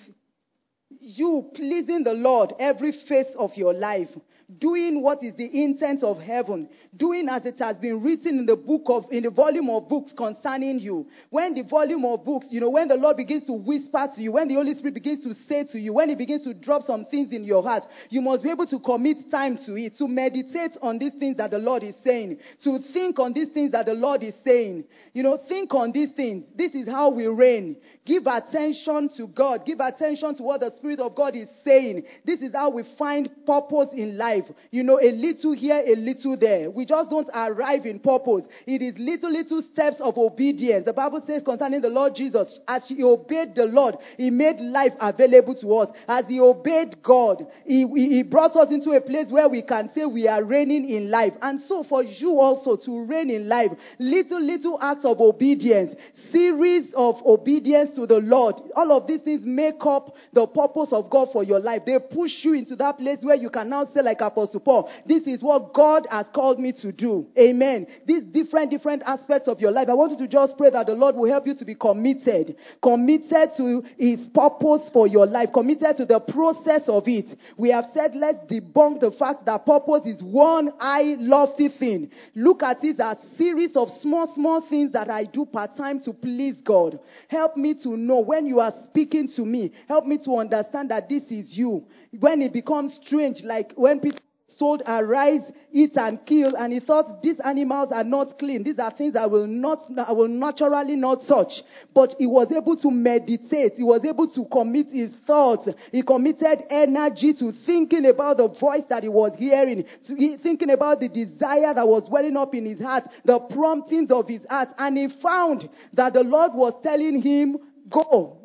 you 0.90 1.50
pleasing 1.54 2.04
the 2.04 2.14
Lord 2.14 2.52
every 2.58 2.92
phase 2.92 3.34
of 3.38 3.56
your 3.56 3.72
life 3.72 4.10
doing 4.58 5.02
what 5.02 5.22
is 5.22 5.34
the 5.34 5.64
intent 5.64 6.04
of 6.04 6.18
heaven, 6.18 6.68
doing 6.96 7.28
as 7.28 7.44
it 7.46 7.58
has 7.58 7.78
been 7.78 8.00
written 8.00 8.38
in 8.38 8.46
the 8.46 8.54
book 8.54 8.82
of, 8.86 9.06
in 9.10 9.24
the 9.24 9.30
volume 9.30 9.68
of 9.68 9.88
books 9.88 10.12
concerning 10.12 10.78
you. 10.78 11.06
When 11.30 11.54
the 11.54 11.62
volume 11.62 12.04
of 12.04 12.24
books, 12.24 12.46
you 12.50 12.60
know, 12.60 12.70
when 12.70 12.86
the 12.86 12.94
Lord 12.94 13.16
begins 13.16 13.44
to 13.46 13.52
whisper 13.52 14.08
to 14.14 14.22
you, 14.22 14.32
when 14.32 14.46
the 14.46 14.54
Holy 14.54 14.74
Spirit 14.74 14.94
begins 14.94 15.22
to 15.24 15.34
say 15.34 15.64
to 15.64 15.80
you, 15.80 15.92
when 15.94 16.10
He 16.10 16.14
begins 16.14 16.44
to 16.44 16.54
drop 16.54 16.82
some 16.82 17.04
things 17.06 17.32
in 17.32 17.42
your 17.42 17.62
heart, 17.62 17.84
you 18.08 18.20
must 18.20 18.44
be 18.44 18.50
able 18.50 18.66
to 18.66 18.78
commit 18.78 19.30
time 19.30 19.58
to 19.66 19.76
it, 19.76 19.96
to 19.96 20.06
meditate 20.06 20.76
on 20.80 20.98
these 20.98 21.14
things 21.14 21.36
that 21.38 21.50
the 21.50 21.58
Lord 21.58 21.82
is 21.82 21.96
saying, 22.04 22.38
to 22.62 22.78
think 22.92 23.18
on 23.18 23.32
these 23.32 23.48
things 23.48 23.72
that 23.72 23.86
the 23.86 23.94
Lord 23.94 24.22
is 24.22 24.34
saying. 24.44 24.84
You 25.12 25.24
know, 25.24 25.38
think 25.48 25.74
on 25.74 25.90
these 25.90 26.10
things. 26.12 26.44
This 26.54 26.74
is 26.74 26.86
how 26.86 27.10
we 27.10 27.26
reign. 27.26 27.76
Give 28.04 28.26
attention 28.26 29.08
to 29.16 29.26
God. 29.26 29.66
Give 29.66 29.80
attention 29.80 30.36
to 30.36 30.42
what 30.44 30.60
the 30.60 30.70
Spirit 30.76 31.00
of 31.00 31.14
God 31.14 31.36
is 31.36 31.48
saying. 31.64 32.04
This 32.24 32.40
is 32.40 32.52
how 32.54 32.70
we 32.70 32.84
find 32.98 33.30
purpose 33.46 33.88
in 33.92 34.16
life. 34.16 34.44
You 34.70 34.82
know, 34.84 35.00
a 35.00 35.10
little 35.12 35.52
here, 35.52 35.82
a 35.84 35.96
little 35.96 36.36
there. 36.36 36.70
We 36.70 36.84
just 36.84 37.10
don't 37.10 37.28
arrive 37.34 37.86
in 37.86 37.98
purpose. 37.98 38.44
It 38.66 38.82
is 38.82 38.96
little, 38.98 39.30
little 39.30 39.62
steps 39.62 40.00
of 40.00 40.18
obedience. 40.18 40.84
The 40.84 40.92
Bible 40.92 41.22
says 41.26 41.42
concerning 41.42 41.80
the 41.80 41.90
Lord 41.90 42.14
Jesus, 42.14 42.60
as 42.68 42.88
he 42.88 43.02
obeyed 43.02 43.54
the 43.54 43.66
Lord, 43.66 43.96
he 44.16 44.30
made 44.30 44.60
life 44.60 44.92
available 45.00 45.54
to 45.56 45.74
us. 45.76 45.90
As 46.08 46.26
he 46.26 46.40
obeyed 46.40 47.02
God, 47.02 47.46
he, 47.64 47.86
he 47.86 48.22
brought 48.22 48.56
us 48.56 48.70
into 48.70 48.92
a 48.92 49.00
place 49.00 49.30
where 49.30 49.48
we 49.48 49.62
can 49.62 49.88
say 49.88 50.04
we 50.04 50.28
are 50.28 50.44
reigning 50.44 50.88
in 50.88 51.10
life. 51.10 51.32
And 51.42 51.58
so 51.60 51.82
for 51.82 52.02
you 52.02 52.40
also 52.40 52.76
to 52.76 53.04
reign 53.04 53.30
in 53.30 53.48
life, 53.48 53.72
little, 53.98 54.40
little 54.40 54.78
acts 54.80 55.04
of 55.04 55.20
obedience, 55.20 55.94
series 56.30 56.92
of 56.94 57.24
obedience 57.24 57.94
to 57.94 58.06
the 58.06 58.18
Lord. 58.18 58.56
All 58.74 58.92
of 58.92 59.06
these 59.06 59.20
things 59.20 59.42
make 59.44 59.84
up 59.84 60.16
the 60.32 60.46
purpose 60.46 60.65
of 60.74 61.10
God 61.10 61.28
for 61.32 61.44
your 61.44 61.60
life. 61.60 61.82
They 61.86 61.98
push 61.98 62.44
you 62.44 62.54
into 62.54 62.76
that 62.76 62.98
place 62.98 63.20
where 63.22 63.36
you 63.36 63.50
can 63.50 63.68
now 63.68 63.84
say 63.84 64.02
like 64.02 64.20
Apostle 64.20 64.60
Paul, 64.60 64.90
this 65.06 65.26
is 65.26 65.42
what 65.42 65.72
God 65.72 66.06
has 66.10 66.26
called 66.34 66.58
me 66.58 66.72
to 66.72 66.92
do. 66.92 67.26
Amen. 67.38 67.86
These 68.06 68.24
different, 68.24 68.70
different 68.70 69.02
aspects 69.06 69.48
of 69.48 69.60
your 69.60 69.70
life. 69.70 69.88
I 69.88 69.94
want 69.94 70.12
you 70.12 70.18
to 70.18 70.28
just 70.28 70.56
pray 70.58 70.70
that 70.70 70.86
the 70.86 70.94
Lord 70.94 71.16
will 71.16 71.30
help 71.30 71.46
you 71.46 71.54
to 71.54 71.64
be 71.64 71.74
committed. 71.74 72.56
Committed 72.82 73.50
to 73.56 73.82
his 73.98 74.28
purpose 74.28 74.90
for 74.92 75.06
your 75.06 75.26
life. 75.26 75.50
Committed 75.52 75.96
to 75.96 76.04
the 76.04 76.20
process 76.20 76.88
of 76.88 77.06
it. 77.06 77.38
We 77.56 77.70
have 77.70 77.86
said 77.94 78.14
let's 78.14 78.38
debunk 78.50 79.00
the 79.00 79.12
fact 79.12 79.46
that 79.46 79.66
purpose 79.66 80.06
is 80.06 80.22
one 80.22 80.72
high 80.78 81.16
lofty 81.18 81.68
thing. 81.68 82.10
Look 82.34 82.62
at 82.62 82.82
it 82.84 83.00
as 83.00 83.18
a 83.18 83.36
series 83.36 83.76
of 83.76 83.90
small, 83.90 84.32
small 84.34 84.60
things 84.60 84.92
that 84.92 85.10
I 85.10 85.24
do 85.24 85.46
part 85.46 85.76
time 85.76 86.00
to 86.00 86.12
please 86.12 86.56
God. 86.64 86.98
Help 87.28 87.56
me 87.56 87.74
to 87.82 87.96
know 87.96 88.20
when 88.20 88.46
you 88.46 88.60
are 88.60 88.72
speaking 88.84 89.28
to 89.36 89.44
me. 89.44 89.72
Help 89.88 90.06
me 90.06 90.18
to 90.18 90.36
understand 90.36 90.55
that 90.88 91.08
this 91.08 91.24
is 91.30 91.56
you. 91.56 91.84
When 92.18 92.42
it 92.42 92.52
becomes 92.52 92.98
strange, 93.02 93.42
like 93.42 93.72
when 93.74 94.00
people 94.00 94.20
sold 94.48 94.82
arise, 94.86 95.42
eat 95.72 95.96
and 95.96 96.24
kill, 96.24 96.54
and 96.56 96.72
he 96.72 96.80
thought 96.80 97.20
these 97.22 97.40
animals 97.40 97.88
are 97.92 98.04
not 98.04 98.38
clean. 98.38 98.62
These 98.62 98.78
are 98.78 98.92
things 98.92 99.16
I 99.16 99.26
will 99.26 99.46
not, 99.46 99.80
I 99.98 100.12
will 100.12 100.28
naturally 100.28 100.96
not 100.96 101.26
touch. 101.26 101.62
But 101.92 102.14
he 102.18 102.26
was 102.26 102.52
able 102.52 102.76
to 102.76 102.90
meditate. 102.90 103.74
He 103.76 103.82
was 103.82 104.04
able 104.04 104.28
to 104.28 104.44
commit 104.44 104.88
his 104.90 105.10
thoughts. 105.26 105.68
He 105.90 106.02
committed 106.02 106.62
energy 106.70 107.34
to 107.34 107.52
thinking 107.52 108.06
about 108.06 108.36
the 108.36 108.48
voice 108.48 108.84
that 108.88 109.02
he 109.02 109.08
was 109.08 109.34
hearing, 109.36 109.84
to 110.06 110.38
thinking 110.38 110.70
about 110.70 111.00
the 111.00 111.08
desire 111.08 111.74
that 111.74 111.86
was 111.86 112.08
welling 112.08 112.36
up 112.36 112.54
in 112.54 112.66
his 112.66 112.80
heart, 112.80 113.04
the 113.24 113.40
promptings 113.40 114.10
of 114.10 114.28
his 114.28 114.46
heart, 114.48 114.68
and 114.78 114.96
he 114.96 115.08
found 115.08 115.68
that 115.94 116.12
the 116.12 116.22
Lord 116.22 116.52
was 116.54 116.74
telling 116.82 117.20
him, 117.20 117.58
go 117.90 118.35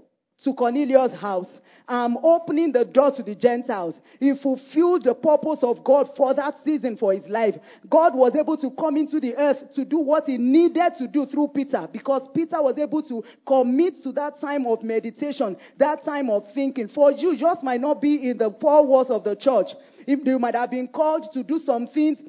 to 0.44 0.54
Cornelius' 0.54 1.14
house. 1.14 1.60
I'm 1.88 2.18
opening 2.18 2.72
the 2.72 2.86
door 2.86 3.12
to 3.12 3.24
the 3.24 3.36
Gentiles. 3.36 4.00
He 4.20 4.34
fulfilled 4.36 5.04
the 5.04 5.14
purpose 5.14 5.64
of 5.64 5.84
God 5.84 6.10
for 6.16 6.34
that 6.34 6.56
season 6.64 6.96
for 6.96 7.14
his 7.14 7.28
life. 7.28 7.56
God 7.90 8.16
was 8.16 8.36
able 8.36 8.56
to 8.58 8.72
come 8.72 8.98
into 8.98 9.20
the 9.20 9.36
earth 9.38 9.74
to 9.76 9.84
do 9.84 9.98
what 9.98 10.26
he 10.26 10.38
needed 10.38 10.94
to 11.00 11.08
do 11.08 11.26
through 11.26 11.50
Peter 11.50 11.90
because 11.92 12.28
Peter 12.34 12.62
was 12.62 12.78
able 12.78 13.04
to 13.04 13.24
commit 13.46 14.02
to 14.04 14.12
that 14.14 14.40
time 14.40 14.66
of 14.68 14.84
meditation, 14.84 15.58
that 15.78 16.04
time 16.06 16.30
of 16.30 16.46
thinking. 16.54 16.88
For 16.88 17.12
you, 17.12 17.36
just 17.36 17.64
might 17.64 17.82
not 17.82 18.02
be 18.02 18.30
in 18.30 18.38
the 18.38 18.52
four 18.62 18.86
walls 18.86 19.10
of 19.10 19.24
the 19.24 19.36
church. 19.36 19.72
If 20.08 20.26
you 20.26 20.40
might 20.40 20.56
have 20.56 20.72
been 20.72 20.88
called 20.88 21.32
to 21.34 21.44
do 21.44 21.60
some 21.60 21.88
things 21.88 22.20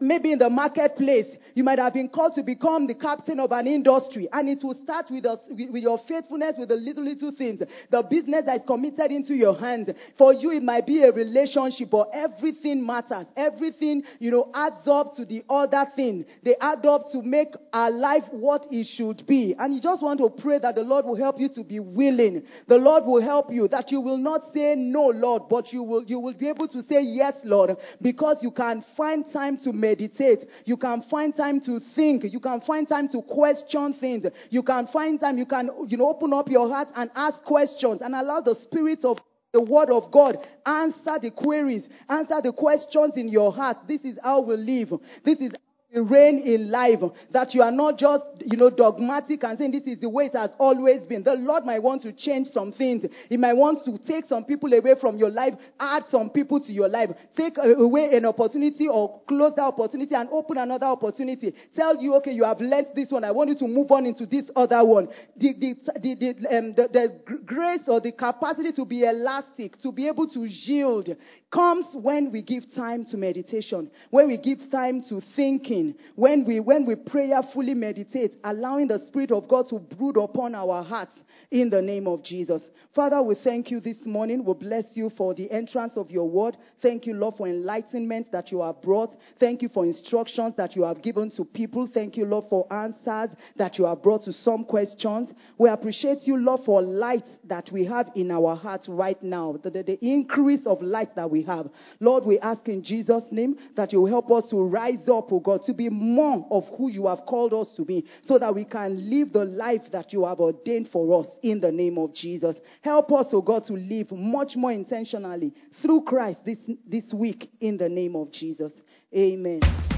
Maybe 0.00 0.30
in 0.30 0.38
the 0.38 0.48
marketplace, 0.48 1.26
you 1.56 1.64
might 1.64 1.80
have 1.80 1.92
been 1.92 2.08
called 2.08 2.34
to 2.34 2.44
become 2.44 2.86
the 2.86 2.94
captain 2.94 3.40
of 3.40 3.50
an 3.50 3.66
industry, 3.66 4.28
and 4.32 4.48
it 4.48 4.62
will 4.62 4.74
start 4.74 5.10
with, 5.10 5.26
us, 5.26 5.40
with, 5.50 5.82
your 5.82 5.98
faithfulness 6.06 6.54
with 6.56 6.68
the 6.68 6.76
little, 6.76 7.02
little 7.02 7.32
things. 7.32 7.64
The 7.90 8.02
business 8.08 8.44
that 8.46 8.60
is 8.60 8.64
committed 8.64 9.10
into 9.10 9.34
your 9.34 9.58
hands. 9.58 9.90
For 10.16 10.32
you, 10.32 10.52
it 10.52 10.62
might 10.62 10.86
be 10.86 11.02
a 11.02 11.10
relationship, 11.10 11.90
but 11.90 12.10
everything 12.12 12.86
matters. 12.86 13.26
Everything, 13.36 14.04
you 14.20 14.30
know, 14.30 14.52
adds 14.54 14.86
up 14.86 15.14
to 15.16 15.24
the 15.24 15.42
other 15.50 15.84
thing. 15.96 16.26
They 16.44 16.54
add 16.60 16.86
up 16.86 17.10
to 17.10 17.20
make 17.20 17.54
our 17.72 17.90
life 17.90 18.24
what 18.30 18.68
it 18.70 18.86
should 18.86 19.26
be. 19.26 19.56
And 19.58 19.74
you 19.74 19.80
just 19.80 20.00
want 20.00 20.20
to 20.20 20.30
pray 20.30 20.60
that 20.60 20.76
the 20.76 20.84
Lord 20.84 21.06
will 21.06 21.16
help 21.16 21.40
you 21.40 21.48
to 21.48 21.64
be 21.64 21.80
willing. 21.80 22.44
The 22.68 22.78
Lord 22.78 23.04
will 23.04 23.20
help 23.20 23.52
you, 23.52 23.66
that 23.66 23.90
you 23.90 24.00
will 24.00 24.18
not 24.18 24.54
say 24.54 24.76
no, 24.76 25.06
Lord, 25.06 25.48
but 25.50 25.72
you 25.72 25.82
will, 25.82 26.04
you 26.04 26.20
will 26.20 26.34
be 26.34 26.48
able 26.48 26.68
to 26.68 26.84
say 26.84 27.00
yes, 27.00 27.34
Lord, 27.42 27.76
because 28.00 28.44
you 28.44 28.52
can 28.52 28.84
find 28.96 29.28
time 29.32 29.56
to 29.64 29.72
make 29.72 29.87
meditate. 29.88 30.44
You 30.64 30.76
can 30.76 31.02
find 31.02 31.34
time 31.34 31.60
to 31.62 31.80
think. 31.80 32.24
You 32.24 32.40
can 32.40 32.60
find 32.60 32.86
time 32.88 33.08
to 33.08 33.22
question 33.22 33.94
things. 33.94 34.26
You 34.50 34.62
can 34.62 34.86
find 34.88 35.18
time, 35.18 35.38
you 35.38 35.46
can, 35.46 35.70
you 35.88 35.96
know, 35.96 36.08
open 36.08 36.32
up 36.32 36.50
your 36.50 36.68
heart 36.68 36.88
and 36.94 37.10
ask 37.14 37.42
questions 37.44 38.00
and 38.02 38.14
allow 38.14 38.40
the 38.40 38.54
Spirit 38.54 39.04
of 39.04 39.18
the 39.52 39.62
word 39.62 39.90
of 39.90 40.10
God 40.10 40.46
answer 40.66 41.18
the 41.20 41.30
queries, 41.30 41.88
answer 42.08 42.40
the 42.42 42.52
questions 42.52 43.16
in 43.16 43.28
your 43.28 43.50
heart. 43.50 43.78
This 43.88 44.04
is 44.04 44.18
how 44.22 44.40
we 44.40 44.56
live. 44.56 45.00
This 45.24 45.38
is 45.38 45.52
reign 45.94 46.38
in 46.38 46.70
life. 46.70 47.00
That 47.30 47.54
you 47.54 47.62
are 47.62 47.70
not 47.70 47.98
just, 47.98 48.24
you 48.40 48.56
know, 48.56 48.70
dogmatic 48.70 49.44
and 49.44 49.58
saying 49.58 49.72
this 49.72 49.86
is 49.86 49.98
the 49.98 50.08
way 50.08 50.26
it 50.26 50.34
has 50.34 50.50
always 50.58 51.00
been. 51.02 51.22
The 51.22 51.34
Lord 51.34 51.64
might 51.64 51.82
want 51.82 52.02
to 52.02 52.12
change 52.12 52.48
some 52.48 52.72
things. 52.72 53.06
He 53.28 53.36
might 53.36 53.54
want 53.54 53.84
to 53.84 53.98
take 53.98 54.26
some 54.26 54.44
people 54.44 54.72
away 54.72 54.94
from 55.00 55.16
your 55.16 55.30
life, 55.30 55.54
add 55.80 56.04
some 56.08 56.30
people 56.30 56.60
to 56.60 56.72
your 56.72 56.88
life, 56.88 57.10
take 57.36 57.56
away 57.58 58.16
an 58.16 58.24
opportunity 58.24 58.88
or 58.88 59.20
close 59.26 59.54
that 59.56 59.62
opportunity 59.62 60.14
and 60.14 60.28
open 60.30 60.58
another 60.58 60.86
opportunity. 60.86 61.54
Tell 61.74 62.00
you, 62.00 62.14
okay, 62.16 62.32
you 62.32 62.44
have 62.44 62.60
learned 62.60 62.88
this 62.94 63.10
one. 63.10 63.24
I 63.24 63.30
want 63.30 63.50
you 63.50 63.56
to 63.56 63.68
move 63.68 63.90
on 63.90 64.06
into 64.06 64.26
this 64.26 64.50
other 64.56 64.84
one. 64.84 65.08
The, 65.36 65.52
the, 65.54 65.74
the, 66.00 66.14
the, 66.14 66.56
um, 66.56 66.74
the, 66.74 66.88
the 66.88 67.38
grace 67.44 67.88
or 67.88 68.00
the 68.00 68.12
capacity 68.12 68.72
to 68.72 68.84
be 68.84 69.04
elastic, 69.04 69.78
to 69.78 69.92
be 69.92 70.06
able 70.08 70.28
to 70.28 70.44
yield 70.44 71.16
comes 71.50 71.86
when 71.94 72.30
we 72.30 72.42
give 72.42 72.72
time 72.74 73.04
to 73.06 73.16
meditation, 73.16 73.90
when 74.10 74.28
we 74.28 74.36
give 74.36 74.70
time 74.70 75.02
to 75.08 75.20
thinking, 75.34 75.77
when 76.14 76.44
we, 76.44 76.60
when 76.60 76.86
we 76.86 76.94
prayerfully 76.94 77.74
meditate, 77.74 78.36
allowing 78.44 78.88
the 78.88 79.04
Spirit 79.06 79.32
of 79.32 79.48
God 79.48 79.68
to 79.68 79.78
brood 79.78 80.16
upon 80.16 80.54
our 80.54 80.82
hearts 80.82 81.14
in 81.50 81.70
the 81.70 81.80
name 81.80 82.06
of 82.06 82.22
Jesus. 82.22 82.68
Father, 82.94 83.22
we 83.22 83.34
thank 83.34 83.70
you 83.70 83.80
this 83.80 84.04
morning. 84.04 84.44
We 84.44 84.54
bless 84.54 84.96
you 84.96 85.10
for 85.10 85.34
the 85.34 85.50
entrance 85.50 85.96
of 85.96 86.10
your 86.10 86.28
word. 86.28 86.56
Thank 86.82 87.06
you, 87.06 87.14
Lord, 87.14 87.36
for 87.36 87.46
enlightenment 87.46 88.30
that 88.32 88.50
you 88.50 88.62
have 88.62 88.82
brought. 88.82 89.16
Thank 89.38 89.62
you 89.62 89.68
for 89.68 89.84
instructions 89.84 90.54
that 90.56 90.76
you 90.76 90.82
have 90.82 91.02
given 91.02 91.30
to 91.32 91.44
people. 91.44 91.86
Thank 91.86 92.16
you, 92.16 92.26
Lord, 92.26 92.46
for 92.50 92.70
answers 92.72 93.36
that 93.56 93.78
you 93.78 93.84
have 93.86 94.02
brought 94.02 94.22
to 94.22 94.32
some 94.32 94.64
questions. 94.64 95.32
We 95.58 95.68
appreciate 95.68 96.26
you, 96.26 96.36
Lord, 96.36 96.62
for 96.64 96.82
light 96.82 97.26
that 97.44 97.70
we 97.72 97.84
have 97.84 98.10
in 98.14 98.30
our 98.30 98.56
hearts 98.56 98.88
right 98.88 99.20
now, 99.22 99.58
the, 99.62 99.70
the, 99.70 99.82
the 99.82 99.98
increase 100.02 100.66
of 100.66 100.82
light 100.82 101.14
that 101.16 101.30
we 101.30 101.42
have. 101.42 101.68
Lord, 102.00 102.24
we 102.24 102.38
ask 102.40 102.68
in 102.68 102.82
Jesus' 102.82 103.24
name 103.30 103.56
that 103.76 103.92
you 103.92 104.04
help 104.06 104.30
us 104.30 104.48
to 104.50 104.56
rise 104.56 105.08
up, 105.08 105.32
oh 105.32 105.40
God, 105.40 105.62
to 105.68 105.74
be 105.74 105.90
more 105.90 106.46
of 106.50 106.64
who 106.78 106.90
you 106.90 107.06
have 107.06 107.26
called 107.26 107.52
us 107.52 107.70
to 107.76 107.84
be 107.84 108.06
so 108.22 108.38
that 108.38 108.54
we 108.54 108.64
can 108.64 109.10
live 109.10 109.34
the 109.34 109.44
life 109.44 109.82
that 109.92 110.14
you 110.14 110.24
have 110.24 110.40
ordained 110.40 110.88
for 110.88 111.20
us 111.20 111.26
in 111.42 111.60
the 111.60 111.70
name 111.70 111.98
of 111.98 112.14
Jesus. 112.14 112.56
Help 112.80 113.12
us, 113.12 113.26
oh 113.32 113.42
God, 113.42 113.64
to 113.64 113.74
live 113.74 114.10
much 114.10 114.56
more 114.56 114.72
intentionally 114.72 115.52
through 115.82 116.02
Christ 116.02 116.40
this, 116.46 116.58
this 116.86 117.12
week 117.12 117.50
in 117.60 117.76
the 117.76 117.88
name 117.88 118.16
of 118.16 118.32
Jesus. 118.32 118.72
Amen. 119.14 119.97